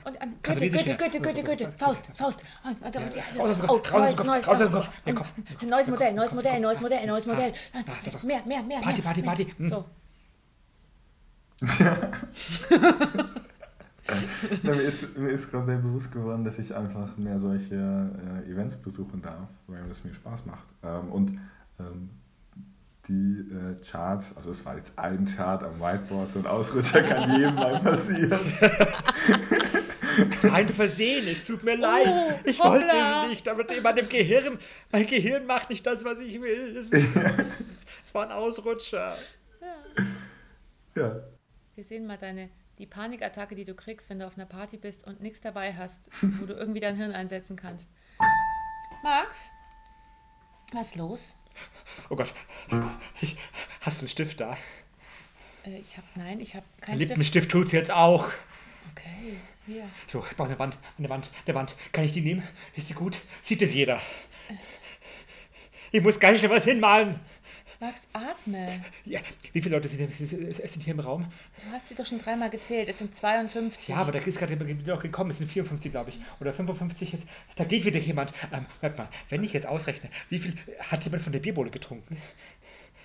Kante 0.42 0.70
Goethe. 0.70 0.96
Goethe, 0.96 0.96
Goethe, 0.96 1.20
Goethe, 1.20 1.42
Goethe. 1.42 1.72
Faust, 1.76 2.10
Faust. 2.14 2.42
Also, 2.80 3.00
neues, 3.00 4.58
neues, 5.62 5.88
Modell, 5.88 6.12
neues 6.12 6.34
Modell, 6.34 6.60
neues 6.60 6.80
Modell, 6.80 7.06
neues 7.06 7.26
Modell. 7.26 7.52
Mehr, 8.22 8.42
mehr, 8.44 8.62
mehr. 8.62 8.80
Party, 8.80 9.02
Party. 9.02 9.22
Party. 9.22 9.46
Hm. 9.56 9.66
So. 9.66 9.84
Na, 14.62 14.72
mir 14.72 14.82
ist, 14.82 15.16
mir 15.16 15.30
ist 15.30 15.50
gerade 15.50 15.66
sehr 15.66 15.78
bewusst 15.78 16.12
geworden, 16.12 16.44
dass 16.44 16.58
ich 16.58 16.74
einfach 16.74 17.16
mehr 17.16 17.38
solche 17.38 17.74
äh, 17.74 18.50
Events 18.50 18.76
besuchen 18.76 19.22
darf, 19.22 19.48
weil 19.66 19.90
es 19.90 20.04
mir 20.04 20.14
Spaß 20.14 20.46
macht. 20.46 20.66
Ähm, 20.82 21.12
und 21.12 21.40
ähm, 21.78 22.10
die 23.08 23.40
äh, 23.40 23.76
Charts, 23.82 24.36
also 24.36 24.50
es 24.50 24.64
war 24.64 24.76
jetzt 24.76 24.98
ein 24.98 25.24
Chart 25.24 25.62
am 25.64 25.80
Whiteboard, 25.80 26.32
so 26.32 26.38
ein 26.40 26.46
Ausrutscher 26.46 27.02
kann 27.02 27.30
jedem 27.32 27.54
mal 27.54 27.78
passieren. 27.82 28.40
Es 30.32 30.44
war 30.44 30.54
ein 30.54 30.68
Versehen, 30.68 31.26
es 31.26 31.44
tut 31.44 31.62
mir 31.62 31.76
leid. 31.76 32.40
Ich 32.44 32.58
wollte 32.60 32.86
es 32.86 33.30
nicht, 33.30 33.48
aber 33.48 33.68
in 33.70 33.82
meinem 33.82 34.08
Gehirn, 34.08 34.58
mein 34.92 35.06
Gehirn 35.06 35.46
macht 35.46 35.70
nicht 35.70 35.86
das, 35.86 36.04
was 36.04 36.20
ich 36.20 36.40
will. 36.40 36.76
Es, 36.76 36.90
ist, 36.90 37.16
es, 37.38 37.60
ist, 37.60 37.88
es 38.04 38.14
war 38.14 38.24
ein 38.24 38.32
Ausrutscher. 38.32 39.14
Ja. 40.94 41.22
Wir 41.74 41.84
sehen 41.84 42.06
mal 42.06 42.18
deine, 42.18 42.50
die 42.80 42.86
Panikattacke, 42.86 43.54
die 43.54 43.66
du 43.66 43.74
kriegst, 43.74 44.08
wenn 44.08 44.18
du 44.18 44.26
auf 44.26 44.36
einer 44.36 44.46
Party 44.46 44.78
bist 44.78 45.06
und 45.06 45.20
nichts 45.20 45.42
dabei 45.42 45.74
hast, 45.74 46.08
wo 46.22 46.46
du 46.46 46.54
irgendwie 46.54 46.80
dein 46.80 46.96
Hirn 46.96 47.12
einsetzen 47.12 47.54
kannst. 47.54 47.90
Max? 49.02 49.50
Was 50.72 50.88
ist 50.88 50.96
los? 50.96 51.36
Oh 52.08 52.16
Gott, 52.16 52.32
ich, 53.20 53.36
hast 53.82 53.98
du 53.98 54.02
einen 54.02 54.08
Stift 54.08 54.40
da? 54.40 54.56
Äh, 55.64 55.78
ich 55.78 55.96
habe, 55.96 56.06
nein, 56.14 56.40
ich 56.40 56.54
habe 56.54 56.64
keinen 56.80 56.96
Stift. 56.96 57.10
Lippenstift 57.10 57.50
tut's 57.50 57.72
jetzt 57.72 57.90
auch. 57.90 58.28
Okay, 58.92 59.36
hier. 59.66 59.84
So, 60.06 60.24
ich 60.28 60.36
brauche 60.36 60.48
eine 60.48 60.58
Wand, 60.58 60.78
eine 60.96 61.08
Wand, 61.08 61.30
eine 61.44 61.54
Wand. 61.54 61.74
Kann 61.92 62.04
ich 62.04 62.12
die 62.12 62.22
nehmen? 62.22 62.42
Ist 62.76 62.88
die 62.88 62.94
gut? 62.94 63.18
Sieht 63.42 63.60
es 63.60 63.74
jeder? 63.74 64.00
Ich 65.92 66.00
muss 66.00 66.20
ganz 66.20 66.38
schnell 66.38 66.50
was 66.50 66.64
hinmalen. 66.64 67.18
Max, 67.80 68.08
atme. 68.12 68.84
Ja, 69.06 69.20
wie 69.54 69.62
viele 69.62 69.76
Leute 69.76 69.88
sind, 69.88 70.12
sind 70.12 70.82
hier 70.82 70.92
im 70.92 71.00
Raum? 71.00 71.24
Du 71.64 71.72
hast 71.72 71.88
sie 71.88 71.94
doch 71.94 72.04
schon 72.04 72.18
dreimal 72.18 72.50
gezählt. 72.50 72.90
Es 72.90 72.98
sind 72.98 73.16
52. 73.16 73.88
Ja, 73.88 73.96
aber 73.96 74.12
da 74.12 74.18
ist 74.18 74.38
gerade 74.38 74.60
wieder 74.60 74.94
noch 74.94 75.00
gekommen. 75.00 75.30
Es 75.30 75.38
sind 75.38 75.50
54, 75.50 75.90
glaube 75.90 76.10
ich. 76.10 76.18
Oder 76.40 76.52
55 76.52 77.14
jetzt. 77.14 77.26
Da 77.56 77.64
geht 77.64 77.86
wieder 77.86 77.98
jemand. 77.98 78.34
Ähm, 78.52 78.66
warte 78.82 78.98
mal, 78.98 79.08
wenn 79.30 79.42
ich 79.44 79.54
jetzt 79.54 79.66
ausrechne, 79.66 80.10
wie 80.28 80.40
viel 80.40 80.54
hat 80.90 81.04
jemand 81.04 81.22
von 81.22 81.32
der 81.32 81.40
Bierbohle 81.40 81.70
getrunken? 81.70 82.18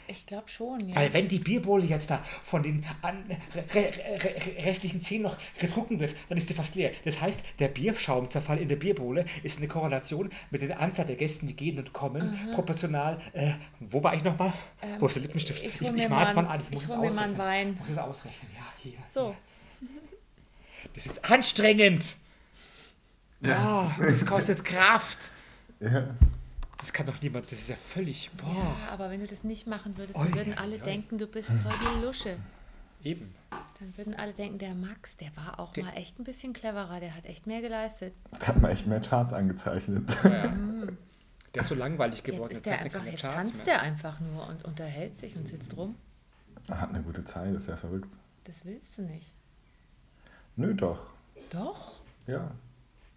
Ich 0.07 0.25
glaube 0.25 0.49
schon, 0.49 0.89
ja. 0.89 0.95
Weil 0.95 1.13
wenn 1.13 1.27
die 1.27 1.39
Bierbohle 1.39 1.85
jetzt 1.85 2.09
da 2.09 2.23
von 2.43 2.63
den 2.63 2.85
an, 3.01 3.23
re, 3.53 3.65
re, 3.73 3.91
re, 4.23 4.65
restlichen 4.65 5.01
10 5.01 5.21
noch 5.21 5.37
getrunken 5.57 5.99
wird, 5.99 6.15
dann 6.29 6.37
ist 6.37 6.49
die 6.49 6.53
fast 6.53 6.75
leer. 6.75 6.91
Das 7.03 7.21
heißt, 7.21 7.41
der 7.59 7.69
Bierschaumzerfall 7.69 8.59
in 8.59 8.69
der 8.69 8.75
Bierbohle 8.75 9.25
ist 9.43 9.57
eine 9.57 9.67
Korrelation 9.67 10.29
mit 10.51 10.61
der 10.61 10.79
Anzahl 10.79 11.05
der 11.05 11.15
Gästen, 11.15 11.47
die 11.47 11.55
gehen 11.55 11.77
und 11.77 11.93
kommen, 11.93 12.37
proportional. 12.53 13.19
Äh, 13.33 13.51
wo 13.79 14.03
war 14.03 14.13
ich 14.15 14.23
nochmal? 14.23 14.53
wo 14.99 15.07
ist 15.07 15.15
der 15.15 15.23
Lippenstift? 15.23 15.61
ich 15.61 15.67
ich, 15.75 15.81
ich, 15.81 15.91
mir 15.91 16.09
maß 16.09 16.33
mal 16.35 16.45
an, 16.45 16.61
ich 16.61 16.71
muss 16.71 16.83
ich 16.83 16.89
es 16.89 16.95
ausrechnen. 16.95 17.37
Wein. 17.37 17.73
Ich 17.73 17.79
muss 17.79 17.89
es 17.89 17.97
ausrechnen, 17.97 18.51
ja, 18.55 18.65
hier. 18.81 18.97
So, 19.07 19.35
Das 20.93 21.05
ist 21.05 21.29
anstrengend. 21.29 22.15
Ja. 23.41 23.91
Oh, 23.99 24.01
das 24.01 24.25
kostet 24.25 24.63
Kraft. 24.63 25.31
Ja. 25.79 26.15
Das 26.77 26.91
kann 26.91 27.05
doch 27.05 27.21
niemand, 27.21 27.45
das 27.51 27.59
ist 27.59 27.69
ja 27.69 27.75
völlig, 27.75 28.29
boah. 28.31 28.53
Ja, 28.53 28.93
aber 28.93 29.09
wenn 29.09 29.21
du 29.21 29.27
das 29.27 29.43
nicht 29.43 29.65
machen 29.67 29.97
würdest, 29.97 30.17
dann 30.19 30.33
würden 30.35 30.53
alle 30.57 30.75
ui. 30.75 30.81
denken, 30.81 31.17
du 31.17 31.25
bist 31.27 31.51
voll 31.53 31.71
die 31.99 32.05
Lusche. 32.05 32.37
Eben. 33.03 33.33
Dann 33.79 33.95
würden 33.97 34.13
alle 34.15 34.33
denken, 34.33 34.57
der 34.57 34.73
Max, 34.73 35.15
der 35.17 35.35
war 35.37 35.59
auch 35.59 35.73
Der- 35.73 35.85
mal 35.85 35.93
echt 35.93 36.19
ein 36.19 36.23
bisschen 36.23 36.53
cleverer, 36.53 36.99
der 36.99 37.15
hat 37.15 37.25
echt 37.25 37.47
mehr 37.47 37.61
geleistet. 37.61 38.13
Da 38.39 38.47
hat 38.47 38.61
man 38.61 38.71
echt 38.71 38.87
mehr 38.87 38.99
Charts 38.99 39.31
angezeichnet. 39.33 40.09
Ja. 40.23 40.53
Der 41.53 41.61
ist 41.61 41.69
so 41.69 41.75
langweilig 41.75 42.21
geworden. 42.23 42.49
Jetzt 42.49 42.57
ist 42.57 42.65
der 42.65 42.73
hat 42.73 42.79
er 42.79 42.85
einfach, 42.85 43.05
jetzt 43.05 43.21
Charts 43.21 43.35
tanzt 43.35 43.65
mehr. 43.65 43.75
der 43.75 43.83
einfach 43.83 44.19
nur 44.19 44.47
und 44.49 44.65
unterhält 44.65 45.17
sich 45.17 45.35
und 45.37 45.47
sitzt 45.47 45.77
rum. 45.77 45.95
Er 46.67 46.81
hat 46.81 46.89
eine 46.89 47.01
gute 47.03 47.23
Zeit, 47.23 47.53
ist 47.55 47.67
ja 47.67 47.77
verrückt. 47.77 48.17
Das 48.43 48.65
willst 48.65 48.97
du 48.97 49.03
nicht. 49.03 49.31
Nö, 50.57 50.73
doch. 50.73 51.03
Doch? 51.51 52.01
Ja, 52.27 52.51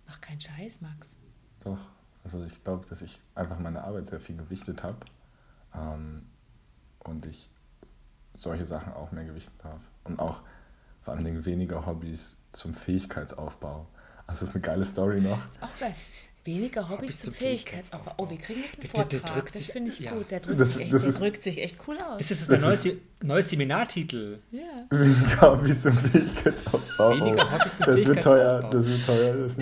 Mach 0.06 0.20
keinen 0.20 0.40
Scheiß, 0.40 0.80
Max. 0.80 1.16
doch. 1.60 1.78
Also 2.24 2.44
ich 2.44 2.62
glaube, 2.64 2.86
dass 2.86 3.00
ich 3.02 3.20
einfach 3.34 3.58
meine 3.58 3.84
Arbeit 3.84 4.06
sehr 4.06 4.20
viel 4.20 4.36
gewichtet 4.36 4.82
habe 4.82 4.96
ähm, 5.74 6.22
und 7.00 7.26
ich 7.26 7.48
solche 8.36 8.64
Sachen 8.64 8.92
auch 8.92 9.10
mehr 9.12 9.24
gewichten 9.24 9.56
darf. 9.62 9.80
Und 10.04 10.18
auch 10.20 10.42
vor 11.02 11.14
allen 11.14 11.24
Dingen 11.24 11.44
weniger 11.44 11.86
Hobbys 11.86 12.38
zum 12.52 12.74
Fähigkeitsaufbau. 12.74 13.86
Also 14.26 14.40
das 14.40 14.50
ist 14.50 14.54
eine 14.54 14.60
geile 14.62 14.84
Story 14.84 15.20
noch. 15.20 15.42
Das 15.44 15.56
ist 15.56 15.62
auch 15.62 15.78
geil. 15.80 15.94
Weniger 16.44 16.82
Hobbys 16.88 16.98
Hobbys 17.00 17.20
zum 17.20 17.34
Fähigkeitsaufbau. 17.34 18.14
Oh, 18.18 18.30
wir 18.30 18.38
kriegen 18.38 18.60
jetzt 18.62 18.74
einen 18.78 18.90
Der- 18.92 19.04
der 19.04 19.20
Vortrag. 19.20 19.34
drückt 19.42 19.54
das 19.54 19.64
finde 19.66 19.90
ich 19.90 19.98
ja. 20.00 20.12
gut. 20.12 20.30
Der 20.30 20.40
drückt, 20.40 20.60
Das- 20.60 20.72
sich 20.72 20.82
echt, 20.82 20.92
das 20.92 21.02
der 21.02 21.10
ist- 21.10 21.20
drückt 21.20 21.42
sich 21.42 21.58
echt 21.62 21.78
cool 21.86 21.98
aus. 21.98 22.20
Ist 22.20 22.30
das 22.30 22.46
der 22.46 22.58
Das 22.58 22.84
neue, 22.84 22.92
ist- 22.94 23.00
neue 23.22 23.42
Seminartitel? 23.42 24.38
ja. 24.50 24.60
Weniger 24.90 25.40
Hobbys 25.58 25.82
zum 25.82 25.96
Fähigkeitsaufbau. 25.98 27.10
Weniger 27.10 27.50
Hobbys 27.52 27.76
zum 27.76 27.86
das 27.86 27.96
wird 28.06 28.22
teuer, 28.22 28.60
Fähigkeitsaufbau. 28.62 28.70
das 28.70 28.86
wird 28.86 29.06
teuer, 29.06 29.36
das 29.36 29.56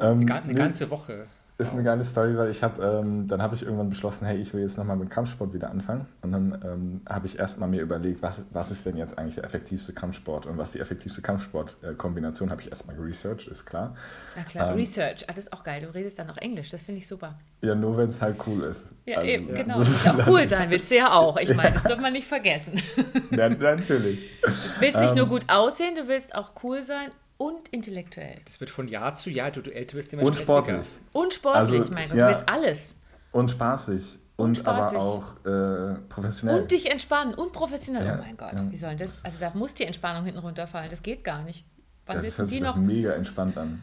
Ja. 0.00 0.10
Ähm, 0.12 0.26
ga- 0.26 0.34
eine 0.36 0.46
nee, 0.46 0.54
ganze 0.54 0.88
Woche. 0.90 1.26
Ist 1.60 1.72
eine 1.74 1.82
geile 1.82 2.02
Story, 2.04 2.36
weil 2.38 2.50
ich 2.50 2.62
habe, 2.62 2.82
ähm, 2.82 3.28
dann 3.28 3.42
habe 3.42 3.54
ich 3.54 3.62
irgendwann 3.62 3.90
beschlossen, 3.90 4.24
hey, 4.26 4.38
ich 4.38 4.54
will 4.54 4.62
jetzt 4.62 4.78
nochmal 4.78 4.96
mit 4.96 5.10
Kampfsport 5.10 5.52
wieder 5.52 5.70
anfangen. 5.70 6.06
Und 6.22 6.32
dann 6.32 6.58
ähm, 6.64 7.00
habe 7.08 7.26
ich 7.26 7.38
erstmal 7.38 7.68
mir 7.68 7.82
überlegt, 7.82 8.22
was, 8.22 8.44
was 8.50 8.70
ist 8.70 8.86
denn 8.86 8.96
jetzt 8.96 9.18
eigentlich 9.18 9.34
der 9.34 9.44
effektivste 9.44 9.92
Kampfsport 9.92 10.46
und 10.46 10.56
was 10.56 10.72
die 10.72 10.80
effektivste 10.80 11.20
Kampfsport-Kombination 11.20 12.50
habe 12.50 12.62
ich 12.62 12.68
erstmal 12.70 12.96
geresearched, 12.96 13.48
ist 13.48 13.66
klar. 13.66 13.94
Na 14.36 14.42
klar, 14.42 14.70
Ähm, 14.70 14.76
Research. 14.76 15.24
Ah, 15.28 15.32
das 15.34 15.46
ist 15.46 15.52
auch 15.52 15.62
geil. 15.62 15.82
Du 15.82 15.94
redest 15.94 16.18
dann 16.18 16.30
auch 16.30 16.36
Englisch. 16.38 16.70
Das 16.70 16.80
finde 16.82 17.00
ich 17.00 17.06
super. 17.06 17.38
Ja, 17.60 17.74
nur 17.74 17.96
wenn 17.96 18.06
es 18.06 18.20
halt 18.22 18.36
cool 18.46 18.62
ist. 18.62 18.92
Ja, 19.04 19.18
Also, 19.18 19.30
eben, 19.30 19.54
genau. 19.54 19.74
Du 19.76 19.82
ist 19.82 19.90
willst 20.06 20.08
auch 20.08 20.26
cool 20.28 20.48
sein, 20.48 20.70
willst 20.70 20.90
du 20.90 20.96
ja 20.96 21.12
auch. 21.12 21.36
Ich 21.36 21.54
meine, 21.54 21.72
das 21.74 21.82
darf 21.82 22.00
man 22.00 22.12
nicht 22.12 22.26
vergessen. 22.26 22.80
Ja, 23.30 23.48
natürlich. 23.48 24.26
Du 24.42 24.80
willst 24.80 24.98
nicht 24.98 25.12
Ähm, 25.12 25.18
nur 25.18 25.26
gut 25.28 25.44
aussehen, 25.48 25.94
du 25.94 26.08
willst 26.08 26.34
auch 26.34 26.52
cool 26.62 26.82
sein 26.82 27.10
und 27.40 27.68
intellektuell. 27.68 28.36
Das 28.44 28.60
wird 28.60 28.68
von 28.70 28.86
Jahr 28.86 29.14
zu 29.14 29.30
Jahr, 29.30 29.50
du, 29.50 29.62
du 29.62 29.74
älter 29.74 29.96
wirst 29.96 30.12
immer 30.12 30.22
Und 30.24 30.34
stressiger. 30.34 30.58
sportlich. 30.62 30.86
Und 31.12 31.32
sportlich, 31.32 31.80
Also, 31.80 31.92
mein 31.94 32.08
Gott. 32.10 32.18
ja. 32.18 32.26
Du 32.26 32.32
willst 32.34 32.48
alles. 32.48 33.00
Und 33.32 33.50
spaßig. 33.50 34.18
Und, 34.36 34.44
Und 34.50 34.58
spaßig. 34.58 34.98
aber 34.98 35.06
auch 35.06 35.36
äh, 35.46 35.94
professionell. 36.10 36.60
Und 36.60 36.70
dich 36.70 36.90
entspannen 36.90 37.32
und 37.34 37.52
professionell. 37.52 38.04
Ja, 38.06 38.18
oh 38.18 38.22
mein 38.22 38.36
Gott, 38.36 38.52
ja. 38.54 38.70
wie 38.70 38.76
soll 38.76 38.90
denn 38.90 38.98
das? 38.98 39.24
Also 39.24 39.40
da 39.40 39.52
muss 39.54 39.72
die 39.74 39.84
Entspannung 39.84 40.24
hinten 40.24 40.40
runterfallen. 40.40 40.90
Das 40.90 41.02
geht 41.02 41.24
gar 41.24 41.42
nicht. 41.42 41.64
Wann 42.06 42.16
Ja, 42.16 42.22
das 42.22 42.26
wissen 42.26 42.38
hört 42.38 42.48
die 42.50 42.54
sich 42.54 42.62
noch? 42.62 42.76
mega 42.76 43.12
entspannt 43.12 43.56
an. 43.56 43.82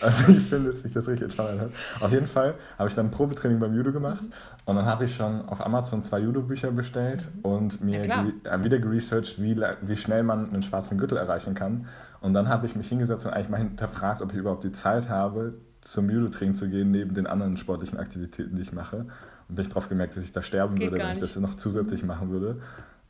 Also 0.00 0.32
ich 0.32 0.42
finde, 0.42 0.70
dass 0.70 0.82
sich 0.82 0.92
das 0.92 1.06
richtig 1.08 1.24
entspannt 1.24 1.50
anhört. 1.50 1.72
Auf 2.00 2.10
jeden 2.12 2.26
Fall 2.26 2.54
habe 2.78 2.88
ich 2.88 2.94
dann 2.94 3.06
ein 3.06 3.10
Probetraining 3.10 3.60
beim 3.60 3.74
Judo 3.74 3.92
gemacht 3.92 4.22
Mhm. 4.22 4.32
und 4.66 4.76
dann 4.76 4.86
habe 4.86 5.04
ich 5.04 5.14
schon 5.14 5.42
auf 5.48 5.64
Amazon 5.64 6.02
zwei 6.02 6.20
Judo-Bücher 6.20 6.70
bestellt 6.72 7.28
und 7.42 7.80
mir 7.82 8.04
Ja, 8.04 8.22
ge- 8.24 8.64
wieder 8.64 8.78
geresearched, 8.78 9.40
wie, 9.42 9.56
wie 9.82 9.96
schnell 9.96 10.22
man 10.22 10.52
einen 10.52 10.62
schwarzen 10.62 10.98
Gürtel 10.98 11.18
erreichen 11.18 11.54
kann. 11.54 11.86
Und 12.20 12.34
dann 12.34 12.48
habe 12.48 12.66
ich 12.66 12.76
mich 12.76 12.88
hingesetzt 12.88 13.26
und 13.26 13.32
eigentlich 13.32 13.48
mal 13.48 13.58
hinterfragt, 13.58 14.22
ob 14.22 14.32
ich 14.32 14.38
überhaupt 14.38 14.64
die 14.64 14.72
Zeit 14.72 15.08
habe, 15.08 15.54
zum 15.82 16.08
Judo-Training 16.08 16.54
zu 16.54 16.68
gehen, 16.68 16.90
neben 16.92 17.12
den 17.14 17.26
anderen 17.26 17.56
sportlichen 17.56 17.98
Aktivitäten, 17.98 18.54
die 18.56 18.62
ich 18.62 18.72
mache. 18.72 19.06
Und 19.48 19.56
bin 19.56 19.62
ich 19.64 19.68
darauf 19.68 19.88
gemerkt, 19.88 20.16
dass 20.16 20.22
ich 20.24 20.30
da 20.32 20.40
sterben 20.42 20.76
Geht 20.76 20.92
würde, 20.92 21.02
wenn 21.02 21.08
ich 21.12 21.20
nicht. 21.20 21.36
das 21.36 21.36
noch 21.42 21.56
zusätzlich 21.56 22.04
machen 22.04 22.30
würde. 22.30 22.60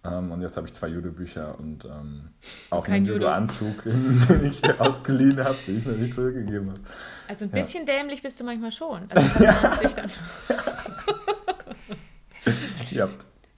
Ähm, 0.05 0.33
und 0.33 0.41
jetzt 0.41 0.57
habe 0.57 0.67
ich 0.67 0.73
zwei 0.73 0.89
Judo-Bücher 0.89 1.59
und 1.61 1.85
ähm, 1.85 2.31
auch 2.71 2.83
Kein 2.85 2.97
einen 2.97 3.05
Judo. 3.07 3.19
Judo-Anzug, 3.21 3.83
den 3.85 4.45
ich 4.45 4.81
ausgeliehen 4.81 5.43
habe, 5.45 5.57
den 5.67 5.79
ich 5.79 5.87
noch 5.87 5.97
nicht 5.97 6.15
zurückgegeben 6.15 6.71
habe. 6.71 6.81
Also 7.29 7.45
ein 7.45 7.51
Ja. 7.51 7.55
bisschen 7.57 7.87
dämlich 7.87 8.21
bist 8.23 8.41
du 8.41 8.45
manchmal 8.45 8.73
schon. 8.73 9.07
Also 9.11 9.81
dich 9.81 9.95
dann, 9.95 10.11
Ja, 12.91 13.09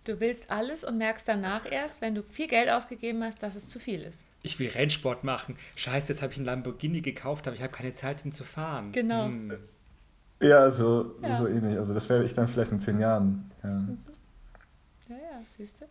du 0.05 0.21
willst 0.21 0.51
alles 0.51 0.85
und 0.85 0.99
merkst 0.99 1.27
danach 1.27 1.63
erst, 1.71 2.01
wenn 2.03 2.15
du 2.15 2.23
viel 2.23 2.47
Geld 2.47 2.69
ausgegeben 2.71 3.25
hast, 3.25 3.43
dass 3.43 3.57
es 3.57 3.69
zu 3.69 3.79
viel 3.79 4.03
ist. 4.03 4.27
Ich 4.43 4.59
will 4.59 4.69
Rennsport 4.69 5.25
machen. 5.25 5.57
Scheiße, 5.77 6.13
jetzt 6.13 6.23
habe 6.23 6.33
ich 6.33 6.39
einen 6.39 6.47
Lamborghini 6.47 7.01
gekauft, 7.01 7.47
aber 7.47 7.57
ich 7.57 7.63
habe 7.63 7.73
keine 7.73 7.95
Zeit, 7.95 8.23
ihn 8.25 8.33
zu 8.33 8.45
fahren. 8.45 8.93
Genau. 8.93 9.25
Hm. 9.25 9.55
ja 10.41 10.71
so, 10.71 11.15
Ja. 11.23 11.37
so 11.37 11.49
ähnlich. 11.49 11.79
Also 11.79 11.95
das 11.95 12.09
wäre 12.11 12.23
ich 12.23 12.35
dann 12.35 12.49
vielleicht 12.49 12.71
in 12.73 12.81
zehn 12.81 13.01
Jahren. 13.01 13.51
Ja. 13.63 13.71
Ja, 15.09 15.17
ja, 15.17 15.43
siehst 15.57 15.81
du? 15.81 15.87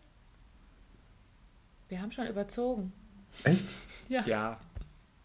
Wir 1.88 2.00
haben 2.02 2.12
schon 2.12 2.26
überzogen. 2.26 2.92
Echt? 3.44 3.64
Ja. 4.08 4.22
Ja, 4.26 4.60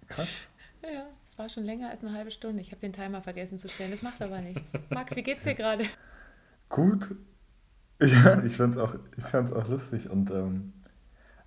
Krass. 0.07 0.27
Ja, 0.81 0.89
ja, 0.89 1.05
es 1.25 1.37
war 1.37 1.49
schon 1.49 1.63
länger 1.65 1.89
als 1.89 2.01
eine 2.03 2.13
halbe 2.13 2.31
Stunde. 2.31 2.61
Ich 2.61 2.71
habe 2.71 2.81
den 2.81 2.93
Timer 2.93 3.21
vergessen 3.21 3.59
zu 3.59 3.69
stellen. 3.69 3.91
Das 3.91 4.01
macht 4.01 4.21
aber 4.21 4.39
nichts. 4.41 4.71
Max, 4.89 5.15
wie 5.15 5.23
geht's 5.23 5.43
dir 5.43 5.55
gerade? 5.55 5.85
Gut. 6.69 7.15
Ja, 8.01 8.41
ich 8.45 8.55
fand's 8.55 8.77
auch, 8.77 8.95
ich 9.17 9.25
fand's 9.25 9.51
auch 9.51 9.67
lustig 9.67 10.09
und 10.09 10.31
ähm, 10.31 10.71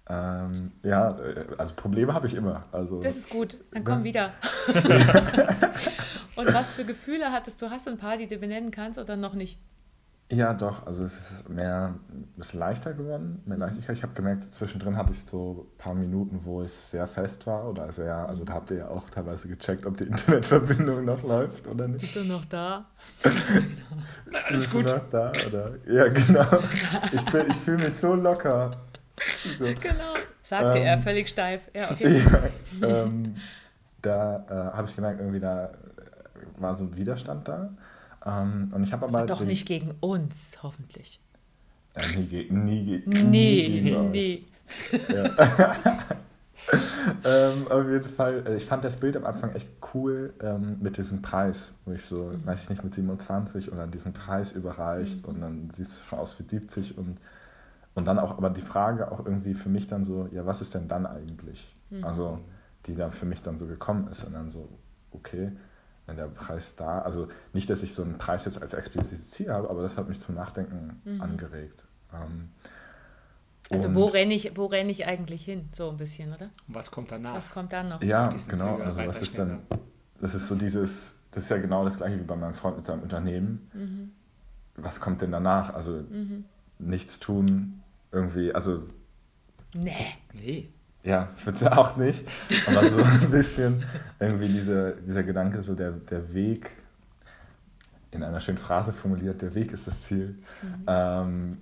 ähm, 0.07 0.71
ja, 0.83 1.19
äh, 1.19 1.47
also 1.57 1.73
Probleme 1.75 2.13
habe 2.13 2.27
ich 2.27 2.35
immer. 2.35 2.67
Also 2.73 3.01
Das 3.01 3.17
ist 3.17 3.31
gut. 3.31 3.57
Dann 3.71 3.85
komm 3.85 4.01
Ja. 4.01 4.05
wieder. 4.05 4.35
Und 6.37 6.53
was 6.53 6.75
für 6.75 6.85
Gefühle 6.85 7.33
hattest 7.33 7.63
du? 7.63 7.71
Hast 7.71 7.87
du 7.87 7.91
ein 7.93 7.97
paar, 7.97 8.19
die 8.19 8.27
du 8.27 8.37
benennen 8.37 8.71
kannst 8.71 8.99
oder 8.99 9.17
noch 9.17 9.33
nicht? 9.33 9.59
Ja, 10.33 10.55
doch. 10.55 10.87
Also 10.87 11.05
es 11.05 11.31
ist 11.31 11.49
mehr, 11.51 11.95
es 12.39 12.49
ist 12.49 12.55
leichter 12.55 12.95
geworden, 12.95 13.43
mehr 13.45 13.59
Leichtigkeit. 13.59 13.95
Ich 13.97 14.03
habe 14.03 14.15
gemerkt, 14.15 14.43
zwischendrin 14.45 14.97
hatte 14.97 15.13
ich 15.13 15.21
so 15.27 15.67
ein 15.75 15.77
paar 15.79 15.95
Minuten, 15.95 16.41
wo 16.45 16.63
ich 16.63 16.73
sehr 16.73 17.07
fest 17.07 17.47
war 17.47 17.69
oder 17.69 17.93
sehr, 17.93 18.17
also 18.17 18.43
da 18.43 18.55
habt 18.55 18.71
ihr 18.71 18.79
ja 18.79 18.89
auch 18.89 19.11
teilweise 19.11 19.47
gecheckt, 19.49 19.85
ob 19.85 19.99
die 19.99 20.05
Internetverbindung 20.09 21.05
noch 21.05 21.23
läuft 21.23 21.67
oder 21.67 21.87
nicht. 21.87 22.01
Bist 22.01 22.17
du 22.17 22.25
noch 22.33 22.47
da? 22.47 22.87
alles 24.49 24.49
Bist 24.51 24.73
du 24.73 24.79
gut. 24.79 24.87
noch 24.87 25.09
da 25.11 25.33
oder? 25.47 25.73
Ja, 25.87 26.09
genau. 26.09 26.47
Ich, 27.13 27.25
bin- 27.27 27.51
ich 27.51 27.57
fühle 27.57 27.85
mich 27.85 27.95
so 27.95 28.15
locker. 28.15 28.71
So. 29.59 29.67
Genau. 29.67 30.15
Sagte 30.43 30.79
er, 30.79 30.95
Ähm, 30.95 31.03
völlig 31.03 31.29
steif. 31.29 31.69
Ja, 31.75 31.91
okay. 31.91 32.23
Ja, 32.81 32.89
ähm, 32.89 33.37
da 34.01 34.47
äh, 34.49 34.77
habe 34.77 34.89
ich 34.89 34.97
gemerkt, 34.97 35.21
irgendwie 35.21 35.41
da 35.41 35.73
war 36.57 36.73
so 36.75 36.85
ein 36.85 36.97
Widerstand 36.97 37.47
da. 37.49 37.71
Ähm, 38.25 38.71
und 38.75 38.83
ich 38.85 38.93
habe 38.93 39.07
aber 39.07 39.19
Aber 39.19 39.27
doch 39.27 39.39
den- 39.41 39.49
nicht 39.49 39.67
gegen 39.67 39.93
uns, 40.01 40.63
hoffentlich. 40.63 41.21
Ja, 41.97 42.07
nie, 42.07 42.27
ge 42.27 42.51
nie, 42.53 42.85
ge 42.85 43.03
Nee, 43.07 43.81
gegen 43.81 43.95
euch. 43.99 44.13
nee. 44.13 44.45
ähm, 47.25 47.67
auf 47.69 47.89
jeden 47.89 48.09
Fall, 48.09 48.45
äh, 48.47 48.57
ich 48.57 48.65
fand 48.65 48.85
das 48.85 48.97
Bild 48.97 49.17
am 49.17 49.25
Anfang 49.27 49.53
echt 49.55 49.71
cool 49.95 50.33
ähm, 50.41 50.79
mit 50.81 50.97
diesem 50.97 51.23
Preis, 51.23 51.75
wo 51.85 51.93
ich 51.93 52.05
so, 52.05 52.25
Mhm. 52.33 52.47
weiß 52.47 52.65
ich 52.65 52.71
nicht, 52.71 52.85
mit 52.85 52.95
27 52.95 53.71
und 53.71 53.79
dann 53.79 53.91
diesen 53.91 54.13
Preis 54.13 54.53
überreicht 54.53 55.25
und 55.27 55.41
dann 55.41 55.71
siehst 55.71 56.01
du 56.01 56.05
schon 56.05 56.19
aus 56.19 56.39
wie 56.39 56.49
70 56.49 56.97
und, 56.99 57.19
und 57.95 58.07
dann 58.07 58.19
auch, 58.19 58.37
aber 58.39 58.51
die 58.51 58.61
Frage 58.63 59.11
auch 59.13 59.25
irgendwie 59.25 59.55
für 59.55 59.69
mich 59.69 59.87
dann 59.87 60.05
so, 60.05 60.29
ja, 60.33 60.47
was 60.47 60.61
ist 60.63 60.75
denn 60.75 60.89
dann 60.89 61.07
eigentlich? 61.07 61.75
Mhm. 61.91 62.05
Also, 62.05 62.39
die 62.87 62.95
da 62.95 63.11
für 63.11 63.27
mich 63.27 63.43
dann 63.43 63.59
so 63.59 63.67
gekommen 63.67 64.09
ist 64.09 64.25
und 64.25 64.33
dann 64.35 64.49
so, 64.49 64.69
okay, 65.13 65.53
wenn 66.07 66.17
der 66.17 66.27
Preis 66.29 66.77
da, 66.77 67.01
also 67.01 67.29
nicht, 67.53 67.71
dass 67.71 67.83
ich 67.83 67.95
so 67.95 68.03
einen 68.03 68.19
Preis 68.19 68.45
jetzt 68.45 68.61
als 68.61 68.75
explizites 68.75 69.31
Ziel 69.31 69.53
habe, 69.53 69.71
aber 69.71 69.83
das 69.83 69.97
hat 69.97 70.09
mich 70.09 70.21
zum 70.21 70.35
Nachdenken 70.35 71.21
angeregt. 71.21 71.87
Ähm, 72.13 72.51
Mhm. 73.73 73.77
Also 73.77 73.95
wo 73.95 74.07
renne 74.07 74.35
ich, 74.35 74.57
wo 74.57 74.67
renn 74.67 74.89
ich 74.89 75.07
eigentlich 75.07 75.45
hin? 75.45 75.69
So 75.73 75.91
ein 75.91 75.97
bisschen, 75.97 76.33
oder? 76.33 76.51
Und 76.69 76.75
was 76.75 76.91
kommt 76.91 77.11
danach? 77.11 77.35
Was 77.35 77.51
kommt 77.51 77.73
dann 77.73 77.89
noch? 77.89 78.03
Ja, 78.03 78.35
genau. 78.49 78.77
Also 78.77 79.07
was 79.07 79.23
ist 79.23 79.39
dann, 79.39 79.63
das 80.21 80.35
ist 80.35 80.49
so 80.49 80.55
dieses, 80.57 81.19
das 81.31 81.45
ist 81.45 81.49
ja 81.49 81.57
genau 81.57 81.85
das 81.85 81.97
gleiche 81.97 82.19
wie 82.19 82.25
bei 82.25 82.37
meinem 82.37 82.55
Freund 82.55 82.77
mit 82.77 82.85
seinem 82.85 83.03
Unternehmen. 83.03 83.71
Mhm. 83.73 84.13
Was 84.77 85.01
kommt 85.01 85.23
denn 85.23 85.33
danach? 85.33 85.73
Also 85.73 86.05
nichts 86.79 87.19
tun, 87.19 87.83
irgendwie, 88.11 88.55
also 88.55 88.83
Nee. 89.75 89.95
Nee. 90.35 90.69
Ja, 91.05 91.25
das 91.25 91.45
wird 91.45 91.61
ja 91.61 91.77
auch 91.77 91.97
nicht. 91.97 92.25
Aber 92.67 92.85
so 92.85 93.03
ein 93.03 93.31
bisschen 93.31 93.83
irgendwie 94.21 94.49
dieser, 94.49 94.93
dieser 94.93 95.23
Gedanke, 95.23 95.63
so 95.63 95.75
der, 95.75 95.93
der 95.93 96.33
Weg, 96.33 96.71
in 98.13 98.23
einer 98.23 98.41
schönen 98.41 98.59
Phrase 98.59 98.93
formuliert, 98.93 99.43
der 99.43 99.55
Weg 99.55 99.73
ist 99.73 99.87
das 99.87 100.03
Ziel. 100.03 100.39
Ähm, 100.87 101.59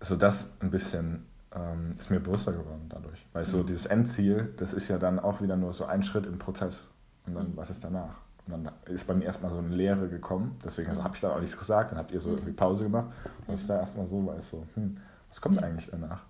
so 0.00 0.14
das 0.16 0.56
ein 0.60 0.70
bisschen 0.70 1.24
ähm, 1.54 1.94
ist 1.96 2.10
mir 2.10 2.20
bewusster 2.20 2.52
geworden 2.52 2.86
dadurch. 2.88 3.26
Weil 3.32 3.44
so 3.44 3.62
dieses 3.62 3.86
Endziel, 3.86 4.52
das 4.56 4.72
ist 4.72 4.88
ja 4.88 4.98
dann 4.98 5.18
auch 5.18 5.40
wieder 5.40 5.56
nur 5.56 5.72
so 5.72 5.86
ein 5.86 6.02
Schritt 6.02 6.26
im 6.26 6.38
Prozess. 6.38 6.90
Und 7.26 7.34
dann, 7.34 7.56
was 7.56 7.70
ist 7.70 7.82
danach? 7.82 8.20
Und 8.46 8.52
dann 8.52 8.72
ist 8.86 9.06
bei 9.06 9.14
mir 9.14 9.24
erstmal 9.24 9.50
so 9.50 9.58
eine 9.58 9.74
Leere 9.74 10.08
gekommen. 10.08 10.58
Deswegen 10.62 10.90
also, 10.90 11.02
habe 11.02 11.14
ich 11.14 11.20
dann 11.20 11.30
auch 11.30 11.40
nichts 11.40 11.56
gesagt. 11.56 11.92
Dann 11.92 11.98
habt 11.98 12.10
ihr 12.10 12.20
so 12.20 12.30
irgendwie 12.30 12.52
Pause 12.52 12.84
gemacht. 12.84 13.14
Und 13.46 13.54
ich 13.54 13.66
da 13.66 13.80
erstmal 13.80 14.06
so 14.06 14.26
weiß, 14.26 14.50
so, 14.50 14.66
hm, 14.74 14.98
was 15.28 15.40
kommt 15.40 15.62
eigentlich 15.62 15.88
danach? 15.90 16.24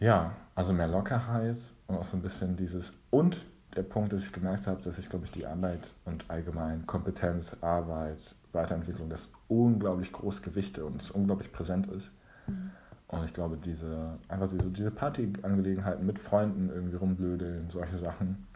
Ja, 0.00 0.32
also 0.54 0.72
mehr 0.72 0.88
Lockerheit 0.88 1.70
und 1.86 1.96
auch 1.96 2.04
so 2.04 2.16
ein 2.16 2.22
bisschen 2.22 2.56
dieses. 2.56 2.94
Und 3.10 3.44
der 3.76 3.82
Punkt, 3.82 4.12
dass 4.12 4.24
ich 4.24 4.32
gemerkt 4.32 4.66
habe, 4.66 4.80
dass 4.80 4.98
ich, 4.98 5.10
glaube 5.10 5.26
ich, 5.26 5.30
die 5.30 5.46
Arbeit 5.46 5.94
und 6.06 6.24
allgemein 6.28 6.86
Kompetenz, 6.86 7.56
Arbeit, 7.60 8.34
Weiterentwicklung, 8.52 9.10
das 9.10 9.30
unglaublich 9.48 10.10
groß 10.10 10.42
gewichte 10.42 10.84
und 10.84 11.00
es 11.00 11.10
unglaublich 11.10 11.52
präsent 11.52 11.86
ist. 11.86 12.14
Mhm. 12.46 12.70
Und 13.08 13.24
ich 13.24 13.32
glaube, 13.32 13.58
diese, 13.58 14.18
einfach 14.28 14.46
so 14.46 14.56
diese 14.56 14.90
Partyangelegenheiten 14.90 16.06
mit 16.06 16.18
Freunden 16.18 16.70
irgendwie 16.70 16.96
rumblödeln, 16.96 17.68
solche 17.68 17.98
Sachen, 17.98 18.46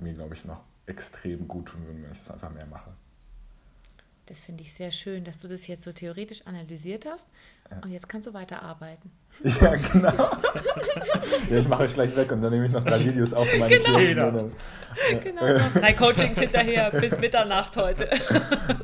mir, 0.00 0.14
glaube 0.14 0.34
ich, 0.34 0.44
noch 0.44 0.62
extrem 0.86 1.46
gut 1.46 1.66
tun 1.66 1.84
würden, 1.86 2.02
wenn 2.02 2.10
ich 2.10 2.20
das 2.20 2.30
einfach 2.30 2.50
mehr 2.50 2.66
mache. 2.66 2.90
Das 4.28 4.42
finde 4.42 4.62
ich 4.62 4.74
sehr 4.74 4.90
schön, 4.90 5.24
dass 5.24 5.38
du 5.38 5.48
das 5.48 5.66
jetzt 5.68 5.84
so 5.84 5.92
theoretisch 5.92 6.46
analysiert 6.46 7.06
hast. 7.06 7.28
Ja. 7.70 7.78
Und 7.82 7.90
jetzt 7.92 8.08
kannst 8.08 8.28
du 8.28 8.34
weiterarbeiten. 8.34 9.10
Ja, 9.60 9.76
genau. 9.76 10.08
ja, 11.50 11.58
ich 11.58 11.68
mache 11.68 11.84
euch 11.84 11.94
gleich 11.94 12.14
weg 12.16 12.32
und 12.32 12.40
dann 12.40 12.50
nehme 12.50 12.66
ich 12.66 12.72
noch 12.72 12.82
drei 12.82 12.98
Videos 13.04 13.32
auf 13.32 13.46
für 13.48 13.60
meine 13.60 13.78
genau. 13.78 13.96
Klienten. 13.96 14.52
Ja. 15.12 15.18
Genau, 15.18 15.40
drei 15.74 15.92
Coachings 15.92 16.40
hinterher 16.40 16.90
bis 16.90 17.20
Mitternacht 17.20 17.76
heute. 17.76 18.10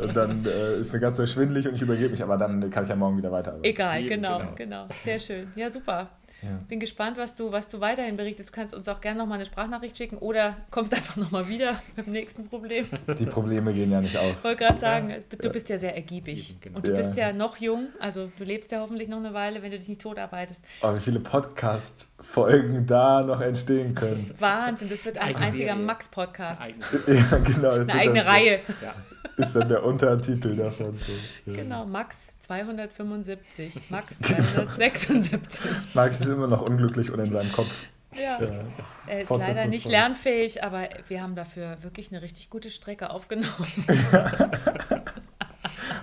und 0.01 0.17
dann 0.17 0.47
äh, 0.47 0.79
ist 0.79 0.93
mir 0.93 1.01
ganz 1.01 1.17
so 1.17 1.27
schwindelig 1.27 1.67
und 1.67 1.75
ich 1.75 1.83
übergebe 1.83 2.11
mich, 2.11 2.23
aber 2.23 2.37
dann 2.37 2.71
kann 2.71 2.85
ich 2.85 2.89
ja 2.89 2.95
morgen 2.95 3.19
wieder 3.19 3.33
weiterarbeiten. 3.33 3.65
Egal, 3.65 4.05
genau, 4.05 4.39
genau, 4.39 4.51
genau. 4.57 4.89
Sehr 5.03 5.19
schön. 5.19 5.53
Ja, 5.57 5.69
super. 5.69 6.09
Ja. 6.45 6.61
Bin 6.69 6.79
gespannt, 6.79 7.17
was 7.17 7.35
du, 7.35 7.53
was 7.53 7.69
du 7.69 7.81
weiterhin 7.81 8.17
berichtest. 8.17 8.53
Kannst 8.53 8.75
uns 8.75 8.89
auch 8.89 9.01
gerne 9.01 9.19
nochmal 9.19 9.37
eine 9.37 9.47
Sprachnachricht 9.47 9.97
schicken 9.97 10.19
oder 10.19 10.57
kommst 10.71 10.93
einfach 10.93 11.17
nochmal 11.17 11.49
wieder 11.49 11.81
mit 11.97 12.07
dem 12.07 12.13
nächsten 12.13 12.49
Problem. 12.49 12.87
Die 13.19 13.27
Probleme 13.27 13.73
gehen 13.73 13.91
ja 13.91 14.01
nicht 14.01 14.17
aus. 14.17 14.39
Ich 14.39 14.45
wollte 14.45 14.65
gerade 14.65 14.79
sagen, 14.79 15.11
ja. 15.11 15.17
du 15.41 15.51
bist 15.51 15.69
ja 15.71 15.79
sehr 15.79 15.95
ergiebig. 15.95 16.57
Genau. 16.61 16.77
Und 16.77 16.87
du 16.87 16.93
ja. 16.93 16.97
bist 16.99 17.17
ja 17.17 17.33
noch 17.33 17.57
jung, 17.57 17.89
also 17.99 18.31
du 18.37 18.45
lebst 18.45 18.73
ja 18.73 18.81
hoffentlich 18.81 19.09
noch 19.09 19.19
eine 19.19 19.33
Weile, 19.33 19.63
wenn 19.63 19.71
du 19.71 19.79
dich 19.79 19.89
nicht 19.89 20.03
totarbeitest. 20.03 20.63
Aber 20.83 20.97
wie 20.97 21.01
viele 21.01 21.21
Podcast-Folgen 21.21 22.87
da 22.87 23.23
noch 23.23 23.41
entstehen 23.41 23.95
können. 23.95 24.31
Wahnsinn, 24.39 24.91
das 24.91 25.05
wird 25.05 25.19
ein 25.19 25.37
einziger 25.37 25.75
Max-Podcast. 25.75 26.63
Ja, 27.07 27.39
genau. 27.39 27.71
Eine 27.71 27.95
eigene 27.95 28.27
Reihe. 28.27 28.61
Ja 28.83 28.95
ist 29.37 29.57
dann 29.57 29.69
der 29.69 29.85
Untertitel 29.85 30.57
davon. 30.57 30.99
So. 31.07 31.51
Ja. 31.51 31.63
Genau, 31.63 31.87
Max 31.87 32.39
275, 32.41 33.91
Max 33.91 34.19
276. 34.23 35.95
Max 35.95 36.21
ist 36.21 36.29
immer 36.29 36.47
noch 36.47 36.63
unglücklich 36.63 37.11
und 37.11 37.21
in 37.21 37.31
seinem 37.33 37.53
Kopf. 37.53 37.71
Ja. 38.15 38.41
ja. 38.41 38.65
Er 39.07 39.23
ist 39.23 39.31
leider 39.31 39.67
nicht 39.67 39.89
lernfähig, 39.89 40.63
aber 40.63 40.89
wir 41.09 41.21
haben 41.23 41.35
dafür 41.35 41.83
wirklich 41.83 42.13
eine 42.13 42.23
richtig 42.23 42.49
gute 42.49 42.71
Strecke 42.71 43.11
aufgenommen. 43.11 43.67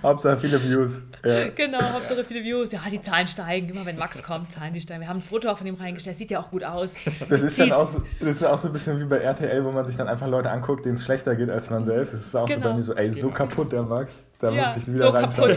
Hauptsache 0.02 0.36
viele 0.36 0.62
Views. 0.62 1.06
Ja. 1.24 1.48
Genau, 1.54 1.80
Hauptsache 1.80 2.24
viele 2.24 2.42
Views. 2.42 2.72
Ja, 2.72 2.80
die 2.90 3.00
Zahlen 3.00 3.26
steigen. 3.26 3.68
Immer 3.68 3.86
wenn 3.86 3.96
Max 3.96 4.22
kommt, 4.22 4.50
Zahlen 4.50 4.74
die 4.74 4.80
steigen. 4.80 5.00
Wir 5.00 5.08
haben 5.08 5.18
ein 5.18 5.22
Foto 5.22 5.50
auch 5.50 5.58
von 5.58 5.66
ihm 5.66 5.76
reingestellt. 5.76 6.18
Sieht 6.18 6.30
ja 6.30 6.40
auch 6.40 6.50
gut 6.50 6.64
aus. 6.64 6.96
Das 7.28 7.42
ist, 7.42 7.58
dann 7.58 7.72
auch 7.72 7.86
so, 7.86 8.02
das 8.20 8.36
ist 8.36 8.44
auch 8.44 8.58
so 8.58 8.68
ein 8.68 8.72
bisschen 8.72 8.98
wie 8.98 9.04
bei 9.04 9.18
RTL, 9.18 9.64
wo 9.64 9.70
man 9.70 9.86
sich 9.86 9.96
dann 9.96 10.08
einfach 10.08 10.26
Leute 10.26 10.50
anguckt, 10.50 10.84
denen 10.84 10.96
es 10.96 11.04
schlechter 11.04 11.36
geht 11.36 11.50
als 11.50 11.70
man 11.70 11.84
selbst. 11.84 12.12
Das 12.12 12.20
ist 12.20 12.34
auch 12.34 12.46
genau. 12.46 12.62
so 12.62 12.68
bei 12.68 12.74
mir 12.74 12.82
so, 12.82 12.94
ey, 12.94 13.10
so 13.12 13.30
kaputt 13.30 13.72
der 13.72 13.82
Max. 13.82 14.24
Da 14.38 14.50
ja, 14.50 14.66
muss 14.66 14.76
ich 14.76 14.88
wieder 14.88 14.98
so 14.98 15.08
reinschauen. 15.10 15.56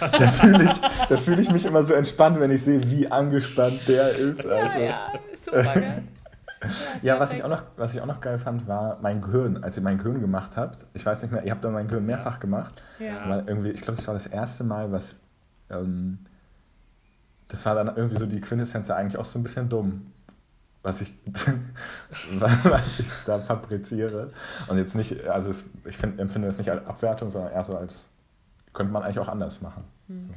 Da 0.00 0.28
fühle 0.28 0.64
ich, 0.64 1.20
fühl 1.20 1.38
ich 1.38 1.50
mich 1.52 1.64
immer 1.66 1.84
so 1.84 1.94
entspannt, 1.94 2.40
wenn 2.40 2.50
ich 2.50 2.62
sehe, 2.62 2.90
wie 2.90 3.06
angespannt 3.06 3.86
der 3.86 4.10
ist. 4.10 4.44
Also. 4.46 4.78
Ja, 4.78 4.84
ja, 4.84 5.12
super, 5.34 5.74
gell? 5.74 6.02
Ja, 7.02 7.18
was 7.20 7.32
ich, 7.32 7.42
auch 7.44 7.48
noch, 7.48 7.62
was 7.76 7.94
ich 7.94 8.00
auch 8.00 8.06
noch 8.06 8.20
geil 8.20 8.38
fand, 8.38 8.66
war 8.66 8.98
mein 9.02 9.20
Gehirn. 9.20 9.62
Als 9.62 9.76
ihr 9.76 9.82
mein 9.82 9.98
Gehirn 9.98 10.20
gemacht 10.20 10.56
habt, 10.56 10.86
ich 10.94 11.04
weiß 11.04 11.22
nicht 11.22 11.32
mehr, 11.32 11.44
ihr 11.44 11.50
habt 11.50 11.64
da 11.64 11.70
mein 11.70 11.88
Gehirn 11.88 12.06
mehrfach 12.06 12.40
gemacht. 12.40 12.82
Ja. 12.98 13.28
Weil 13.28 13.44
irgendwie, 13.46 13.70
ich 13.70 13.82
glaube, 13.82 13.96
das 13.96 14.06
war 14.06 14.14
das 14.14 14.26
erste 14.26 14.64
Mal, 14.64 14.92
was. 14.92 15.18
Ähm, 15.70 16.18
das 17.48 17.66
war 17.66 17.74
dann 17.74 17.88
irgendwie 17.94 18.16
so 18.16 18.26
die 18.26 18.40
Quintessenz 18.40 18.90
eigentlich 18.90 19.18
auch 19.18 19.24
so 19.24 19.38
ein 19.38 19.42
bisschen 19.42 19.68
dumm, 19.68 20.12
was 20.82 21.00
ich, 21.00 21.14
was 22.38 22.98
ich 22.98 23.08
da 23.26 23.38
fabriziere. 23.38 24.32
Und 24.66 24.78
jetzt 24.78 24.94
nicht, 24.94 25.24
also 25.26 25.50
es, 25.50 25.68
ich 25.84 25.96
find, 25.96 26.18
empfinde 26.18 26.48
das 26.48 26.58
nicht 26.58 26.70
als 26.70 26.86
Abwertung, 26.86 27.30
sondern 27.30 27.52
eher 27.52 27.62
so 27.62 27.76
als, 27.76 28.10
könnte 28.72 28.92
man 28.92 29.02
eigentlich 29.02 29.18
auch 29.18 29.28
anders 29.28 29.60
machen. 29.60 29.84
Hm. 30.08 30.30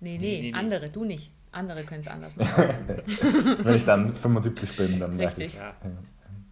Nee, 0.00 0.18
nee, 0.18 0.18
nee, 0.18 0.50
nee, 0.50 0.52
andere, 0.54 0.90
du 0.90 1.04
nicht. 1.04 1.32
Andere 1.52 1.84
können 1.84 2.02
es 2.02 2.08
anders 2.08 2.36
machen. 2.36 2.68
Wenn 3.62 3.74
ich 3.74 3.84
dann 3.84 4.14
75 4.14 4.76
bin, 4.76 5.00
dann 5.00 5.16
merke 5.16 5.44
ich 5.44 5.54
ja. 5.54 5.74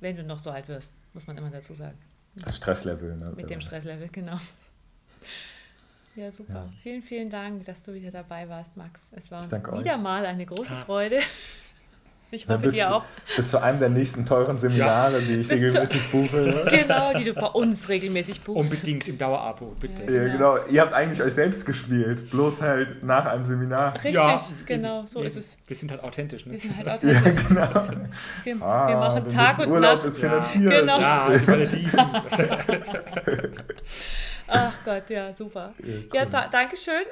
Wenn 0.01 0.17
du 0.17 0.23
noch 0.25 0.39
so 0.39 0.51
alt 0.51 0.69
wirst, 0.69 0.93
muss 1.13 1.27
man 1.27 1.37
immer 1.39 1.51
dazu 1.51 1.75
sagen. 1.75 1.99
Das 2.37 2.57
Stresslevel. 2.57 3.17
Ne? 3.17 3.33
Mit 3.37 3.49
dem 3.49 3.61
Stresslevel, 3.61 4.09
genau. 4.09 4.39
Ja, 6.17 6.31
super. 6.31 6.55
Ja. 6.55 6.73
Vielen, 6.83 7.03
vielen 7.03 7.31
Dank, 7.31 7.65
dass 7.65 7.83
du 7.85 7.95
wieder 7.95 8.11
dabei 8.11 8.49
warst, 8.49 8.77
Max. 8.77 9.13
Es 9.17 9.31
war 9.31 9.43
uns 9.43 9.53
wieder 9.53 9.73
euch. 9.73 10.01
mal 10.01 10.27
eine 10.27 10.47
große 10.47 10.77
Freude. 10.77 11.21
Ich 12.35 12.49
hoffe, 12.49 12.63
bis, 12.63 12.75
dir 12.75 12.95
auch. 12.95 13.05
Bis 13.37 13.49
zu 13.49 13.63
einem 13.63 13.79
der 13.79 13.89
nächsten 13.89 14.27
teuren 14.27 14.59
Seminare, 14.59 15.21
ja. 15.21 15.21
die 15.21 15.41
ich 15.41 15.49
bis 15.49 15.61
regelmäßig 15.61 16.11
zu, 16.11 16.17
buche. 16.17 16.67
Genau, 16.71 17.13
die 17.17 17.25
du 17.25 17.35
bei 17.35 17.47
uns 17.47 17.89
regelmäßig 17.89 18.41
buchst. 18.41 18.73
Unbedingt 18.73 19.09
im 19.09 19.19
Dauerabo, 19.19 19.75
bitte. 19.81 20.03
Ja, 20.03 20.25
genau. 20.25 20.55
genau. 20.55 20.67
Ihr 20.69 20.81
habt 20.81 20.93
eigentlich 20.93 21.23
euch 21.23 21.35
selbst 21.35 21.65
gespielt, 21.65 22.31
bloß 22.31 22.63
halt 22.63 23.03
nach 23.03 23.27
einem 23.27 23.45
Seminar. 23.45 23.95
Richtig, 23.95 24.15
ja, 24.15 24.41
genau, 24.67 25.05
so 25.07 25.23
ist 25.23 25.37
es. 25.37 25.59
Wir 25.67 25.77
sind 25.77 25.91
halt 25.91 26.03
authentisch. 26.03 26.47
Ne? 26.47 26.53
Wir 26.53 26.61
sind 26.61 26.77
halt 26.77 26.89
authentisch. 27.05 27.45
Ja, 27.55 27.71
genau. 27.71 27.85
Wir, 28.45 28.63
ah, 28.63 28.89
wir 28.89 28.97
machen 28.97 29.29
Tag 29.29 29.59
und 29.59 29.69
Urlaub 29.69 29.97
Nacht. 29.97 30.07
ist 30.07 30.19
finanziert. 30.19 30.73
Genau. 30.73 31.01
Ja, 31.01 31.29
die 31.31 31.89
Ach 34.47 34.75
Gott, 34.85 35.09
ja, 35.09 35.33
super. 35.33 35.73
Ja, 35.79 35.95
cool. 35.95 36.09
ja 36.13 36.25
da, 36.27 36.49
danke 36.51 36.77
schön 36.77 37.05